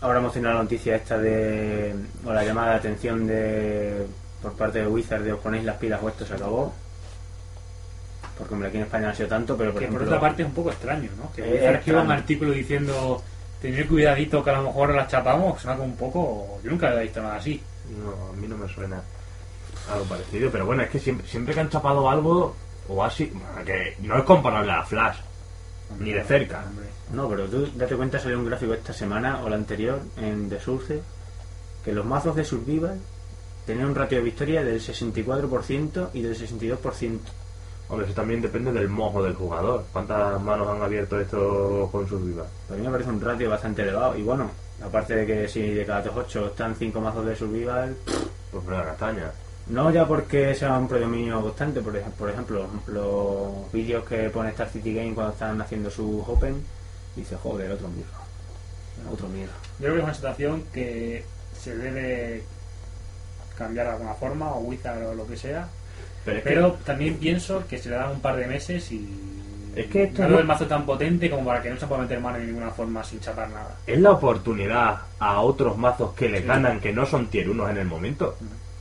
ahora 0.00 0.18
hemos 0.18 0.32
tenido 0.32 0.52
la 0.52 0.62
noticia 0.62 0.96
esta 0.96 1.18
de, 1.18 1.94
o 2.24 2.32
la 2.32 2.44
llamada 2.44 2.70
de 2.72 2.76
atención 2.76 3.26
de 3.26 4.06
por 4.40 4.52
parte 4.54 4.80
de 4.80 4.86
Wizard 4.86 5.22
de 5.22 5.32
os 5.32 5.40
ponéis 5.40 5.64
las 5.64 5.76
pilas 5.76 6.02
o 6.02 6.08
esto 6.08 6.24
se 6.26 6.34
acabó. 6.34 6.72
Porque 8.38 8.54
hombre, 8.54 8.68
aquí 8.68 8.78
en 8.78 8.84
España 8.84 9.06
no 9.06 9.12
ha 9.12 9.14
sido 9.14 9.28
tanto, 9.28 9.56
pero 9.56 9.72
por 9.72 9.80
que 9.80 9.86
por 9.86 9.96
ejemplo, 9.96 10.16
otra 10.16 10.20
parte 10.20 10.42
es 10.42 10.48
un 10.48 10.54
poco 10.54 10.70
extraño, 10.70 11.10
¿no? 11.16 11.32
Que 11.32 11.42
Eh, 11.42 11.52
Wizard 11.54 11.76
escriba 11.76 12.02
un 12.02 12.10
artículo 12.10 12.50
diciendo 12.52 13.22
tener 13.60 13.86
cuidadito 13.86 14.42
que 14.42 14.50
a 14.50 14.54
lo 14.54 14.64
mejor 14.64 14.94
las 14.94 15.08
chapamos, 15.08 15.60
suena 15.60 15.76
como 15.76 15.88
un 15.88 15.96
poco... 15.96 16.60
Yo 16.62 16.70
nunca 16.70 16.88
había 16.88 17.00
visto 17.00 17.22
nada 17.22 17.36
así. 17.36 17.62
No, 17.98 18.30
a 18.30 18.32
mí 18.32 18.46
no 18.48 18.56
me 18.56 18.68
suena 18.68 19.00
algo 19.90 20.04
parecido, 20.04 20.50
pero 20.50 20.66
bueno, 20.66 20.82
es 20.82 20.90
que 20.90 20.98
siempre, 20.98 21.26
siempre 21.26 21.54
que 21.54 21.60
han 21.60 21.70
chapado 21.70 22.08
algo, 22.10 22.54
o 22.88 23.04
así, 23.04 23.32
que 23.64 23.96
no 24.00 24.18
es 24.18 24.24
comparable 24.24 24.72
a 24.72 24.82
Flash, 24.82 25.18
ni 25.98 26.12
de 26.12 26.24
cerca. 26.24 26.64
Hombre. 26.68 26.86
No, 27.12 27.28
pero 27.28 27.46
tú 27.46 27.68
date 27.74 27.96
cuenta, 27.96 28.18
salió 28.18 28.38
un 28.38 28.46
gráfico 28.46 28.74
esta 28.74 28.92
semana 28.92 29.42
o 29.42 29.48
la 29.48 29.56
anterior 29.56 30.00
en 30.16 30.48
The 30.48 30.60
Source 30.60 31.02
que 31.84 31.92
los 31.92 32.04
mazos 32.04 32.34
de 32.34 32.44
Survival 32.44 32.98
tenían 33.66 33.88
un 33.88 33.94
ratio 33.94 34.18
de 34.18 34.24
victoria 34.24 34.64
del 34.64 34.80
64% 34.80 36.10
y 36.14 36.22
del 36.22 36.36
62%. 36.36 37.18
Hombre, 37.88 38.06
eso 38.06 38.14
también 38.14 38.40
depende 38.40 38.72
del 38.72 38.88
mojo 38.88 39.22
del 39.22 39.34
jugador. 39.34 39.84
¿Cuántas 39.92 40.40
manos 40.40 40.68
han 40.68 40.82
abierto 40.82 41.20
esto 41.20 41.88
con 41.92 42.08
sus 42.08 42.24
vivas? 42.24 42.46
Para 42.66 42.80
mí 42.80 42.86
me 42.86 42.92
parece 42.92 43.10
un 43.10 43.20
ratio 43.20 43.50
bastante 43.50 43.82
elevado. 43.82 44.16
Y 44.16 44.22
bueno, 44.22 44.50
aparte 44.82 45.14
de 45.14 45.26
que 45.26 45.48
si 45.48 45.60
de 45.60 45.84
cada 45.84 46.10
8 46.10 46.46
están 46.46 46.74
5 46.74 47.00
mazos 47.00 47.26
de 47.26 47.36
Survival, 47.36 47.94
Pues 48.50 48.66
una 48.66 48.84
castaña. 48.84 49.32
No 49.68 49.90
ya 49.90 50.06
porque 50.06 50.54
sea 50.54 50.76
un 50.78 50.88
predominio 50.88 51.40
constante, 51.40 51.80
por 51.80 51.96
ejemplo, 51.96 52.18
por 52.18 52.30
ejemplo 52.30 52.68
los 52.86 53.72
vídeos 53.72 54.04
que 54.04 54.28
pone 54.30 54.50
Star 54.50 54.68
City 54.68 54.94
Game 54.94 55.14
cuando 55.14 55.32
están 55.32 55.60
haciendo 55.60 55.90
su 55.90 56.20
Open, 56.26 56.62
dice, 57.16 57.36
joder, 57.36 57.70
otro 57.72 57.88
mierda. 57.88 58.18
Otro 59.12 59.28
mierda. 59.28 59.54
Yo 59.78 59.86
creo 59.86 59.92
que 59.94 59.98
es 59.98 60.04
una 60.04 60.14
situación 60.14 60.64
que 60.72 61.24
se 61.58 61.76
debe 61.76 62.42
cambiar 63.56 63.86
de 63.86 63.92
alguna 63.92 64.14
forma, 64.14 64.52
o 64.52 64.60
Wizard 64.60 65.02
o 65.06 65.14
lo 65.14 65.26
que 65.26 65.36
sea. 65.36 65.68
Pero 66.24 66.38
es 66.38 66.42
que- 66.44 66.50
Pero 66.50 66.72
también 66.84 67.16
pienso 67.18 67.66
que 67.68 67.78
se 67.78 67.88
le 67.90 67.96
dan 67.96 68.10
un 68.10 68.20
par 68.20 68.36
de 68.36 68.46
meses 68.46 68.90
y. 68.92 69.30
Es 69.76 69.86
que 69.88 70.04
esto 70.04 70.28
no 70.28 70.38
el 70.38 70.44
mazo 70.46 70.66
tan 70.66 70.86
potente 70.86 71.28
como 71.28 71.44
para 71.46 71.60
que 71.60 71.68
no 71.70 71.76
se 71.78 71.86
pueda 71.88 72.02
meter 72.02 72.20
mano 72.20 72.38
de 72.38 72.46
ninguna 72.46 72.70
forma 72.70 73.02
sin 73.02 73.18
chapar 73.20 73.48
nada. 73.50 73.76
es 73.86 73.98
la 74.00 74.12
oportunidad 74.12 75.00
a 75.18 75.40
otros 75.40 75.76
mazos 75.76 76.14
que 76.14 76.28
le 76.28 76.42
Sí. 76.42 76.46
ganan 76.46 76.78
que 76.80 76.92
no 76.92 77.04
son 77.04 77.26
tier 77.26 77.50
1 77.50 77.68
en 77.68 77.78
el 77.78 77.86
momento. 77.86 78.36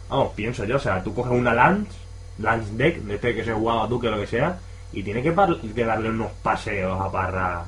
Vamos, 0.09 0.33
pienso 0.35 0.63
yo, 0.65 0.75
o 0.75 0.79
sea, 0.79 1.01
tú 1.03 1.13
coges 1.13 1.31
una 1.33 1.53
Lance, 1.53 1.91
Lance 2.39 2.71
Deck, 2.75 2.97
de 3.03 3.15
este 3.15 3.33
que 3.35 3.43
se 3.43 3.53
jugaba 3.53 3.87
tú, 3.87 3.99
que 3.99 4.09
lo 4.09 4.17
que 4.19 4.27
sea, 4.27 4.57
y 4.91 5.01
tiene 5.03 5.23
que, 5.23 5.31
par- 5.31 5.57
que 5.59 5.85
darle 5.85 6.09
unos 6.09 6.31
paseos 6.43 6.99
a 7.01 7.11
Parra 7.11 7.65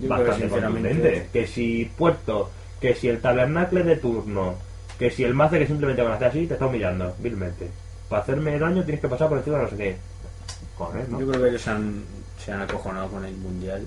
Yo 0.00 0.08
bastante 0.08 0.40
sinceramente- 0.40 0.88
contundentes. 0.90 1.30
Que 1.30 1.46
si 1.46 1.84
Puerto, 1.96 2.50
que 2.80 2.94
si 2.94 3.08
el 3.08 3.20
tabernacle 3.20 3.82
de 3.82 3.96
turno, 3.96 4.54
que 4.98 5.10
si 5.10 5.24
el 5.24 5.32
mazo 5.34 5.56
que 5.58 5.66
simplemente 5.66 6.02
van 6.02 6.12
a 6.12 6.16
hacer 6.16 6.28
así, 6.28 6.46
te 6.46 6.54
está 6.54 6.66
humillando, 6.66 7.14
vilmente. 7.18 7.70
Para 8.08 8.22
hacerme 8.22 8.58
daño 8.58 8.82
tienes 8.84 9.00
que 9.00 9.08
pasar 9.08 9.28
por 9.28 9.38
encima 9.38 9.56
de 9.58 9.62
no 9.64 9.70
sé 9.70 9.76
qué. 9.76 9.96
Joder, 10.76 11.08
¿no? 11.08 11.20
Yo 11.20 11.28
creo 11.28 11.42
que 11.42 11.48
ellos 11.48 11.62
se 11.62 11.70
han, 11.70 12.04
se 12.38 12.52
han 12.52 12.60
acojonado 12.62 13.08
con 13.08 13.24
el 13.24 13.34
mundial. 13.36 13.84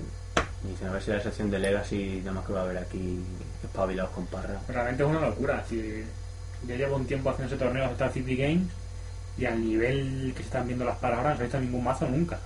Y 0.64 0.68
dicen, 0.68 0.88
a 0.88 0.92
ver 0.92 1.02
si 1.02 1.10
la 1.10 1.20
sección 1.20 1.50
de 1.50 1.58
Legacy, 1.58 2.20
nada 2.24 2.32
más 2.32 2.44
que 2.44 2.52
va 2.52 2.60
a 2.60 2.64
haber 2.64 2.78
aquí 2.78 3.20
espabilados 3.62 4.10
con 4.10 4.26
parra. 4.26 4.60
Realmente 4.68 5.02
es 5.02 5.08
una 5.08 5.20
locura. 5.20 5.64
Es 5.70 6.04
yo 6.66 6.74
llevo 6.76 6.96
un 6.96 7.06
tiempo 7.06 7.30
haciendo 7.30 7.54
ese 7.54 7.62
torneo 7.64 7.84
de 7.86 7.92
Star 7.92 8.12
City 8.12 8.36
Games 8.36 8.68
y 9.38 9.44
al 9.46 9.60
nivel 9.64 10.32
que 10.34 10.42
se 10.42 10.48
están 10.48 10.66
viendo 10.66 10.84
las 10.84 10.96
paras 10.98 11.18
ahora 11.18 11.30
no 11.30 11.36
se 11.36 11.42
ha 11.42 11.44
visto 11.46 11.60
ningún 11.60 11.84
mazo 11.84 12.06
nunca. 12.08 12.38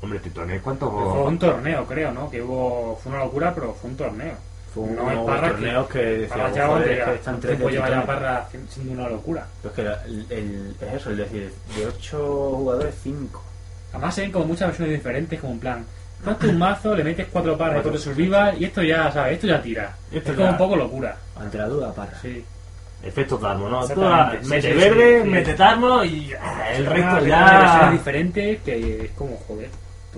Hombre, 0.00 0.18
Titones, 0.18 0.60
¿cuánto? 0.60 0.90
Fue 0.90 1.22
un 1.24 1.38
torneo, 1.38 1.86
creo, 1.86 2.10
¿no? 2.12 2.28
Que 2.30 2.42
hubo. 2.42 2.98
Fue 3.02 3.12
una 3.12 3.22
locura, 3.24 3.54
pero 3.54 3.72
fue 3.74 3.90
un 3.90 3.96
torneo. 3.96 4.34
Fue 4.74 4.82
un- 4.84 4.96
No 4.96 5.10
es 5.10 5.18
Parra 5.18 5.48
torneos 5.50 5.88
que, 5.88 5.98
decíamos, 5.98 6.54
ya 6.56 6.66
joder, 6.66 6.88
que 6.88 6.96
ya- 6.96 7.12
están 7.14 7.40
tres 7.40 7.58
de 7.58 7.64
lleva 7.70 7.88
ya 7.88 8.00
titanes. 8.00 8.06
Parra 8.06 8.48
siendo 8.68 8.92
una 8.94 9.08
locura. 9.08 9.46
Pero 9.62 9.70
es 9.70 9.76
que 9.76 9.82
la- 9.84 10.04
el, 10.04 10.26
el- 10.30 10.76
es 10.80 10.94
eso, 10.94 11.10
es 11.12 11.16
decir, 11.18 11.52
de 11.76 11.86
8 11.86 12.50
jugadores, 12.56 12.94
5. 13.02 13.42
Además 13.92 14.14
se 14.14 14.20
ven 14.22 14.32
como 14.32 14.44
muchas 14.46 14.68
versiones 14.68 14.94
diferentes, 14.96 15.38
como 15.40 15.52
en 15.52 15.60
plan, 15.60 15.84
coges 16.24 16.50
un 16.50 16.58
mazo, 16.58 16.94
le 16.96 17.04
metes 17.04 17.26
cuatro 17.30 17.52
de 17.52 17.58
cuatro 17.58 17.98
survival 17.98 18.56
y 18.60 18.64
esto 18.64 18.82
ya, 18.82 19.12
¿sabes? 19.12 19.34
Esto 19.34 19.46
ya 19.46 19.62
tira. 19.62 19.94
Esto 20.10 20.30
es 20.30 20.36
como 20.36 20.46
ya- 20.48 20.52
un 20.52 20.58
poco 20.58 20.76
locura. 20.76 21.16
Ante 21.38 21.58
la 21.58 21.66
duda, 21.68 21.92
parra. 21.94 22.18
Sí. 22.20 22.44
Efecto 23.02 23.36
Tarmo, 23.38 23.68
¿no? 23.68 23.86
Tú 23.88 24.00
mete 24.48 24.72
sí, 24.72 24.78
verde, 24.78 25.18
sí, 25.18 25.24
sí. 25.24 25.30
mete 25.30 25.54
Tarmo 25.54 26.04
y 26.04 26.32
ah, 26.40 26.72
el 26.72 26.86
resto 26.86 27.26
ya... 27.26 27.58
versiones 27.58 27.92
diferentes 27.92 28.62
que 28.62 29.04
es 29.04 29.10
como, 29.12 29.36
joder, 29.48 29.68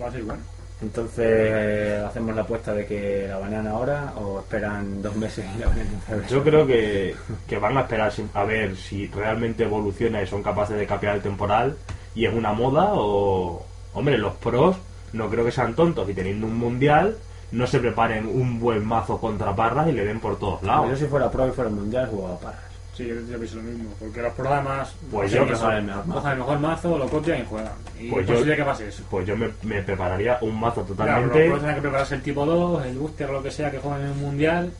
va 0.00 0.08
a 0.08 0.12
ser 0.12 0.22
bueno. 0.22 0.42
Entonces, 0.82 1.26
eh, 1.26 2.04
hacemos 2.06 2.34
la 2.34 2.42
apuesta 2.42 2.74
de 2.74 2.84
que 2.84 3.26
la 3.28 3.38
banean 3.38 3.66
ahora 3.66 4.12
o 4.16 4.40
esperan 4.40 5.00
dos 5.00 5.16
meses 5.16 5.46
y 5.56 5.60
la 5.60 5.68
banean. 5.68 6.28
Yo 6.28 6.42
creo 6.42 6.66
que, 6.66 7.14
que 7.48 7.58
van 7.58 7.76
a 7.78 7.82
esperar 7.82 8.12
a 8.34 8.44
ver 8.44 8.76
si 8.76 9.06
realmente 9.06 9.64
evoluciona 9.64 10.20
y 10.20 10.26
son 10.26 10.42
capaces 10.42 10.76
de 10.76 10.86
capear 10.86 11.16
el 11.16 11.22
temporal 11.22 11.76
y 12.14 12.26
es 12.26 12.34
una 12.34 12.52
moda 12.52 12.90
o... 12.92 13.64
Hombre, 13.94 14.18
los 14.18 14.34
pros 14.34 14.76
no 15.12 15.30
creo 15.30 15.44
que 15.44 15.52
sean 15.52 15.74
tontos 15.74 16.08
y 16.10 16.14
teniendo 16.14 16.46
un 16.46 16.58
mundial 16.58 17.16
no 17.52 17.66
se 17.66 17.78
preparen 17.78 18.26
un 18.26 18.58
buen 18.58 18.84
mazo 18.84 19.18
contra 19.18 19.54
parras 19.54 19.88
y 19.88 19.92
le 19.92 20.04
den 20.04 20.18
por 20.18 20.38
todos 20.38 20.60
Yo 20.60 20.66
lados. 20.66 20.98
si 20.98 21.06
fuera 21.06 21.30
pro 21.30 21.46
y 21.46 21.52
fuera 21.52 21.70
mundial, 21.70 22.08
jugaba 22.10 22.38
parras. 22.38 22.73
Sí, 22.96 23.06
yo, 23.06 23.14
yo 23.28 23.38
pienso 23.38 23.56
lo 23.56 23.62
mismo. 23.64 23.90
Porque 23.98 24.22
los 24.22 24.32
pros 24.34 24.46
además 24.52 24.94
Pues 25.10 25.32
yo 25.32 25.46
que 25.46 25.54
juegan 25.54 25.76
el 25.78 25.82
mejor 25.84 26.06
mazo. 26.06 26.30
el 26.30 26.38
mejor 26.38 26.58
mazo, 26.60 26.98
lo 26.98 27.08
copian 27.08 27.40
y 27.40 27.44
juegan. 27.44 27.72
Y 27.98 28.10
Pues 28.10 28.28
es 28.30 28.44
yo- 28.46 28.56
que 28.56 28.64
pase 28.64 28.88
eso. 28.88 29.02
Pues 29.10 29.26
yo 29.26 29.36
me, 29.36 29.50
me 29.62 29.82
prepararía 29.82 30.38
un 30.42 30.58
mazo 30.60 30.82
Claro, 30.84 30.94
totalmente. 30.94 31.46
pros 31.48 31.58
tienen 31.58 31.74
que 31.76 31.82
prepararse 31.82 32.14
el 32.14 32.22
tipo 32.22 32.46
2, 32.46 32.86
el 32.86 32.98
booster 32.98 33.30
o 33.30 33.32
lo 33.32 33.42
que 33.42 33.50
sea 33.50 33.70
que 33.70 33.78
jueguen 33.78 34.02
en 34.02 34.06
el 34.12 34.14
mundial. 34.18 34.72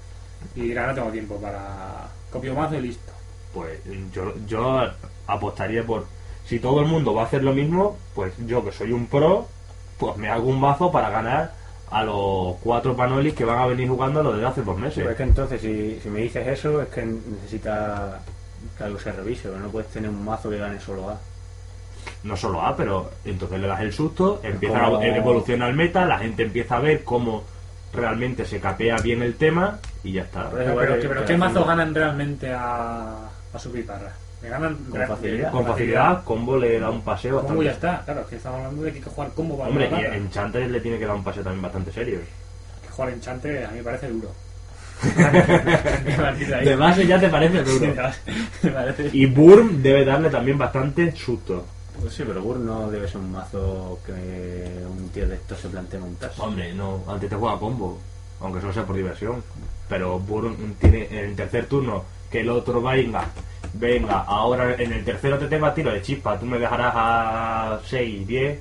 Y 0.55 0.61
dirán, 0.61 0.89
no 0.89 0.95
tengo 0.95 1.11
tiempo 1.11 1.37
para 1.41 2.09
copio 2.31 2.55
mazo 2.55 2.75
y 2.77 2.83
listo. 2.83 3.13
Pues 3.53 3.81
yo, 4.13 4.35
yo 4.47 4.83
apostaría 5.27 5.85
por. 5.85 6.07
Si 6.47 6.59
todo 6.61 6.81
el 6.81 6.87
mundo 6.87 7.15
va 7.15 7.23
a 7.23 7.25
hacer 7.27 7.43
lo 7.43 7.53
mismo, 7.55 7.97
pues 8.15 8.33
yo 8.47 8.63
que 8.65 8.71
soy 8.73 8.93
un 8.93 9.07
pro, 9.07 9.49
pues 9.99 10.17
me 10.19 10.29
hago 10.29 10.49
un 10.49 10.61
mazo 10.61 10.93
para 10.93 11.09
ganar 11.11 11.55
a 11.95 12.03
los 12.03 12.57
cuatro 12.63 12.97
panolis 12.97 13.35
que 13.35 13.45
van 13.45 13.59
a 13.61 13.67
venir 13.67 13.89
jugando 13.89 14.23
lo 14.23 14.37
de 14.37 14.45
hace 14.45 14.63
dos 14.63 14.77
meses. 14.77 14.97
Pero 14.99 15.11
es 15.11 15.17
que 15.17 15.23
entonces, 15.23 15.61
si, 15.61 16.01
si 16.03 16.09
me 16.11 16.21
dices 16.23 16.47
eso, 16.47 16.83
es 16.83 16.89
que 16.89 17.05
necesita 17.05 18.21
que 18.77 18.85
algo 18.85 18.99
se 18.99 19.13
revise, 19.13 19.49
pero 19.49 19.61
no 19.61 19.69
puedes 19.69 19.89
tener 19.91 20.11
un 20.11 20.25
mazo 20.25 20.51
que 20.51 20.59
gane 20.59 20.81
solo 20.81 21.11
A. 21.11 21.19
no 22.25 22.37
solo 22.37 22.61
A, 22.63 22.77
pero 22.77 23.11
entonces 23.25 23.61
le 23.61 23.67
das 23.69 23.81
el 23.81 23.93
susto, 23.93 24.41
empieza 24.43 24.81
Como- 24.83 24.99
a 24.99 25.07
evolucionar 25.07 25.71
el 25.71 25.77
meta, 25.77 26.05
la 26.05 26.19
gente 26.19 26.43
empieza 26.43 26.77
a 26.77 26.81
ver 26.81 27.05
cómo 27.05 27.45
realmente 27.93 28.45
se 28.45 28.59
capea 28.59 28.97
bien 28.97 29.23
el 29.23 29.37
tema 29.37 29.79
y 30.03 30.13
ya 30.15 30.23
está. 30.23 30.51
Pero 30.51 31.25
¿qué 31.27 31.37
mazos 31.37 31.65
ganan 31.67 31.95
realmente 31.95 32.53
a, 32.53 33.29
a 33.53 33.59
su 33.59 33.71
piparra? 33.71 34.13
Me 34.45 34.51
ganan 34.51 34.77
Con 34.91 35.01
re- 35.01 35.07
facilidad. 35.07 35.51
Con 35.51 35.65
facilidad, 35.67 36.23
combo 36.25 36.59
le 36.59 36.79
da 36.79 36.91
un 36.91 37.01
paseo 37.01 37.41
Combo 37.43 37.63
ya 37.63 37.71
bastante. 37.71 37.97
está, 37.97 38.05
claro, 38.05 38.21
es 38.21 38.27
que 38.27 38.37
estamos 38.37 38.59
hablando 38.59 38.83
de 38.83 38.91
que 38.93 38.99
hay 38.99 39.05
que 39.05 39.11
jugar 39.11 39.31
combo 39.33 39.57
para 39.57 39.71
Hombre, 39.71 39.87
y 39.87 39.89
plata. 39.89 40.17
Enchantress 40.17 40.71
le 40.71 40.81
tiene 40.81 40.99
que 40.99 41.07
dar 41.07 41.17
un 41.17 41.25
paseo 41.25 41.43
también 41.43 41.63
bastante 41.63 41.93
serio. 41.93 42.19
Que 42.83 42.89
jugar 42.91 43.13
Enchantress 43.15 43.67
a 43.67 43.71
mí 43.71 43.79
me 43.79 43.83
parece 43.85 44.09
duro. 44.11 44.31
De 46.65 46.77
base 46.77 47.07
ya 47.07 47.19
te 47.19 47.29
parece 47.29 47.63
duro. 47.65 47.93
parece... 48.75 49.11
Y 49.13 49.27
Burm 49.27 49.83
debe 49.83 50.05
darle 50.05 50.29
también 50.31 50.59
bastante 50.59 51.13
susto. 51.17 51.65
Pues 52.01 52.13
sí, 52.13 52.23
pero 52.27 52.43
Burn 52.43 52.67
no 52.67 52.91
debe 52.91 53.09
ser 53.09 53.19
un 53.19 53.33
mazo 53.33 53.99
que 54.05 54.13
un 54.87 55.09
tío 55.09 55.27
de 55.27 55.37
estos 55.37 55.59
se 55.59 55.69
plantee 55.69 55.99
montarse. 56.01 56.41
Hombre, 56.43 56.73
no, 56.75 57.03
antes 57.09 57.31
te 57.31 57.37
juega 57.37 57.59
combo, 57.59 57.99
aunque 58.41 58.61
solo 58.61 58.73
sea 58.75 58.85
por 58.85 58.97
diversión. 58.97 59.43
Pero 59.89 60.19
Burm 60.19 60.75
tiene 60.81 61.07
en 61.11 61.25
el 61.31 61.37
tercer 61.37 61.67
turno 61.67 62.05
que 62.31 62.41
el 62.41 62.51
otro 62.51 62.83
venga, 62.83 63.27
venga, 63.75 64.21
ahora 64.27 64.75
en 64.79 64.93
el 64.93 65.05
tercero 65.05 65.39
te 65.39 65.47
tengo 65.47 65.67
a 65.67 65.75
tiro 65.75 65.93
de 65.93 66.03
chispa, 66.03 66.39
tú 66.39 66.47
me 66.47 66.59
dejarás 66.59 66.93
a 66.97 67.81
6, 67.87 68.27
10 68.27 68.59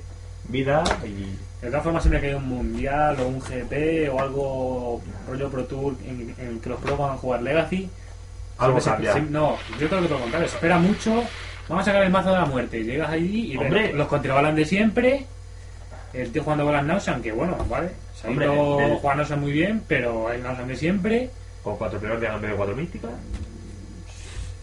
vida 0.48 0.84
y 1.04 1.36
De 1.62 1.70
todas 1.70 1.82
formas, 1.84 2.02
siempre 2.02 2.20
que 2.20 2.28
hay 2.28 2.34
un 2.34 2.46
mundial 2.48 3.16
o 3.20 3.26
un 3.28 3.40
GP 3.40 4.10
o 4.12 4.20
algo 4.20 5.02
rollo 5.26 5.48
Pro 5.50 5.64
Tour 5.64 5.94
en, 6.04 6.34
en 6.38 6.48
el 6.48 6.60
que 6.60 6.68
los 6.68 6.78
pros 6.80 6.98
van 6.98 7.12
a 7.12 7.16
jugar 7.16 7.42
Legacy, 7.42 7.88
algo 8.58 8.76
siempre 8.80 9.06
no, 9.30 9.56
yo 9.80 9.88
creo 9.88 10.00
que 10.02 10.06
todo 10.08 10.18
lo 10.18 10.20
contrario. 10.20 10.46
Espera 10.46 10.78
mucho. 10.78 11.24
Vamos 11.68 11.82
a 11.82 11.84
sacar 11.86 12.02
el 12.04 12.10
mazo 12.10 12.28
de 12.30 12.36
la 12.36 12.44
muerte. 12.44 12.78
Y 12.80 12.84
llegas 12.84 13.08
allí 13.08 13.52
y 13.52 13.56
ves 13.56 13.94
los 13.94 14.06
contrabalan 14.08 14.54
de 14.54 14.64
siempre. 14.66 15.24
El 16.12 16.30
tío 16.30 16.42
jugando 16.42 16.64
con 16.64 16.74
las 16.74 16.84
Nausean, 16.84 17.22
que 17.22 17.32
bueno, 17.32 17.56
vale. 17.68 17.88
Se 18.14 18.28
ha 18.28 18.30
ido 18.30 18.78
el- 18.80 19.38
muy 19.40 19.50
bien, 19.52 19.82
pero 19.88 20.28
hay 20.28 20.40
Nausean 20.42 20.68
de 20.68 20.76
siempre. 20.76 21.30
Con 21.62 21.76
cuatro 21.78 21.98
de 21.98 22.08
de 22.08 22.54
cuatro 22.54 22.76
místicas. 22.76 23.10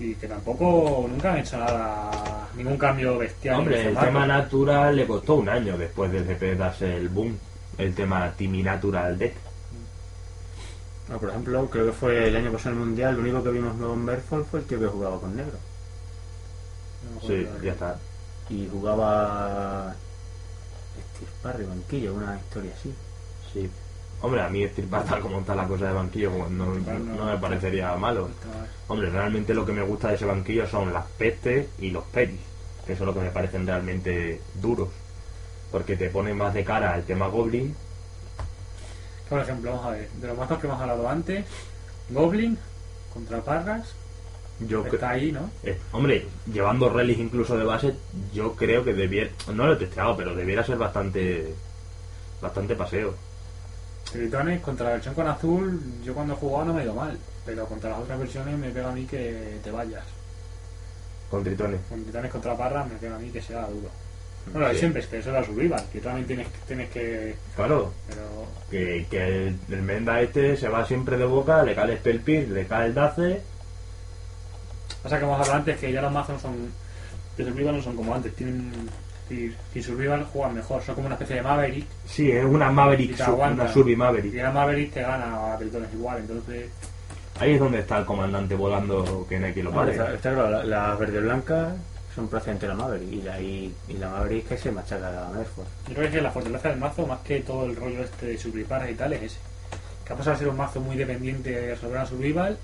Y 0.02 0.16
que 0.16 0.28
tampoco 0.28 1.06
nunca 1.08 1.32
han 1.32 1.40
hecho 1.40 1.58
nada, 1.60 2.50
ningún 2.56 2.76
cambio 2.76 3.20
bestial. 3.20 3.60
Hombre, 3.60 3.90
el 3.90 3.98
tema 3.98 4.26
natural 4.26 4.96
le 4.96 5.06
costó 5.06 5.36
un 5.36 5.48
año 5.48 5.78
después 5.78 6.12
del 6.12 6.26
GP 6.26 6.58
darse 6.58 6.98
el 6.98 7.10
boom. 7.10 7.38
El 7.78 7.94
tema 7.94 8.32
Timi 8.36 8.64
Natural 8.64 9.16
Deck. 9.18 9.36
Bueno, 11.06 11.20
por 11.20 11.30
ejemplo, 11.30 11.70
creo 11.70 11.86
que 11.86 11.92
fue 11.92 12.28
el 12.30 12.36
año 12.36 12.52
pasado 12.52 12.76
en 12.76 12.82
el 12.82 12.88
Mundial, 12.88 13.16
lo 13.16 13.22
único 13.22 13.44
que 13.44 13.52
vimos 13.52 13.76
nuevo 13.76 13.94
en 13.94 14.06
Berford 14.06 14.46
fue 14.46 14.60
el 14.62 14.66
tío 14.66 14.80
que 14.80 14.88
jugaba 14.88 15.20
con 15.20 15.36
negro. 15.36 15.58
No 17.14 17.28
Sí, 17.28 17.48
ya 17.64 17.74
está. 17.74 18.00
Y 18.50 18.68
jugaba 18.72 19.96
estirpar 20.98 21.58
de 21.60 21.66
banquillo, 21.66 22.16
una 22.16 22.38
historia 22.38 22.72
así. 22.78 22.94
Sí. 23.54 23.70
Hombre, 24.21 24.41
a 24.41 24.49
mí 24.49 24.63
estirpar 24.63 25.03
tal 25.05 25.19
como 25.19 25.39
está 25.39 25.55
la 25.55 25.67
cosa 25.67 25.88
de 25.88 25.93
banquillo 25.93 26.31
no, 26.49 27.25
me 27.25 27.38
parecería 27.38 27.95
malo. 27.95 28.29
Hombre, 28.88 29.10
realmente 29.10 29.53
lo 29.53 29.65
que 29.65 29.71
me 29.73 29.81
gusta 29.81 30.10
de 30.10 30.15
ese 30.15 30.25
banquillo 30.25 30.67
son 30.67 30.93
las 30.93 31.05
pestes 31.17 31.67
y 31.79 31.89
los 31.89 32.03
peris, 32.05 32.39
que 32.86 32.95
son 32.95 33.07
lo 33.07 33.13
que 33.13 33.21
me 33.21 33.31
parecen 33.31 33.65
realmente 33.65 34.39
duros. 34.62 34.89
Porque 35.71 35.95
te 35.95 36.10
pone 36.10 36.34
más 36.34 36.53
de 36.53 36.63
cara 36.63 36.93
al 36.93 37.03
tema 37.03 37.27
Goblin. 37.27 37.75
Por 39.27 39.39
ejemplo, 39.39 39.71
vamos 39.71 39.86
a 39.86 39.91
ver, 39.91 40.10
de 40.10 40.27
los 40.27 40.38
mazos 40.38 40.60
que 40.60 40.67
hemos 40.67 40.79
hablado 40.79 41.10
antes, 41.10 41.45
Goblin 42.10 42.57
contra 43.13 43.41
Parras, 43.41 43.95
Yo 44.60 44.86
está 44.86 45.12
ahí, 45.12 45.31
¿no? 45.31 45.49
eh, 45.63 45.79
hombre, 45.93 46.27
llevando 46.51 46.89
relics 46.89 47.19
incluso 47.19 47.57
de 47.57 47.63
base, 47.63 47.95
yo 48.34 48.55
creo 48.55 48.84
que 48.84 48.93
debiera, 48.93 49.31
no 49.53 49.65
lo 49.65 49.73
he 49.73 49.77
testeado, 49.77 50.15
pero 50.17 50.36
debiera 50.36 50.63
ser 50.63 50.77
bastante 50.77 51.55
bastante 52.41 52.75
paseo. 52.75 53.13
Tritones 54.12 54.62
contra 54.62 54.88
la 54.88 54.91
versión 54.93 55.13
con 55.15 55.28
azul, 55.28 55.82
yo 56.04 56.13
cuando 56.13 56.34
he 56.34 56.38
jugado 56.38 56.65
no 56.65 56.74
me 56.74 56.82
he 56.82 56.84
ido 56.84 56.93
mal, 56.93 57.17
pero 57.45 57.65
contra 57.65 57.91
las 57.91 58.00
otras 58.00 58.19
versiones 58.19 58.58
me 58.58 58.69
pega 58.69 58.89
a 58.89 58.93
mí 58.93 59.06
que 59.06 59.58
te 59.63 59.71
vayas. 59.71 60.04
Con 61.30 61.43
tritones. 61.43 61.80
Con 61.88 62.04
Tritones 62.04 62.32
contra 62.32 62.58
Parras 62.58 62.89
me 62.89 62.95
pega 62.95 63.15
a 63.15 63.19
mí 63.19 63.30
que 63.30 63.41
sea 63.41 63.62
duro. 63.67 63.89
Bueno, 64.52 64.69
Sí. 64.71 64.80
siempre, 64.80 65.02
es 65.02 65.08
que 65.08 65.19
eso 65.19 65.30
es 65.30 65.36
la 65.36 65.45
survival, 65.45 65.86
que 65.93 66.00
también 66.02 66.26
tienes, 66.28 66.47
tienes 66.67 66.89
que... 66.89 67.36
Claro, 67.56 67.93
Pero 68.10 68.47
que, 68.69 69.06
que 69.10 69.47
el, 69.47 69.60
el 69.69 69.82
Menda 69.84 70.19
este 70.19 70.58
se 70.58 70.67
va 70.67 70.86
siempre 70.86 71.15
de 71.15 71.26
boca, 71.26 71.63
le 71.63 71.74
cae 71.76 71.91
el 71.91 71.97
Spell 72.00 72.19
Pierce, 72.21 72.50
le 72.52 72.65
cae 72.65 72.88
el 72.88 72.93
Dace. 72.95 73.41
pasa 75.04 75.19
que 75.19 75.24
hemos 75.26 75.39
hablado 75.39 75.58
antes 75.60 75.78
que 75.80 75.91
ya 75.93 76.02
los 76.02 76.12
mazos 76.12 76.41
son 76.41 76.71
de 77.38 77.45
survival 77.45 77.78
no 77.78 77.84
son 77.84 77.95
como 77.95 78.13
antes, 78.13 78.36
tienen... 78.36 78.89
Si, 79.32 79.56
si 79.72 79.82
survival 79.82 80.26
juegan 80.26 80.56
mejor, 80.56 80.82
son 80.82 80.94
como 80.96 81.06
una 81.08 81.15
especie 81.15 81.38
de 81.38 81.41
Maverick, 81.41 81.86
Sí, 82.06 82.30
es 82.32 82.44
una 82.44 82.70
Maverick, 82.70 83.12
Y 83.12 83.13
te 83.13 83.24
sur- 83.24 83.34
aguanta. 83.34 83.63
una 83.63 83.72
Survey 83.74 83.94
y 83.94 83.96
Maverick. 83.96 84.34
la 84.36 84.52
Maverick 84.52 84.91
te 84.94 85.02
gana 85.04 85.54
a 85.54 85.58
Tritones 85.58 85.94
igual, 85.94 86.17
entonces... 86.17 86.70
Ahí 87.39 87.54
es 87.54 87.60
donde 87.62 87.80
está 87.80 87.98
el 88.00 88.06
comandante 88.06 88.56
volando 88.56 89.26
que 89.30 89.39
no 89.39 89.46
hay 89.46 89.54
quien 89.54 89.65
lo 89.65 89.72
pare. 89.72 89.91
está, 89.94 90.13
está 90.13 90.34
claro, 90.34 90.50
la- 90.50 90.63
las 90.65 91.00
verde 91.00 91.22
blancas 91.22 91.76
son 92.13 92.28
prácticamente 92.28 92.67
la 92.67 92.76
Maverick 92.76 93.10
y 93.13 93.22
la, 93.22 93.39
y, 93.39 93.74
y 93.88 93.94
la 93.94 94.10
Maverick 94.10 94.50
que 94.50 94.58
se 94.58 94.70
machaca 94.70 95.08
a 95.08 95.12
la 95.12 95.30
Merfolk. 95.30 95.67
Yo 95.88 95.96
creo 95.96 96.12
que 96.12 96.22
la 96.22 96.32
fortaleza 96.32 96.67
del 96.67 96.78
mazo, 96.80 97.08
más 97.08 97.20
que 97.20 97.39
todo 97.39 97.65
el 97.67 97.76
rollo 97.78 98.04
este 98.04 98.26
de 98.26 98.38
survivaras 98.38 98.89
y 98.91 98.96
tal, 98.96 99.13
es 99.13 99.24
ese. 99.24 99.38
Que 100.06 100.12
ha 100.12 100.15
pasado 100.17 100.36
a 100.36 100.39
ser 100.39 100.50
un 100.50 100.58
mazo 100.58 100.82
muy 100.82 100.98
dependiente 100.98 101.52
de 101.52 101.70
resolver 101.76 102.00
a 102.00 102.06
survival, 102.06 102.58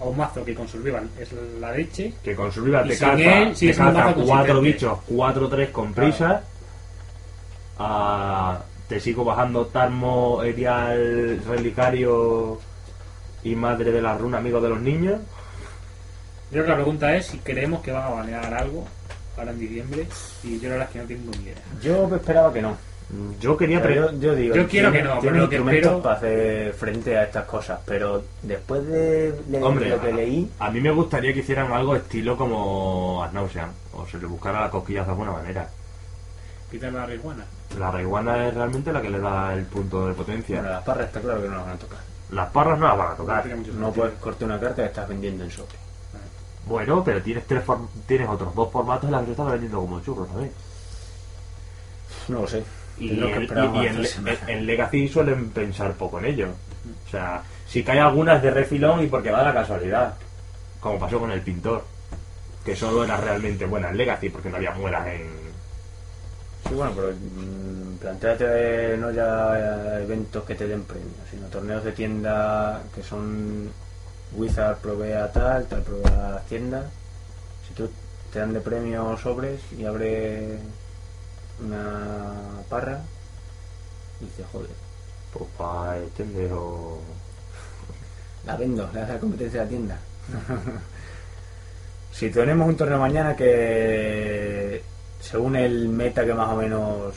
a 0.00 0.04
un 0.04 0.16
mazo 0.16 0.44
que 0.44 0.54
con 0.54 0.68
survival 0.68 1.08
es 1.18 1.30
la 1.60 1.72
leche. 1.72 2.12
Que 2.22 2.34
con 2.34 2.50
Survival 2.52 2.88
te 2.88 2.96
sin 2.96 3.08
calza, 3.08 3.42
él, 3.42 3.54
te 3.54 4.24
cuatro 4.24 4.60
bichos, 4.60 4.98
4-3 5.08 5.70
con 5.70 5.94
prisa. 5.94 6.42
Ah, 7.78 8.60
te 8.88 9.00
sigo 9.00 9.24
bajando 9.24 9.66
Tarmo, 9.66 10.42
Erial, 10.42 11.42
Relicario 11.46 12.58
y 13.42 13.54
Madre 13.54 13.90
de 13.90 14.02
la 14.02 14.16
Runa, 14.16 14.38
amigo 14.38 14.60
de 14.60 14.68
los 14.68 14.80
niños. 14.80 15.20
Yo 16.50 16.62
creo 16.62 16.64
que 16.64 16.70
la 16.70 16.76
pregunta 16.76 17.16
es 17.16 17.26
si 17.26 17.38
creemos 17.38 17.82
que 17.82 17.92
van 17.92 18.04
a 18.04 18.10
banear 18.10 18.54
algo 18.54 18.86
ahora 19.36 19.50
en 19.50 19.58
diciembre, 19.58 20.06
y 20.44 20.60
yo 20.60 20.68
la 20.68 20.76
verdad 20.76 20.88
es 20.88 20.92
que 20.92 20.98
no 21.00 21.04
tengo 21.06 21.32
ni 21.38 21.44
idea. 21.44 21.54
Yo 21.82 22.14
esperaba 22.14 22.52
que 22.52 22.62
no. 22.62 22.76
Yo 23.40 23.56
quería 23.56 23.80
Pero 23.82 24.10
yo, 24.12 24.18
yo 24.18 24.34
digo, 24.34 24.54
Yo 24.56 24.66
quiero 24.66 24.90
tiene- 24.90 25.02
que 25.06 25.14
no, 25.14 25.20
tiene 25.20 25.30
pero 25.30 25.42
lo 25.44 25.48
que 25.48 25.56
instrumentos 25.56 25.90
espero- 25.90 26.02
para 26.02 26.16
hacer 26.16 26.72
frente 26.72 27.16
a 27.18 27.24
estas 27.24 27.44
cosas, 27.44 27.80
pero 27.84 28.24
después 28.42 28.86
de 28.86 29.40
leer 29.48 29.62
Hombre, 29.62 29.88
lo 29.90 30.00
que 30.00 30.08
a- 30.10 30.14
leí, 30.14 30.50
A 30.58 30.70
mí 30.70 30.80
me 30.80 30.90
gustaría 30.90 31.32
que 31.32 31.40
hicieran 31.40 31.70
algo 31.72 31.94
estilo 31.94 32.36
como 32.36 33.22
Asnausean, 33.22 33.70
o 33.92 34.06
se 34.06 34.18
le 34.18 34.26
buscara 34.26 34.62
la 34.62 34.70
cosquillas 34.70 35.06
de 35.06 35.12
alguna 35.12 35.32
manera. 35.32 35.68
Quitar 36.70 36.92
la 36.92 37.00
marihuana. 37.02 37.44
La 37.78 37.90
reiguana 37.90 38.48
es 38.48 38.54
realmente 38.54 38.92
la 38.92 39.00
que 39.02 39.10
le 39.10 39.20
da 39.20 39.52
el 39.54 39.64
punto 39.66 40.06
de 40.08 40.14
potencia. 40.14 40.56
bueno, 40.60 40.74
las 40.74 40.82
parras 40.84 41.06
está 41.06 41.20
claro 41.20 41.42
que 41.42 41.48
no 41.48 41.56
las 41.56 41.64
van 41.66 41.74
a 41.74 41.78
tocar. 41.78 41.98
Las 42.30 42.50
parras 42.50 42.78
no 42.78 42.88
las 42.88 42.98
van 42.98 43.12
a 43.12 43.16
tocar. 43.16 43.46
No 43.78 43.92
puedes 43.92 44.14
cortar 44.18 44.48
una 44.48 44.58
carta 44.58 44.82
que 44.82 44.88
estás 44.88 45.08
vendiendo 45.08 45.44
en 45.44 45.50
sobre. 45.50 45.76
Bueno, 46.66 47.04
pero 47.04 47.22
tienes 47.22 47.46
tres 47.46 47.62
tienes 48.06 48.28
otros 48.28 48.54
dos 48.54 48.72
formatos 48.72 49.04
en 49.04 49.10
los 49.12 49.20
que 49.20 49.26
se 49.26 49.30
están 49.32 49.50
vendiendo 49.50 49.78
como 49.80 50.00
churros, 50.00 50.26
¿sabes? 50.32 50.50
No 52.28 52.40
lo 52.40 52.48
sé. 52.48 52.64
Y, 52.98 53.08
que 53.08 53.14
y- 53.14 53.82
y 53.82 54.50
en, 54.50 54.66
Legacy 54.66 55.08
suelen 55.08 55.50
pensar 55.50 55.92
poco 55.94 56.18
en 56.20 56.26
ello. 56.26 56.48
O 57.06 57.10
sea, 57.10 57.42
si 57.66 57.82
cae 57.82 57.98
algunas 58.00 58.42
de 58.42 58.50
refilón 58.50 59.02
y 59.02 59.06
porque 59.08 59.30
va 59.30 59.38
de 59.40 59.44
la 59.46 59.54
casualidad. 59.54 60.14
Como 60.80 60.98
pasó 60.98 61.18
con 61.18 61.30
el 61.32 61.40
pintor. 61.40 61.84
Que 62.64 62.76
solo 62.76 63.04
era 63.04 63.16
realmente 63.16 63.66
buena 63.66 63.90
en 63.90 63.96
Legacy 63.96 64.28
porque 64.30 64.48
no 64.48 64.56
había 64.56 64.70
muelas 64.72 65.06
en. 65.08 65.22
Sí, 66.68 66.74
bueno, 66.74 66.92
pero 66.96 67.08
mm, 67.12 67.96
planteate 67.98 68.96
no 68.96 69.10
ya 69.10 70.00
eventos 70.00 70.44
que 70.44 70.54
te 70.54 70.66
den 70.66 70.82
premios, 70.84 71.12
sino 71.30 71.46
torneos 71.48 71.84
de 71.84 71.92
tienda 71.92 72.82
que 72.94 73.02
son 73.02 73.68
Wizard 74.32 74.78
provea 74.78 75.30
tal, 75.30 75.66
tal 75.66 75.82
provea 75.82 76.40
tienda. 76.48 76.88
Si 77.68 77.74
tú 77.74 77.90
te 78.32 78.38
dan 78.38 78.54
de 78.54 78.60
premio 78.60 79.14
sobres 79.18 79.60
y 79.78 79.84
abre 79.84 80.56
una 81.60 82.62
parra, 82.68 83.00
y 84.20 84.24
dices, 84.24 84.46
joder, 84.52 84.70
Pues 85.32 85.44
para 85.56 85.98
extender 85.98 86.52
o. 86.52 87.00
la 88.46 88.56
vendo, 88.56 88.88
le 88.92 89.00
das 89.00 89.08
la 89.08 89.18
competencia 89.18 89.60
a 89.60 89.64
la 89.64 89.70
tienda. 89.70 89.98
Si 92.14 92.30
tenemos 92.30 92.68
un 92.68 92.76
torneo 92.76 92.98
mañana 93.00 93.34
que, 93.34 94.84
según 95.20 95.56
el 95.56 95.88
meta 95.88 96.24
que 96.24 96.32
más 96.32 96.48
o 96.48 96.54
menos 96.54 97.12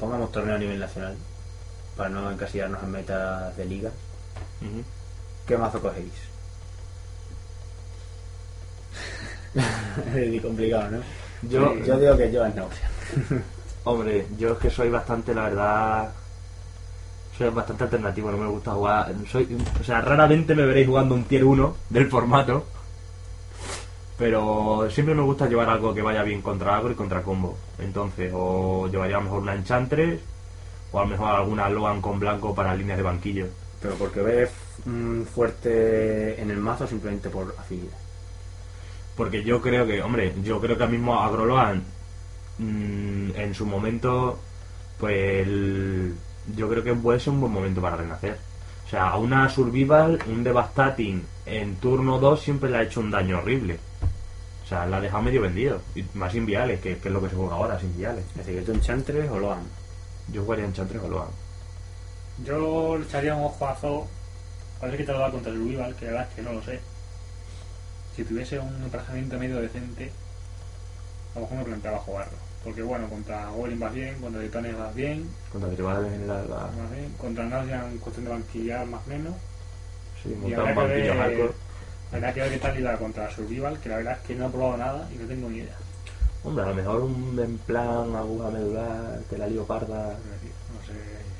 pongamos 0.00 0.32
torneo 0.32 0.56
a 0.56 0.58
nivel 0.58 0.80
nacional, 0.80 1.16
para 1.96 2.08
no 2.08 2.30
encasillarnos 2.32 2.82
en 2.82 2.90
metas 2.90 3.56
de 3.56 3.64
liga. 3.64 3.90
¿qué 5.46 5.56
mazo 5.56 5.80
cogéis? 5.80 6.12
es 10.14 10.42
complicado, 10.42 10.90
¿no? 10.90 11.27
Yo, 11.42 11.74
Yo 11.84 11.98
digo 11.98 12.16
que 12.16 12.32
yo 12.32 12.44
es 12.44 12.54
náusea. 12.54 12.90
hombre, 13.84 14.26
yo 14.36 14.52
es 14.52 14.58
que 14.58 14.70
soy 14.70 14.90
bastante, 14.90 15.34
la 15.34 15.42
verdad, 15.44 16.12
soy 17.36 17.50
bastante 17.50 17.84
alternativo, 17.84 18.30
no 18.30 18.38
me 18.38 18.48
gusta 18.48 18.72
jugar. 18.72 19.14
Soy, 19.30 19.56
o 19.80 19.84
sea, 19.84 20.00
raramente 20.00 20.54
me 20.54 20.66
veréis 20.66 20.86
jugando 20.86 21.14
un 21.14 21.24
tier 21.24 21.44
1 21.44 21.76
del 21.88 22.08
formato, 22.08 22.64
pero 24.18 24.88
siempre 24.90 25.14
me 25.14 25.22
gusta 25.22 25.48
llevar 25.48 25.70
algo 25.70 25.94
que 25.94 26.02
vaya 26.02 26.22
bien 26.22 26.42
contra 26.42 26.76
agro 26.76 26.92
y 26.92 26.96
contra 26.96 27.22
combo. 27.22 27.56
Entonces, 27.78 28.32
o 28.34 28.88
llevaría 28.88 29.16
a 29.16 29.20
lo 29.20 29.24
mejor 29.24 29.42
una 29.42 29.54
enchantress, 29.54 30.20
o 30.92 30.98
a 30.98 31.02
lo 31.02 31.08
mejor 31.08 31.28
alguna 31.28 31.68
Logan 31.68 32.00
con 32.00 32.18
blanco 32.18 32.54
para 32.54 32.74
líneas 32.74 32.98
de 32.98 33.04
banquillo. 33.04 33.46
Pero 33.80 33.94
porque 33.94 34.20
ves 34.20 34.50
mm, 34.84 35.22
fuerte 35.22 36.40
en 36.40 36.50
el 36.50 36.58
mazo 36.58 36.86
simplemente 36.86 37.30
por 37.30 37.54
afinidad. 37.56 38.07
Porque 39.18 39.44
yo 39.44 39.60
creo 39.60 39.86
que, 39.86 40.00
hombre, 40.02 40.32
yo 40.42 40.58
creo 40.60 40.76
que 40.78 40.84
ahora 40.84 40.92
mismo 40.92 41.20
Agroloan 41.20 41.82
mm, 42.58 43.30
en 43.36 43.54
su 43.54 43.66
momento, 43.66 44.38
pues 44.98 45.46
el- 45.46 46.14
yo 46.56 46.68
creo 46.70 46.82
que 46.82 46.94
puede 46.94 47.20
ser 47.20 47.34
un 47.34 47.40
buen 47.42 47.52
momento 47.52 47.80
para 47.82 47.96
renacer. 47.96 48.38
O 48.86 48.88
sea, 48.88 49.10
a 49.10 49.18
una 49.18 49.48
Survival, 49.50 50.18
un 50.28 50.42
Devastating 50.42 51.22
en 51.44 51.76
turno 51.76 52.18
2 52.18 52.40
siempre 52.40 52.70
le 52.70 52.78
ha 52.78 52.82
hecho 52.82 53.00
un 53.00 53.10
daño 53.10 53.38
horrible. 53.38 53.78
O 54.64 54.66
sea, 54.68 54.86
la 54.86 54.96
ha 54.96 55.00
dejado 55.00 55.22
medio 55.22 55.42
vendido. 55.42 55.80
Y 55.94 56.04
más 56.14 56.32
sin 56.32 56.46
viales, 56.46 56.80
que, 56.80 56.96
que 56.98 57.08
es 57.08 57.14
lo 57.14 57.20
que 57.22 57.28
se 57.28 57.36
juega 57.36 57.54
ahora, 57.56 57.78
sin 57.78 57.94
viales. 57.96 58.24
Es 58.30 58.36
decir, 58.38 58.54
que 58.54 58.62
tú 58.66 58.72
enchantres 58.72 59.30
o 59.30 59.38
lo 59.38 59.52
han. 59.52 59.60
Yo 60.32 60.42
jugaría 60.42 60.64
en 60.66 60.72
Chantre 60.74 60.98
o 60.98 61.08
Loan. 61.08 61.28
Yo 62.44 62.96
le 62.98 63.04
echaría 63.04 63.34
un 63.34 63.44
ojo 63.44 63.66
a 63.66 63.74
Zo. 63.76 64.06
Parece 64.80 64.98
que 64.98 65.04
te 65.04 65.12
lo 65.12 65.18
da 65.20 65.30
contra 65.30 65.52
el 65.52 65.58
Survival, 65.58 65.94
que 65.96 66.04
la 66.06 66.10
verdad 66.12 66.28
es 66.30 66.34
que 66.36 66.42
no 66.42 66.52
lo 66.52 66.62
sé. 66.62 66.80
Si 68.18 68.24
tuviese 68.24 68.58
un 68.58 68.74
emplazamiento 68.82 69.38
medio 69.38 69.60
decente, 69.60 70.10
a 71.30 71.38
lo 71.38 71.42
mejor 71.42 71.58
me 71.58 71.64
planteaba 71.66 71.98
jugarlo. 71.98 72.32
Porque 72.64 72.82
bueno, 72.82 73.08
contra 73.08 73.48
Goblin 73.50 73.78
vas 73.78 73.94
bien, 73.94 74.16
contra 74.20 74.42
Titanes 74.42 74.76
vas 74.76 74.92
bien, 74.92 75.30
Contra 75.52 75.70
rivales 75.70 76.06
en 76.12 76.18
general, 76.18 76.46
vas 76.48 76.90
bien, 76.90 77.12
contra 77.16 77.44
Nausea 77.44 77.88
en 77.88 77.98
cuestión 77.98 78.24
de 78.24 78.30
banquillar 78.32 78.86
más 78.86 79.06
o 79.06 79.08
menos. 79.08 79.34
Sí, 80.20 80.30
Y 80.32 80.34
montar 80.34 80.58
habrá 80.58 80.72
un 80.72 80.74
que 80.74 80.94
banquillo 80.94 81.12
ver- 81.14 81.18
hardcore. 81.20 81.52
Habrá 82.12 82.34
que 82.34 82.40
ver 82.40 82.50
qué 82.50 82.58
tal 82.58 82.80
iba 82.80 82.96
contra 82.98 83.30
Survival, 83.30 83.78
que 83.78 83.88
la 83.88 83.96
verdad 83.98 84.12
es 84.20 84.26
que 84.26 84.34
no 84.34 84.46
he 84.48 84.50
probado 84.50 84.76
nada 84.78 85.08
y 85.14 85.16
no 85.18 85.28
tengo 85.28 85.48
ni 85.48 85.58
idea. 85.58 85.76
Hombre, 86.42 86.64
a 86.64 86.68
lo 86.70 86.74
mejor 86.74 87.00
un 87.02 87.38
en 87.38 87.58
plan 87.58 88.16
aguja 88.16 88.50
medular, 88.50 89.20
que 89.30 89.38
la 89.38 89.46
lío 89.46 89.64
parda. 89.64 90.10
Es 90.14 90.24
decir, 90.24 90.50
No 90.74 90.84
sé. 90.84 90.92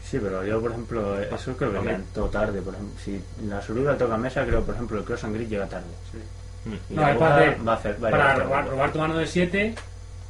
Sí, 0.09 0.19
pero 0.23 0.45
yo, 0.45 0.61
por 0.61 0.71
ejemplo, 0.71 1.19
eso 1.21 1.57
creo 1.57 1.83
que 1.83 1.99
todo 2.15 2.29
tarde. 2.29 2.63
Por 2.63 2.75
ejemplo, 2.75 2.95
si 3.05 3.21
la 3.49 3.61
subida 3.61 3.99
toca 3.99 4.17
mesa, 4.17 4.47
creo, 4.47 4.63
por 4.65 4.77
ejemplo, 4.77 4.97
el 5.01 5.05
Cross 5.05 5.25
and 5.25 5.35
Grid 5.35 5.49
llega 5.49 5.67
tarde. 5.67 5.89
Sí. 6.13 6.19
Mm. 6.65 6.73
Y 6.91 6.95
No, 6.95 7.03
la 7.03 7.11
es 7.13 7.17
para 7.19 7.35
aguja 7.37 7.37
hacer- 7.51 7.69
va 7.69 7.73
a 7.73 7.77
hacer 7.77 8.05
va 8.05 8.09
a 8.09 8.11
Para 8.11 8.35
robar, 8.35 8.69
robar 8.69 8.93
tu 8.93 8.99
mano 8.99 9.17
de 9.19 9.27
7, 9.27 9.75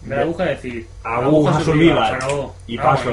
de 0.03 0.15
la 0.17 0.23
aguja 0.23 0.45
decir 0.45 0.87
Aguja 1.03 1.61
se 1.61 1.93
acabó. 1.93 2.55
Y 2.67 2.79
paso. 2.79 3.11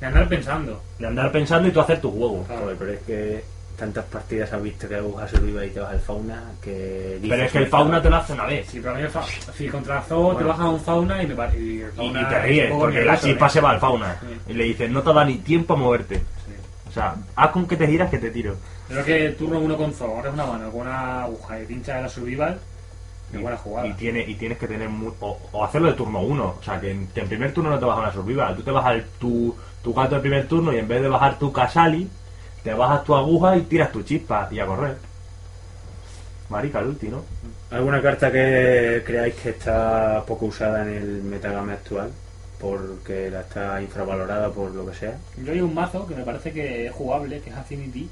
Y, 0.00 0.02
y 0.02 0.04
andar 0.04 0.28
pensando. 0.28 0.82
De 0.98 1.06
andar 1.06 1.30
pensando 1.32 1.68
y 1.68 1.72
tú 1.72 1.80
hacer 1.80 2.00
tu 2.00 2.10
juego. 2.10 2.42
Claro. 2.44 2.62
Joder, 2.62 2.76
pero 2.76 2.92
es 2.92 3.00
que 3.00 3.44
tantas 3.76 4.04
partidas 4.04 4.52
has 4.52 4.62
visto 4.62 4.88
que 4.88 4.94
aguja 4.94 5.26
surviva 5.26 5.64
y 5.64 5.70
te 5.70 5.80
vas 5.80 5.90
al 5.92 5.98
fauna 6.00 6.44
que 6.62 7.18
Pero 7.28 7.42
es 7.42 7.50
que 7.50 7.58
el 7.58 7.66
fauna 7.66 8.00
te 8.00 8.08
lo 8.08 8.16
hace 8.16 8.32
una 8.32 8.46
vez. 8.46 8.68
Si 8.68 8.80
para 8.80 8.94
mí 8.96 9.02
el 9.02 9.08
fa- 9.10 9.22
si 9.56 9.68
contra 9.68 10.00
Zoo 10.02 10.28
te 10.28 10.34
Bueno. 10.34 10.48
bajas 10.48 10.66
a 10.66 10.68
un 10.70 10.80
fauna 10.80 11.22
y 11.22 11.26
me 11.26 11.34
parece. 11.34 11.58
Y, 11.58 11.82
Y, 11.82 12.12
te 12.12 12.36
es 12.36 12.42
ríes, 12.44 12.72
porque 12.72 13.04
la 13.04 13.18
chispa 13.18 13.46
¿eh? 13.46 13.50
se 13.50 13.60
va 13.60 13.70
al 13.70 13.80
fauna. 13.80 14.16
Sí. 14.20 14.26
Y 14.50 14.52
le 14.54 14.64
dices, 14.64 14.90
no 14.90 15.02
te 15.02 15.12
da 15.12 15.24
ni 15.24 15.38
tiempo 15.38 15.74
a 15.74 15.76
moverte. 15.76 16.22
O 16.94 16.96
sea, 16.96 17.16
haz 17.34 17.50
con 17.50 17.66
que 17.66 17.76
te 17.76 17.88
giras 17.88 18.08
que 18.08 18.18
te 18.18 18.30
tiro. 18.30 18.54
Creo 18.86 19.04
que 19.04 19.30
turno 19.30 19.58
uno 19.58 19.76
con 19.76 19.92
ahora 20.00 20.28
es 20.28 20.34
una 20.34 20.46
mano 20.46 20.70
con 20.70 20.82
una 20.82 21.24
aguja 21.24 21.60
y 21.60 21.66
pincha 21.66 21.96
de 21.96 22.02
la 22.02 22.08
survival. 22.08 22.60
Qué 23.32 23.38
buena 23.38 23.56
jugada. 23.56 23.88
Y, 23.88 23.94
tiene, 23.94 24.20
y 24.20 24.36
tienes 24.36 24.58
que 24.58 24.68
tener 24.68 24.88
mu- 24.88 25.10
o, 25.18 25.36
o 25.50 25.64
hacerlo 25.64 25.88
de 25.88 25.94
turno 25.94 26.20
uno. 26.20 26.54
O 26.60 26.62
sea, 26.62 26.80
que 26.80 26.92
en, 26.92 27.08
que 27.08 27.22
en 27.22 27.26
primer 27.28 27.52
turno 27.52 27.70
no 27.70 27.80
te 27.80 27.84
bajas 27.84 28.00
una 28.04 28.12
survival. 28.12 28.54
Tú 28.54 28.62
te 28.62 28.70
bajas 28.70 28.94
el- 28.94 29.04
tu, 29.18 29.56
tu 29.82 29.92
gato 29.92 30.14
de 30.14 30.20
primer 30.20 30.46
turno 30.46 30.72
y 30.72 30.78
en 30.78 30.86
vez 30.86 31.02
de 31.02 31.08
bajar 31.08 31.36
tu 31.36 31.50
casali, 31.52 32.08
te 32.62 32.72
bajas 32.74 33.02
tu 33.02 33.16
aguja 33.16 33.56
y 33.56 33.62
tiras 33.62 33.90
tu 33.90 34.02
chispa 34.04 34.46
y 34.52 34.60
a 34.60 34.66
correr. 34.66 34.96
Marica, 36.48 36.78
el 36.78 36.86
ulti, 36.86 37.08
¿no? 37.08 37.22
¿Alguna 37.72 38.00
carta 38.00 38.30
que 38.30 39.02
creáis 39.04 39.34
que 39.34 39.48
está 39.50 40.22
poco 40.24 40.46
usada 40.46 40.82
en 40.82 40.90
el 40.94 41.22
metagame 41.24 41.72
actual? 41.72 42.12
Porque 42.64 43.30
la 43.30 43.40
está 43.40 43.82
infravalorada 43.82 44.50
por 44.50 44.74
lo 44.74 44.86
que 44.86 44.94
sea. 44.94 45.18
Yo 45.36 45.52
hay 45.52 45.60
un 45.60 45.74
mazo 45.74 46.06
que 46.06 46.14
me 46.14 46.22
parece 46.22 46.50
que 46.50 46.86
es 46.86 46.92
jugable, 46.92 47.40
que 47.40 47.50
es 47.50 47.56
Affinity. 47.56 48.08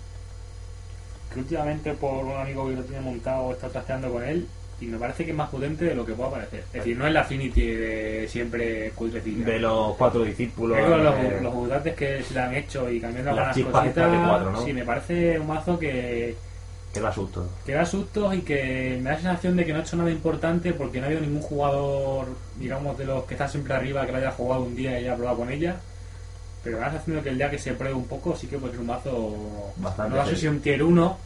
Que 1.32 1.40
últimamente 1.40 1.94
por 1.94 2.22
un 2.22 2.36
amigo 2.36 2.68
que 2.68 2.74
lo 2.74 2.82
tiene 2.82 3.00
montado 3.00 3.52
está 3.52 3.70
trasteando 3.70 4.12
con 4.12 4.22
él. 4.22 4.46
Y 4.78 4.86
me 4.86 4.98
parece 4.98 5.24
que 5.24 5.30
es 5.30 5.36
más 5.36 5.48
potente 5.48 5.86
de 5.86 5.94
lo 5.94 6.04
que 6.04 6.12
pueda 6.12 6.32
parecer. 6.32 6.64
Es 6.66 6.72
decir, 6.72 6.98
no 6.98 7.06
es 7.06 7.14
la 7.14 7.20
Affinity 7.20 7.66
de 7.66 8.28
siempre 8.28 8.90
cutrecilla. 8.90 9.42
De 9.42 9.58
los 9.58 9.96
cuatro 9.96 10.22
discípulos. 10.22 10.76
Creo 10.76 10.96
que 10.98 11.02
los, 11.02 11.14
eh, 11.14 11.38
los 11.40 11.54
mutantes 11.54 11.94
que 11.94 12.22
se 12.22 12.34
le 12.34 12.40
han 12.40 12.54
hecho 12.54 12.90
y 12.90 13.00
cambiando 13.00 13.32
Las 13.32 13.56
algunas 13.56 13.82
cositas, 13.84 14.12
de 14.12 14.18
cuatro, 14.18 14.50
¿no? 14.50 14.64
sí, 14.64 14.72
me 14.74 14.84
parece 14.84 15.38
un 15.38 15.46
mazo 15.46 15.78
que, 15.78 16.36
que 16.92 17.00
da 17.00 17.12
susto. 17.12 17.48
que 17.64 17.72
da 17.72 17.86
sustos 17.86 18.34
y 18.34 18.42
que 18.42 18.98
me 18.98 19.04
da 19.10 19.16
la 19.16 19.22
sensación 19.22 19.56
de 19.56 19.64
que 19.64 19.72
no 19.72 19.78
ha 19.78 19.82
hecho 19.82 19.96
nada 19.96 20.10
importante 20.10 20.72
porque 20.74 20.98
no 20.98 21.04
ha 21.04 21.06
habido 21.06 21.22
ningún 21.22 21.42
jugador, 21.42 22.26
digamos, 22.58 22.98
de 22.98 23.04
los 23.06 23.24
que 23.24 23.34
está 23.34 23.48
siempre 23.48 23.74
arriba 23.74 24.04
que 24.06 24.12
lo 24.12 24.18
haya 24.18 24.30
jugado 24.32 24.62
un 24.62 24.74
día 24.76 24.92
y 24.92 25.04
haya 25.04 25.16
probado 25.16 25.38
con 25.38 25.50
ella. 25.50 25.76
Pero 26.62 26.76
me 26.76 26.80
da 26.80 26.86
la 26.88 26.92
sensación 26.92 27.16
de 27.16 27.22
que 27.22 27.28
el 27.30 27.38
día 27.38 27.50
que 27.50 27.58
se 27.58 27.72
pruebe 27.72 27.94
un 27.94 28.06
poco 28.06 28.36
sí 28.36 28.46
que 28.46 28.58
puede 28.58 28.72
ser 28.74 28.80
un 28.82 28.86
mazo, 28.86 29.72
Bastante 29.78 30.16
no 30.16 30.22
sé 30.24 30.30
serio. 30.36 30.40
si 30.40 30.48
un 30.48 30.60
tier 30.60 30.82
1, 30.82 31.18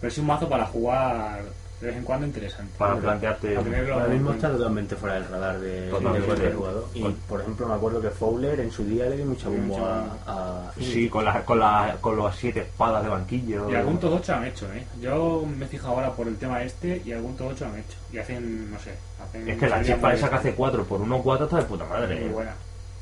pero 0.00 0.10
sí 0.12 0.20
un 0.20 0.26
mazo 0.26 0.48
para 0.48 0.66
jugar 0.66 1.42
de 1.80 1.88
vez 1.88 1.96
en 1.96 2.04
cuando 2.04 2.26
interesante. 2.26 2.72
Para 2.78 2.96
plantearte. 2.96 3.56
Ahora 3.56 4.06
mismo 4.08 4.32
está 4.32 4.50
totalmente 4.50 4.96
fuera 4.96 5.16
del 5.16 5.28
radar 5.28 5.60
de, 5.60 5.90
cualquier 5.90 6.54
jugador. 6.54 6.88
Y, 6.94 7.02
por 7.02 7.40
ejemplo, 7.40 7.68
me 7.68 7.74
acuerdo 7.74 8.00
que 8.00 8.10
Fowler 8.10 8.60
en 8.60 8.70
su 8.70 8.84
día 8.84 9.06
le 9.06 9.16
dio 9.16 9.26
mucha 9.26 9.48
bombo 9.48 9.84
a, 9.84 10.06
a 10.26 10.72
Sí, 10.78 11.08
con, 11.08 11.24
las 11.24 11.42
con, 11.44 11.58
las 11.58 11.96
con 11.96 12.18
las 12.18 12.36
siete 12.36 12.60
espadas 12.60 13.02
de 13.02 13.08
banquillo. 13.08 13.70
Y 13.70 13.74
algún 13.74 13.98
todo 13.98 14.16
8 14.16 14.34
han 14.34 14.44
hecho, 14.44 14.72
¿eh? 14.72 14.84
Yo 15.00 15.44
me 15.46 15.64
he 15.64 15.68
fijado 15.68 15.94
ahora 15.94 16.12
por 16.12 16.28
el 16.28 16.36
tema 16.36 16.62
este 16.62 17.02
y 17.04 17.12
algún 17.12 17.36
todo 17.36 17.48
8 17.48 17.66
han 17.66 17.78
hecho. 17.78 17.98
Y 18.12 18.18
hacen, 18.18 18.70
no 18.70 18.78
sé, 18.78 18.94
hacen... 19.22 19.48
Es 19.48 19.58
que 19.58 19.68
la 19.68 19.82
chispa 19.82 20.14
esa 20.14 20.30
que 20.30 20.36
hace 20.36 20.54
4 20.54 20.84
por 20.84 21.00
1 21.00 21.22
4 21.22 21.44
está 21.46 21.56
de 21.58 21.64
puta 21.64 21.84
madre. 21.84 22.14
Muy 22.16 22.24
eh. 22.24 22.32
buena. 22.32 22.54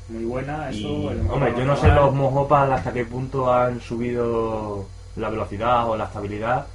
Muy 0.09 0.25
buena, 0.25 0.69
eso... 0.69 0.77
Y, 0.79 1.07
el 1.07 1.29
hombre, 1.29 1.53
yo 1.57 1.65
no 1.65 1.77
sé 1.77 1.87
los 1.89 2.13
mojopas 2.13 2.69
hasta 2.71 2.91
qué 2.91 3.05
punto 3.05 3.53
han 3.53 3.79
subido 3.79 4.85
la 5.15 5.29
velocidad 5.29 5.89
o 5.89 5.95
la 5.95 6.05
estabilidad, 6.05 6.65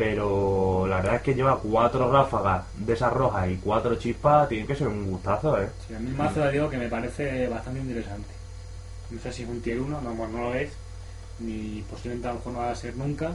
pero 0.00 0.86
la 0.86 0.96
verdad 0.96 1.16
es 1.16 1.20
que 1.20 1.34
lleva 1.34 1.58
cuatro 1.58 2.10
ráfagas 2.10 2.64
de 2.74 2.94
esas 2.94 3.12
rojas 3.12 3.50
y 3.50 3.56
cuatro 3.56 3.96
chispas, 3.96 4.48
tiene 4.48 4.66
que 4.66 4.74
ser 4.74 4.88
un 4.88 5.04
gustazo, 5.10 5.60
¿eh? 5.60 5.68
Sí, 5.86 5.94
a 5.94 5.98
mí 5.98 6.08
el 6.08 6.16
mazo 6.16 6.40
ya 6.40 6.50
digo 6.50 6.70
que 6.70 6.78
me 6.78 6.88
parece 6.88 7.46
bastante 7.48 7.80
interesante. 7.80 8.30
No 9.10 9.20
sé 9.20 9.30
si 9.30 9.42
es 9.42 9.48
un 9.50 9.60
tier 9.60 9.78
1, 9.78 10.00
no, 10.00 10.14
no 10.14 10.40
lo 10.40 10.54
es, 10.54 10.70
ni 11.38 11.84
posiblemente 11.90 12.28
a 12.28 12.30
lo 12.32 12.38
mejor 12.38 12.52
no 12.54 12.58
va 12.60 12.70
a 12.70 12.74
ser 12.74 12.96
nunca, 12.96 13.32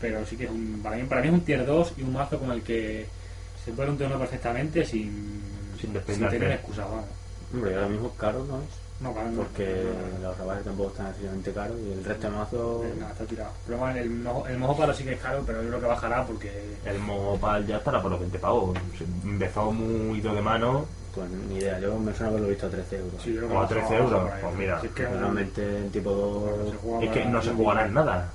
pero 0.00 0.24
sí 0.24 0.38
que 0.38 0.44
es 0.44 0.50
un, 0.50 0.80
para, 0.82 0.96
mí, 0.96 1.02
para 1.02 1.20
mí 1.20 1.28
es 1.28 1.34
un 1.34 1.42
tier 1.42 1.66
2 1.66 1.92
y 1.98 2.02
un 2.02 2.14
mazo 2.14 2.38
con 2.38 2.50
el 2.50 2.62
que 2.62 3.06
se 3.62 3.72
puede 3.72 3.90
un 3.90 3.98
turno 3.98 4.18
perfectamente 4.18 4.86
sin, 4.86 5.42
Sin 5.78 5.92
despeinarte. 5.92 6.38
tener 6.38 6.52
excusa, 6.54 6.86
vamos. 6.86 7.04
Hombre, 7.52 7.74
ahora 7.74 7.88
mismo 7.88 8.10
caro 8.16 8.42
no 8.46 8.56
es. 8.56 8.81
No, 9.02 9.12
claro, 9.12 9.30
no, 9.30 9.42
Porque 9.42 9.84
no, 9.84 10.18
no, 10.18 10.28
los 10.28 10.38
rebajes 10.38 10.64
tampoco 10.64 10.90
están 10.90 11.06
excesivamente 11.08 11.52
caros 11.52 11.76
y 11.80 11.92
el 11.92 12.04
resto 12.04 12.26
de 12.30 12.36
mazo. 12.36 12.84
Eh, 12.84 12.94
no, 13.00 13.08
está 13.08 13.24
tirado. 13.24 13.50
Pero 13.66 13.78
bueno, 13.78 13.98
el, 13.98 14.10
mojo- 14.10 14.46
el 14.48 14.58
mojo 14.58 14.76
palo 14.76 14.94
sí 14.94 15.04
que 15.04 15.12
es 15.14 15.20
caro, 15.20 15.42
pero 15.44 15.62
yo 15.62 15.68
creo 15.68 15.80
que 15.80 15.86
bajará 15.86 16.24
porque 16.24 16.76
El 16.84 16.98
mojopal 17.00 17.66
ya 17.66 17.78
estará 17.78 18.00
por 18.00 18.10
los 18.12 18.20
20 18.20 18.38
pavos. 18.38 18.78
Empezó 19.24 19.72
muy 19.72 20.18
ido 20.18 20.34
de 20.34 20.40
mano, 20.42 20.86
Pues 21.14 21.28
ni 21.30 21.56
idea, 21.56 21.78
yo 21.80 21.98
me 21.98 22.14
suena 22.14 22.30
haberlo 22.30 22.48
visto 22.48 22.66
a 22.66 22.70
13 22.70 22.96
euros. 22.98 23.22
Sí, 23.22 23.32
yo 23.34 23.38
creo 23.40 23.48
que 23.50 23.54
O 23.54 23.58
a 23.58 23.62
bajará 23.62 23.80
13 23.88 23.96
euros, 24.02 24.30
pues 24.40 24.54
mira. 24.54 24.80
Si 24.80 24.86
es 24.86 24.92
que 24.92 25.06
Realmente 25.06 25.78
en 25.78 25.90
tipo 25.90 26.10
2. 26.10 26.70
se 26.70 26.76
juega 26.76 27.04
es 27.04 27.10
que 27.10 27.24
no 27.26 27.42
se 27.42 27.50
jugará 27.52 27.86
en 27.86 27.94
nada. 27.94 28.30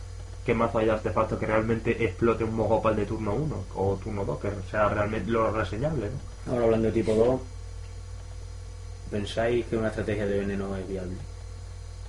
¿Qué 0.46 0.54
mazo 0.54 0.78
hay 0.80 0.86
de 0.86 0.92
artefactos 0.94 1.40
que 1.40 1.46
realmente 1.46 2.04
explote 2.06 2.44
un 2.46 2.56
mojopal 2.56 2.96
de 2.96 3.06
turno 3.06 3.34
1 3.34 3.56
o 3.76 3.96
turno 4.02 4.24
2? 4.26 4.40
Que 4.40 4.50
sea 4.72 4.88
realmente 4.90 5.30
lo 5.32 5.52
reseñable, 5.52 6.10
¿no? 6.46 6.52
Ahora 6.54 6.66
hablando 6.66 6.88
de 6.88 6.94
tipo 6.94 7.14
2, 7.14 7.42
¿pensáis 9.12 9.66
que 9.66 9.78
una 9.78 9.88
estrategia 9.90 10.26
de 10.26 10.40
veneno 10.40 10.76
es 10.78 10.88
viable? 10.88 11.16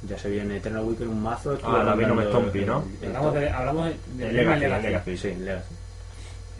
Ya 0.02 0.16
se 0.18 0.30
viene 0.30 0.56
Eternal 0.58 0.84
Weaker 0.84 1.08
un 1.08 1.22
mazo. 1.22 1.58
Ah, 1.64 1.82
la 1.84 1.94
Venom 1.94 2.20
Stompy, 2.22 2.64
¿no? 2.64 2.84
el- 3.02 3.08
el 3.10 3.16
Hablamos 3.16 3.34
de, 3.34 3.50
hablamos 3.50 3.90
de, 4.16 4.32
Legacy, 4.32 4.60
Legacy. 4.60 5.16
Sí, 5.16 5.34
Legacy. 5.34 5.74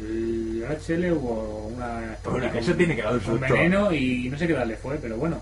El 0.01 0.65
HL 0.69 1.13
hubo 1.13 1.67
una. 1.75 2.17
Con- 2.23 2.43
eso 2.45 2.75
tiene 2.75 2.95
que 2.97 3.03
dar 3.03 3.15
un 3.15 3.21
susto. 3.21 3.41
veneno 3.41 3.93
y 3.93 4.29
no 4.29 4.39
sé 4.39 4.47
qué 4.47 4.53
darle 4.55 4.77
fue, 4.77 4.97
pero 4.97 5.17
bueno. 5.17 5.41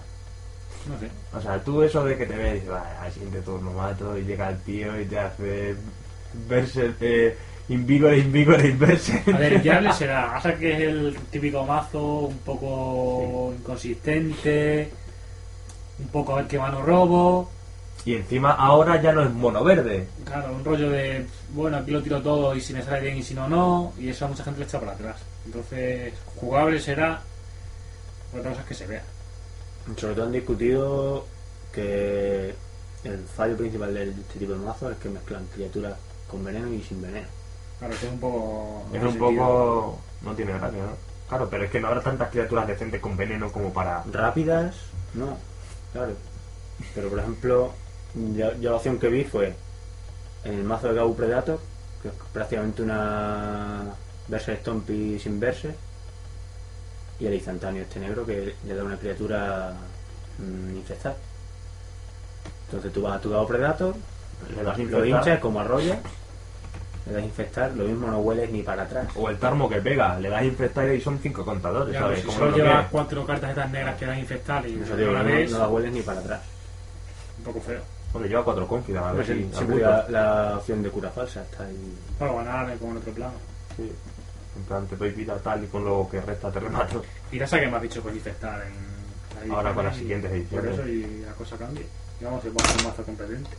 No 0.88 0.98
sé. 1.00 1.08
O 1.36 1.40
sea, 1.40 1.58
tú 1.62 1.82
eso 1.82 2.04
de 2.04 2.16
que 2.16 2.26
te 2.26 2.36
ves 2.36 2.50
y 2.52 2.54
dices, 2.56 2.68
"Vale, 2.70 2.88
al 3.00 3.12
siguiente 3.12 3.40
turno 3.40 3.72
mato 3.72 4.16
y 4.16 4.22
llega 4.24 4.48
el 4.50 4.58
tío 4.60 5.00
y 5.00 5.04
te 5.06 5.18
hace 5.18 5.74
verse 6.48 6.92
eh, 7.00 7.36
Invigore, 7.68 8.18
Invigore, 8.18 8.68
Inverse. 8.68 9.22
A 9.32 9.38
ver, 9.38 9.60
viable 9.60 9.92
será. 9.98 10.36
Hasta 10.36 10.56
que 10.56 10.72
es 10.72 10.80
el 10.80 11.16
típico 11.30 11.64
mazo 11.64 12.20
un 12.26 12.38
poco 12.38 13.52
inconsistente, 13.58 14.90
un 15.98 16.08
poco 16.08 16.34
a 16.34 16.36
ver 16.36 16.46
qué 16.46 16.58
mano 16.58 16.82
robo. 16.82 17.50
Y 18.04 18.14
encima 18.14 18.52
ahora 18.52 19.02
ya 19.02 19.12
no 19.12 19.24
es 19.24 19.32
mono 19.32 19.64
verde. 19.64 20.06
Claro, 20.24 20.52
un 20.54 20.64
rollo 20.64 20.90
de, 20.90 21.26
bueno, 21.54 21.78
aquí 21.78 21.90
lo 21.90 22.02
tiro 22.02 22.22
todo 22.22 22.54
y 22.54 22.60
si 22.60 22.72
me 22.72 22.82
sale 22.82 23.00
bien 23.00 23.16
y 23.16 23.22
si 23.24 23.34
no, 23.34 23.48
no. 23.48 23.92
Y 23.98 24.10
eso 24.10 24.26
a 24.26 24.28
mucha 24.28 24.44
gente 24.44 24.60
le 24.60 24.66
echa 24.66 24.78
para 24.78 24.92
atrás. 24.92 25.16
Entonces, 25.44 26.14
jugable 26.36 26.78
será. 26.78 27.20
Otra 28.32 28.50
cosa 28.50 28.62
es 28.62 28.68
que 28.68 28.74
se 28.74 28.86
vea. 28.86 29.02
Sobre 29.96 30.14
todo 30.14 30.26
han 30.26 30.32
discutido 30.32 31.26
que 31.72 32.54
el 33.02 33.24
fallo 33.34 33.56
principal 33.56 33.92
de 33.92 34.04
este 34.04 34.38
tipo 34.38 34.52
de 34.52 34.58
mazo 34.58 34.90
es 34.90 34.98
que 34.98 35.08
mezclan 35.08 35.46
criaturas 35.54 35.94
con 36.30 36.44
veneno 36.44 36.72
y 36.72 36.82
sin 36.82 37.02
veneno. 37.02 37.26
Claro, 37.78 37.94
es 37.94 38.02
un 38.04 38.18
poco. 38.18 38.86
Es 38.92 39.02
un 39.02 39.18
poco... 39.18 39.98
No 40.22 40.34
tiene 40.34 40.52
gracia, 40.52 40.82
¿no? 40.82 41.06
Claro, 41.28 41.48
pero 41.50 41.64
es 41.64 41.70
que 41.70 41.80
no 41.80 41.88
habrá 41.88 42.00
tantas 42.00 42.30
criaturas 42.30 42.66
decentes 42.66 43.00
con 43.00 43.16
veneno 43.16 43.50
como 43.52 43.72
para... 43.72 44.02
Rápidas, 44.12 44.76
no, 45.14 45.36
claro. 45.92 46.12
Pero 46.94 47.08
por 47.08 47.18
ejemplo, 47.18 47.72
yo, 48.14 48.54
yo 48.60 48.70
la 48.70 48.76
opción 48.76 48.98
que 48.98 49.08
vi 49.08 49.24
fue 49.24 49.54
en 50.44 50.54
el 50.54 50.64
mazo 50.64 50.88
de 50.88 50.94
Gau 50.94 51.14
Predator, 51.16 51.58
que 52.02 52.08
es 52.08 52.14
prácticamente 52.32 52.82
una 52.82 53.94
Berserk 54.28 54.60
Stompy 54.60 55.18
sin 55.18 55.40
verse, 55.40 55.74
y 57.18 57.26
el 57.26 57.34
instantáneo 57.34 57.82
este 57.82 57.98
negro 57.98 58.24
que 58.24 58.54
le 58.64 58.74
da 58.74 58.84
una 58.84 58.96
criatura 58.98 59.72
mm, 60.38 60.76
infestar. 60.76 61.16
Entonces 62.66 62.92
tú 62.92 63.02
vas 63.02 63.16
a 63.16 63.20
tu 63.20 63.30
Gau 63.30 63.46
Predator, 63.46 63.94
Le 64.54 64.62
das 64.62 64.76
lo 64.78 64.84
infectar. 64.84 65.06
hinchas 65.06 65.40
como 65.40 65.60
arrolla, 65.60 65.98
le 67.06 67.12
das 67.12 67.22
infectar, 67.24 67.72
lo 67.74 67.84
mismo 67.84 68.08
no 68.08 68.18
hueles 68.18 68.50
ni 68.50 68.62
para 68.62 68.82
atrás. 68.82 69.06
O 69.14 69.28
el 69.30 69.38
tarmo 69.38 69.68
que 69.68 69.80
pega, 69.80 70.18
le 70.18 70.28
das 70.28 70.42
infectar 70.44 70.88
y 70.92 71.00
son 71.00 71.18
cinco 71.20 71.44
contadores, 71.44 71.92
Ya, 71.94 72.00
¿sabes? 72.00 72.20
pues, 72.20 72.34
si 72.34 72.38
Como 72.40 72.50
solo 72.52 72.64
llevas 72.64 72.86
cuatro 72.90 73.24
cartas 73.26 73.50
estas 73.50 73.70
negras 73.70 73.96
que 73.96 74.06
dan 74.06 74.18
infectar 74.18 74.66
y 74.66 74.80
Eso 74.80 74.90
no 74.90 74.96
digo, 74.96 75.12
la 75.12 75.22
no, 75.22 75.28
ves, 75.30 75.50
no 75.52 75.58
las 75.58 75.68
hueles 75.70 75.92
ni 75.92 76.00
para 76.02 76.20
atrás. 76.20 76.40
un 77.38 77.44
poco 77.44 77.60
feo. 77.60 77.80
Hombre, 78.12 78.28
lleva 78.30 78.44
cuatro 78.44 78.66
confidas, 78.66 79.04
a 79.04 79.12
ver 79.12 79.26
si... 79.26 79.42
gusto. 79.42 79.64
la, 79.78 80.06
la 80.08 80.56
opción 80.56 80.82
de 80.82 80.90
cura 80.90 81.10
falsa 81.10 81.42
está 81.42 81.64
ahí. 81.64 81.94
Para 82.18 82.32
ganar 82.32 82.76
como 82.78 82.92
en 82.92 82.98
otro 82.98 83.12
plano. 83.12 83.34
Sí. 83.76 83.92
En 84.56 84.62
plan, 84.64 84.86
te 84.86 84.96
doy 84.96 85.10
vida 85.10 85.36
tal 85.38 85.62
y 85.62 85.66
con 85.66 85.84
lo 85.84 86.08
que 86.10 86.20
resta 86.22 86.50
te 86.50 86.58
remato. 86.60 87.04
Y 87.30 87.38
ya 87.38 87.46
sé 87.46 87.60
que 87.60 87.66
me 87.68 87.76
has 87.76 87.82
dicho 87.82 88.02
con 88.02 88.14
infectar 88.14 88.62
en. 88.62 89.42
ahí 89.42 89.50
Ahora 89.50 89.74
con 89.74 89.84
las 89.84 89.96
y- 89.96 90.00
siguientes 90.00 90.30
Por 90.30 90.38
ediciones. 90.64 90.72
eso 90.78 90.88
y 90.88 91.24
la 91.26 91.32
cosa 91.32 91.56
cambia. 91.58 91.84
Y 92.20 92.24
vamos, 92.24 92.42
se 92.42 92.50
pone 92.50 92.68
un 92.78 92.84
mazo 92.84 93.02
competente. 93.02 93.50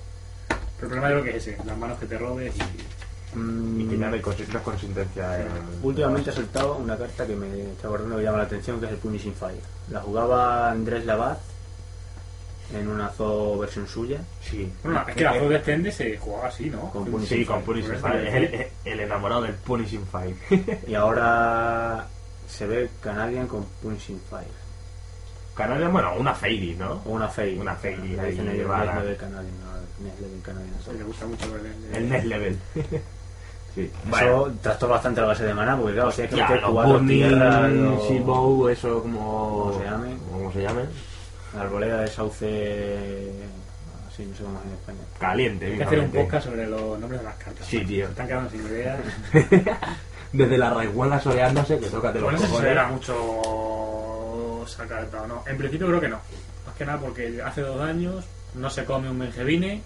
Pero 0.47 0.59
el 0.81 0.87
problema 0.87 1.09
yo 1.09 1.21
creo 1.21 1.23
que 1.23 1.37
es 1.37 1.47
ese, 1.47 1.63
las 1.63 1.77
manos 1.77 1.99
que 1.99 2.07
te 2.07 2.17
robes 2.17 2.55
y. 2.55 2.59
Mm, 3.37 3.81
Y 3.81 4.21
consi- 4.21 4.47
no 4.47 4.57
es 4.57 4.63
consistencia 4.63 5.41
en... 5.41 5.47
Últimamente 5.83 6.29
ha 6.29 6.33
soltado 6.33 6.75
una 6.77 6.97
carta 6.97 7.25
que 7.27 7.35
me 7.35 7.71
está 7.71 7.87
acordando 7.87 8.17
que 8.17 8.23
llama 8.23 8.37
la 8.39 8.43
atención, 8.45 8.79
que 8.79 8.85
es 8.87 8.91
el 8.93 8.97
Punishing 8.97 9.33
Fire. 9.33 9.61
La 9.91 10.01
jugaba 10.01 10.71
Andrés 10.71 11.05
Labat 11.05 11.37
en 12.73 12.87
una 12.87 13.07
zoo 13.09 13.59
versión 13.59 13.87
suya. 13.87 14.19
Sí. 14.41 14.71
Bueno, 14.83 15.03
es 15.07 15.15
que 15.15 15.23
la 15.23 15.33
Road 15.33 15.53
Extend 15.53 15.89
se 15.91 16.17
jugaba 16.17 16.47
así, 16.49 16.69
¿no? 16.69 16.89
Con 16.91 17.05
Sí, 17.05 17.11
Punishing 17.11 17.45
con 17.45 17.55
Fire. 17.63 17.65
Punishing 17.65 17.95
Fire. 18.01 18.27
Es 18.27 18.33
el, 18.85 18.91
el 18.93 18.99
enamorado 19.01 19.41
del 19.43 19.53
Punishing 19.53 20.05
Fire. 20.07 20.35
Y 20.87 20.93
ahora 20.95 22.07
se 22.47 22.65
ve 22.67 22.89
Canadian 23.01 23.47
con 23.47 23.63
Punishing 23.81 24.19
Fire. 24.29 24.67
Canarias, 25.55 25.91
bueno, 25.91 26.13
una 26.19 26.35
Fairy, 26.35 26.75
¿no? 26.75 27.01
Una 27.05 27.27
Fey. 27.29 27.57
Una 27.57 27.73
Fairy 27.75 28.01
dicen. 28.09 28.45
Next 28.45 28.59
Level 28.67 29.17
Canadian, 29.17 29.53
no, 29.59 30.03
Level 30.21 30.41
Canadian 30.43 30.73
Sí, 30.85 30.91
le 30.97 31.03
gusta 31.03 31.25
mucho 31.25 31.55
el, 31.55 31.65
el- 31.65 31.95
El 31.95 32.09
next 32.09 32.25
level. 32.27 32.59
Sí. 33.85 33.91
Eso 34.15 34.51
trastorna 34.61 34.95
bastante 34.95 35.21
la 35.21 35.27
base 35.27 35.45
de 35.45 35.53
maná, 35.53 35.77
porque 35.77 35.93
claro, 35.93 36.11
si 36.11 36.21
hay 36.23 36.27
que 36.27 36.35
meter 36.35 36.61
cuatro 36.69 36.99
tierras, 37.01 37.71
los- 37.71 38.03
Shibou, 38.09 38.67
eso 38.69 39.01
como... 39.01 39.73
Se 39.77 39.83
llame. 39.85 40.17
Como 40.31 40.51
se 40.51 40.61
llame. 40.61 40.81
la 41.55 41.61
arboleda 41.61 42.01
de 42.01 42.07
sauce, 42.07 43.31
así 44.07 44.25
no 44.25 44.35
sé 44.35 44.43
cómo 44.43 44.59
es 44.59 44.65
en 44.65 44.71
español. 44.73 45.05
Caliente, 45.19 45.65
Hay 45.67 45.77
que 45.77 45.83
hacer 45.83 45.99
un 45.99 46.11
podcast 46.11 46.45
sobre 46.47 46.67
los 46.67 46.99
nombres 46.99 47.21
de 47.21 47.25
las 47.27 47.35
cartas. 47.37 47.65
Sí, 47.67 47.85
tío. 47.85 48.05
Se 48.05 48.11
están 48.11 48.27
quedando 48.27 48.49
sin 48.49 48.65
ideas. 48.65 48.99
Desde 50.33 50.57
la 50.57 50.69
raiguela 50.71 51.19
soleándose, 51.21 51.79
que 51.79 51.87
toca 51.87 52.11
de 52.11 52.19
los 52.19 52.23
Bueno, 52.23 52.37
eso 52.37 52.45
se 52.47 52.51
cojones. 52.51 52.69
verá 52.69 52.87
mucho 52.89 54.63
esa 54.65 54.85
carta 54.85 55.21
o 55.23 55.27
no. 55.27 55.43
En 55.47 55.57
principio 55.57 55.87
creo 55.87 56.01
que 56.01 56.09
no. 56.09 56.19
Más 56.65 56.75
que 56.77 56.85
nada 56.85 56.99
porque 56.99 57.41
hace 57.41 57.61
dos 57.61 57.79
años 57.81 58.25
no 58.53 58.69
se 58.69 58.83
come 58.85 59.09
un 59.09 59.17
Mengevine, 59.17 59.81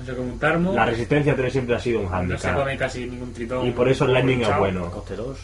no 0.00 0.06
se 0.06 0.14
come 0.16 0.32
un 0.32 0.38
Tarmo, 0.38 0.72
La 0.72 0.86
resistencia 0.86 1.36
3 1.36 1.52
siempre 1.52 1.76
ha 1.76 1.80
sido 1.80 1.98
un 2.00 2.04
no 2.06 2.10
se 2.10 2.16
handicap. 2.16 2.56
come 2.56 2.76
casi 2.76 3.06
ningún 3.06 3.32
tritón. 3.32 3.66
Y 3.66 3.70
por 3.72 3.88
eso 3.88 4.04
el 4.04 4.12
Lightning 4.12 4.42
es 4.42 4.58
bueno. 4.58 4.90
Coste 4.90 5.16
2. 5.16 5.38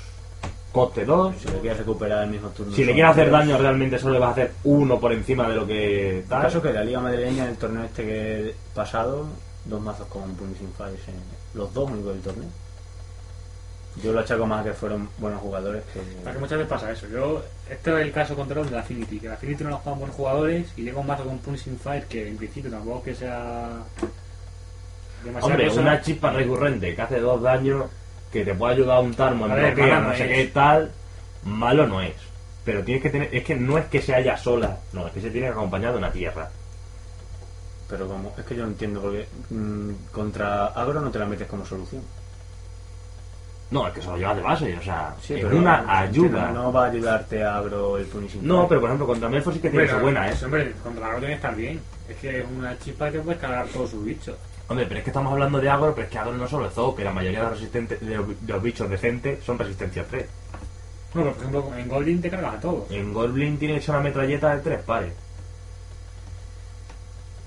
Coste 0.72 1.04
2. 1.04 1.34
Si 1.40 1.48
le 1.48 1.58
quieres 1.60 1.78
recuperar 1.78 2.24
el 2.24 2.30
mismo 2.30 2.48
turno. 2.50 2.72
Si 2.74 2.84
le 2.84 2.92
quieres 2.92 3.12
hacer 3.12 3.30
daño, 3.30 3.56
realmente 3.58 3.98
solo 3.98 4.14
le 4.14 4.18
vas 4.20 4.28
a 4.28 4.32
hacer 4.32 4.52
uno 4.64 5.00
por 5.00 5.12
encima 5.12 5.48
de 5.48 5.54
lo 5.56 5.66
que 5.66 6.18
El 6.18 6.24
tal. 6.24 6.42
caso 6.42 6.60
que 6.60 6.72
la 6.72 6.84
Liga 6.84 7.00
Madrileña, 7.00 7.44
en 7.44 7.50
el 7.50 7.56
torneo 7.56 7.84
este 7.84 8.04
que 8.04 8.40
he 8.50 8.54
pasado, 8.74 9.26
dos 9.64 9.80
mazos 9.80 10.06
con 10.08 10.34
Punishing 10.34 10.72
Fires, 10.76 11.00
en 11.08 11.58
los 11.58 11.72
dos 11.72 11.90
únicos 11.90 12.12
del 12.12 12.22
torneo. 12.22 12.48
Yo 14.02 14.12
lo 14.12 14.20
achaco 14.20 14.44
más 14.46 14.60
a 14.60 14.64
que 14.64 14.72
fueron 14.74 15.08
buenos 15.16 15.40
jugadores 15.40 15.82
que. 15.90 16.00
O 16.00 16.22
sea, 16.22 16.32
que 16.34 16.38
muchas 16.38 16.58
veces 16.58 16.68
pasa 16.70 16.92
eso. 16.92 17.06
Yo, 17.08 17.42
este 17.70 17.90
es 17.94 17.96
el 18.06 18.12
caso 18.12 18.36
contrario 18.36 18.66
de 18.66 18.72
la 18.72 18.80
Affinity, 18.80 19.18
que 19.18 19.28
la 19.28 19.34
Affinity 19.34 19.64
no 19.64 19.70
lo 19.70 19.78
juegan 19.78 19.98
buenos 20.00 20.14
jugadores 20.16 20.66
y 20.76 20.82
llega 20.82 21.00
un 21.00 21.06
mazo 21.06 21.24
con 21.24 21.38
Punishing 21.38 21.78
Fire 21.78 22.04
que 22.04 22.28
en 22.28 22.36
principio 22.36 22.70
tampoco 22.70 22.98
es 22.98 23.04
que 23.04 23.14
sea 23.14 23.70
demasiada 25.24 25.54
Hombre, 25.54 25.68
cosa. 25.68 25.80
una 25.80 26.00
chispa 26.00 26.30
recurrente 26.30 26.94
que 26.94 27.02
hace 27.02 27.20
dos 27.20 27.42
daños, 27.42 27.86
que 28.32 28.44
te 28.44 28.54
puede 28.54 28.74
ayudar 28.74 28.96
a 28.98 29.00
un 29.00 29.14
tarmo 29.14 29.46
en 29.46 29.52
A 29.52 29.54
ver, 29.54 29.74
bloqueo, 29.74 29.86
mala 29.94 30.00
no 30.00 30.08
no 30.10 30.16
sé 30.16 30.24
es. 30.24 30.36
qué 30.46 30.52
tal, 30.52 30.92
malo 31.44 31.86
no 31.86 32.00
es. 32.00 32.14
Pero 32.64 32.82
tienes 32.82 33.02
que 33.02 33.10
tener, 33.10 33.28
es 33.34 33.44
que 33.44 33.54
no 33.54 33.78
es 33.78 33.86
que 33.86 34.02
se 34.02 34.14
haya 34.14 34.36
sola, 34.36 34.78
no, 34.92 35.06
es 35.06 35.12
que 35.12 35.20
se 35.20 35.30
tiene 35.30 35.46
que 35.46 35.52
acompañar 35.52 35.92
de 35.92 35.98
una 35.98 36.10
tierra. 36.10 36.50
Pero 37.88 38.08
como, 38.08 38.34
es 38.36 38.44
que 38.44 38.56
yo 38.56 38.62
no 38.64 38.70
entiendo, 38.70 39.00
porque 39.00 39.28
mm, 39.50 39.90
contra 40.12 40.66
agro 40.66 41.00
no 41.00 41.10
te 41.10 41.20
la 41.20 41.26
metes 41.26 41.46
como 41.46 41.64
solución. 41.64 42.02
No, 43.70 43.86
es 43.88 43.94
que 43.94 44.00
se 44.02 44.06
lo 44.08 44.16
llevas 44.16 44.36
de 44.36 44.42
base, 44.42 44.76
o 44.76 44.82
sea, 44.82 45.14
Sí, 45.20 45.34
es 45.34 45.44
una 45.44 45.82
no- 45.82 45.90
ayuda. 45.92 46.50
No 46.50 46.72
va 46.72 46.84
a 46.86 46.90
ayudarte 46.90 47.42
a 47.42 47.56
agro 47.58 47.98
el 47.98 48.06
Punishing 48.06 48.46
No, 48.46 48.68
pero 48.68 48.80
por 48.80 48.90
ejemplo, 48.90 49.06
contra 49.08 49.28
Melfo 49.28 49.50
sí 49.52 49.58
que 49.58 49.70
tiene 49.70 49.92
buena, 49.94 50.28
¿eh? 50.30 50.34
Hombre, 50.44 50.72
contra 50.82 51.00
la 51.00 51.06
agro 51.08 51.18
tiene 51.20 51.34
que 51.34 51.36
estar 51.36 51.54
bien. 51.56 51.80
Es 52.08 52.16
que 52.16 52.40
es 52.40 52.46
una 52.56 52.78
chispa 52.78 53.10
que 53.10 53.18
puedes 53.20 53.40
cargar 53.40 53.66
todos 53.68 53.90
sus 53.90 54.04
bichos. 54.04 54.36
Hombre, 54.68 54.86
pero 54.86 54.98
es 54.98 55.04
que 55.04 55.10
estamos 55.10 55.32
hablando 55.32 55.60
de 55.60 55.70
agro, 55.70 55.94
pero 55.94 56.06
es 56.06 56.12
que 56.12 56.18
agro 56.18 56.32
no 56.36 56.48
solo 56.48 56.66
es 56.66 56.74
zoo, 56.74 56.94
que 56.96 57.04
la 57.04 57.12
mayoría 57.12 57.38
de 57.40 57.44
los, 57.50 57.54
resistentes, 57.58 58.00
de 58.00 58.16
los, 58.16 58.26
de 58.46 58.52
los 58.52 58.62
bichos 58.62 58.90
decentes 58.90 59.44
son 59.44 59.58
resistencia 59.58 60.04
3. 60.10 60.26
Bueno, 61.14 61.30
por 61.30 61.38
ejemplo, 61.38 61.74
en 61.76 61.88
Goblin 61.88 62.20
te 62.20 62.28
cargas 62.30 62.54
a 62.54 62.60
todos. 62.60 62.90
En 62.90 63.12
Goblin 63.14 63.58
tiene 63.58 63.76
hecha 63.76 63.92
una 63.92 64.00
metralleta 64.00 64.54
de 64.56 64.60
tres 64.62 64.82
pares. 64.82 65.12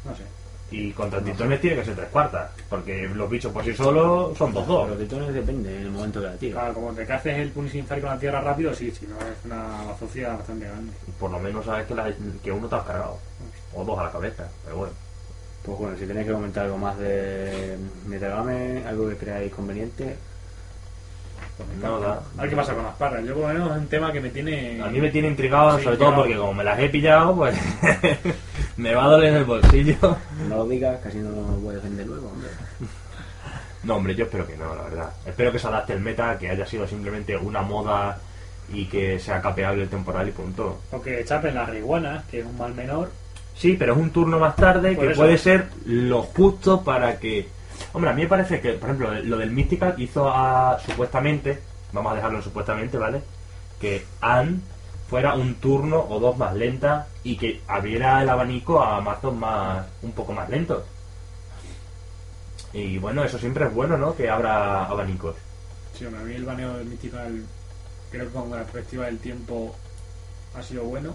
No 0.06 0.16
sé. 0.16 0.24
Y 0.72 0.92
contra 0.92 1.20
titones 1.22 1.60
tiene 1.62 1.78
que 1.78 1.86
ser 1.86 1.96
tres 1.96 2.08
cuartas. 2.10 2.52
Porque 2.70 3.08
los 3.14 3.30
bichos 3.30 3.52
por 3.52 3.64
sí 3.66 3.74
solos 3.76 4.38
son 4.38 4.54
dos 4.54 4.66
dos. 4.68 4.90
Los 4.90 5.00
titones 5.00 5.34
depende 5.34 5.76
en 5.76 5.82
el 5.84 5.92
momento 5.92 6.20
que 6.22 6.28
la 6.28 6.34
tira. 6.38 6.54
Claro, 6.62 6.74
como 6.76 6.94
te 6.94 7.06
caces 7.06 7.38
el 7.38 7.50
Punishing 7.52 7.86
Fire 7.86 8.02
con 8.02 8.10
la 8.12 8.20
tierra 8.20 8.42
rápido, 8.42 8.74
sí, 8.74 8.92
sí, 8.92 9.08
no 9.08 9.18
es 9.18 9.36
una 9.46 9.84
bazofia 9.88 10.30
bastante 10.30 10.66
grande. 10.68 10.94
Por 11.20 11.32
lo 11.32 11.40
menos 11.40 11.66
sabes 11.66 11.86
que, 11.88 11.96
la- 11.96 12.14
que 12.44 12.52
uno 12.52 12.68
te 12.68 12.76
has 12.76 12.84
cargado. 12.84 13.18
O 13.74 13.84
dos 13.84 14.00
a 14.00 14.04
la 14.04 14.12
cabeza, 14.12 14.48
pero 14.64 14.78
bueno. 14.78 14.94
Pues 15.70 15.80
bueno, 15.80 15.98
si 15.98 16.06
tenéis 16.08 16.26
que 16.26 16.34
comentar 16.34 16.66
algo 16.66 16.80
más 16.80 16.98
de 16.98 17.78
Metagame, 18.08 18.84
algo 18.88 19.08
que 19.10 19.18
creáis 19.18 19.54
conveniente, 19.54 20.18
Nada. 21.82 22.24
A 22.38 22.42
ver 22.42 22.50
qué 22.50 22.56
pasa 22.56 22.74
con 22.74 22.84
las 22.84 22.96
parras. 22.96 23.24
Yo, 23.24 23.34
por 23.36 23.44
lo 23.44 23.48
menos, 23.50 23.72
es 23.72 23.78
un 23.78 23.88
tema 23.88 24.12
que 24.12 24.22
me 24.22 24.30
tiene. 24.30 24.82
A 24.82 24.88
mí 24.88 25.00
me 25.00 25.12
tiene 25.12 25.28
intrigado, 25.28 25.78
Sí, 25.78 25.84
sobre 25.84 25.98
todo 25.98 26.16
porque 26.16 26.38
como 26.38 26.54
me 26.54 26.64
las 26.64 26.80
he 26.80 26.90
pillado, 26.90 27.36
pues 27.36 27.56
me 28.78 28.96
va 28.96 29.04
a 29.04 29.08
doler 29.10 29.30
en 29.30 29.36
el 29.36 29.44
bolsillo. 29.44 30.18
no 30.48 30.56
lo 30.58 30.68
digas, 30.68 31.00
casi 31.04 31.18
no 31.18 31.30
lo 31.32 31.42
voy 31.60 31.74
a 31.74 31.78
defender 31.78 32.08
luego. 32.08 32.30
hombre. 32.30 32.50
No, 33.84 33.96
hombre, 33.98 34.16
yo 34.16 34.26
espero 34.26 34.48
que 34.48 34.58
no, 34.58 34.74
la 34.74 34.84
verdad. 34.84 35.14
Espero 35.26 35.52
que 35.52 35.60
se 35.60 35.68
adapte 35.68 35.94
el 35.94 36.00
meta, 36.00 36.38
que 36.40 36.50
haya 36.50 36.66
sido 36.66 36.88
simplemente 36.88 37.36
una 37.38 37.62
moda 37.62 38.18
y 38.72 38.86
que 38.86 39.20
sea 39.20 39.42
capeable 39.42 39.84
el 39.84 39.90
temporal 39.90 40.28
y 40.28 40.32
punto. 40.32 40.80
O 40.92 41.02
que 41.02 41.24
chapen 41.26 41.56
las 41.56 41.70
reiguanas, 41.70 42.24
que 42.26 42.40
es 42.40 42.46
un 42.46 42.58
mal 42.58 42.74
menor. 42.74 43.12
Sí, 43.60 43.76
pero 43.78 43.92
es 43.92 44.00
un 44.00 44.12
turno 44.12 44.40
más 44.40 44.56
tarde 44.56 44.98
que 44.98 45.12
eso. 45.12 45.20
puede 45.20 45.38
ser 45.38 45.68
lo 45.86 46.24
justo 46.24 46.82
para 46.82 47.20
que... 47.20 47.50
Hombre, 47.92 48.10
a 48.10 48.14
mí 48.14 48.22
me 48.22 48.28
parece 48.30 48.62
que, 48.62 48.74
por 48.74 48.90
ejemplo, 48.90 49.12
lo 49.22 49.38
del 49.38 49.52
Mystical 49.52 49.96
hizo 49.98 50.30
a, 50.30 50.80
supuestamente, 50.80 51.60
vamos 51.92 52.14
a 52.14 52.16
dejarlo 52.16 52.38
en 52.38 52.44
supuestamente, 52.44 52.98
¿vale? 52.98 53.22
Que 53.78 54.06
Anne 54.22 54.60
fuera 55.10 55.34
un 55.36 55.56
turno 55.56 56.06
o 56.08 56.22
dos 56.22 56.38
más 56.38 56.56
lenta 56.56 57.08
y 57.24 57.36
que 57.36 57.62
abriera 57.68 58.22
el 58.22 58.30
abanico 58.30 58.82
a 58.82 59.02
mazos 59.02 59.36
más 59.36 59.86
un 60.04 60.14
poco 60.14 60.32
más 60.32 60.50
lentos. 60.50 60.84
Y 62.72 62.98
bueno, 62.98 63.26
eso 63.26 63.38
siempre 63.40 63.66
es 63.66 63.74
bueno, 63.74 63.98
¿no? 63.98 64.16
Que 64.16 64.30
abra 64.30 64.86
abanicos. 64.86 65.36
Sí, 65.98 66.06
hombre, 66.06 66.22
a 66.22 66.24
mí 66.24 66.34
el 66.34 66.46
baneo 66.46 66.78
del 66.78 66.88
Mystical, 66.88 67.44
creo 68.10 68.26
que 68.26 68.32
con 68.32 68.52
la 68.52 68.60
perspectiva 68.60 69.08
del 69.08 69.20
tiempo 69.20 69.76
ha 70.56 70.64
sido 70.64 70.86
bueno. 70.86 71.14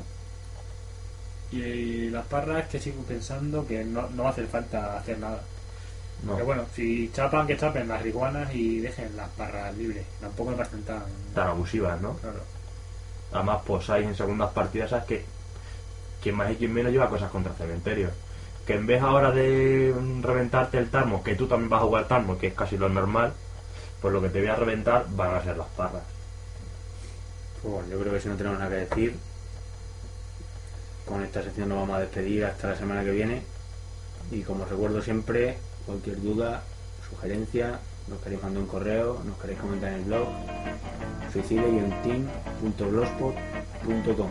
Y 1.54 2.10
las 2.10 2.26
parras 2.26 2.66
que 2.68 2.80
sigo 2.80 3.02
pensando 3.04 3.64
que 3.64 3.84
no, 3.84 4.08
no 4.10 4.24
va 4.24 4.30
a 4.30 4.32
hacer 4.32 4.46
falta 4.46 4.98
hacer 4.98 5.18
nada. 5.18 5.40
No. 6.24 6.36
Que 6.36 6.42
bueno, 6.42 6.64
si 6.74 7.12
chapan, 7.12 7.46
que 7.46 7.56
chapen 7.56 7.86
las 7.86 8.04
iguanas 8.04 8.52
y 8.52 8.80
dejen 8.80 9.16
las 9.16 9.28
parras 9.30 9.76
libres. 9.76 10.04
Tampoco 10.20 10.50
me 10.50 10.56
parecen 10.56 10.82
tan. 10.82 11.04
Tan 11.32 11.48
abusivas, 11.48 12.00
¿no? 12.00 12.14
Claro. 12.14 12.40
Además, 13.32 13.60
pues 13.64 13.88
hay 13.90 14.04
en 14.04 14.16
segundas 14.16 14.50
partidas, 14.50 14.90
¿sabes 14.90 15.04
que 15.06 15.24
Quien 16.22 16.36
más 16.36 16.50
y 16.50 16.56
quien 16.56 16.72
menos 16.72 16.90
lleva 16.90 17.08
cosas 17.08 17.30
contra 17.30 17.52
cementerios. 17.52 18.12
Que 18.66 18.74
en 18.74 18.86
vez 18.86 19.00
ahora 19.00 19.30
de 19.30 19.94
reventarte 20.22 20.78
el 20.78 20.90
tarmo, 20.90 21.22
que 21.22 21.36
tú 21.36 21.46
también 21.46 21.68
vas 21.68 21.82
a 21.82 21.84
jugar 21.84 22.08
tarmo, 22.08 22.36
que 22.36 22.48
es 22.48 22.54
casi 22.54 22.76
lo 22.78 22.88
normal, 22.88 23.32
pues 24.00 24.12
lo 24.12 24.20
que 24.20 24.28
te 24.28 24.40
voy 24.40 24.48
a 24.48 24.56
reventar 24.56 25.06
van 25.10 25.34
a 25.34 25.44
ser 25.44 25.56
las 25.56 25.68
parras. 25.68 26.02
Pues 27.62 27.74
bueno, 27.74 27.88
yo 27.90 28.00
creo 28.00 28.12
que 28.12 28.20
si 28.20 28.28
no 28.28 28.36
tenemos 28.36 28.58
nada 28.58 28.70
que 28.70 28.86
decir, 28.86 29.16
con 31.06 31.22
esta 31.22 31.42
sección 31.42 31.68
nos 31.68 31.78
vamos 31.78 31.96
a 31.96 32.00
despedir 32.00 32.44
hasta 32.44 32.70
la 32.70 32.76
semana 32.76 33.04
que 33.04 33.10
viene. 33.10 33.42
Y 34.30 34.40
como 34.42 34.64
recuerdo 34.64 35.02
siempre, 35.02 35.58
cualquier 35.86 36.22
duda, 36.22 36.62
sugerencia, 37.08 37.78
nos 38.08 38.20
queréis 38.20 38.42
mandar 38.42 38.62
un 38.62 38.68
correo, 38.68 39.22
nos 39.24 39.38
queréis 39.38 39.60
comentar 39.60 39.92
en 39.92 40.00
el 40.00 40.04
blog, 40.04 40.28
suicidio-team.blogspot.com. 41.32 44.30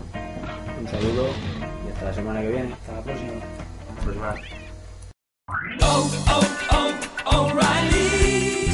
Un 0.79 0.87
saludo 0.87 1.27
y 1.85 1.89
hasta 1.91 2.05
la 2.05 2.13
semana 2.13 2.41
que 2.41 2.49
viene. 2.49 2.73
Hasta 2.73 2.93
la 2.93 3.01
próxima. 3.01 3.33
Próxima. 4.03 4.35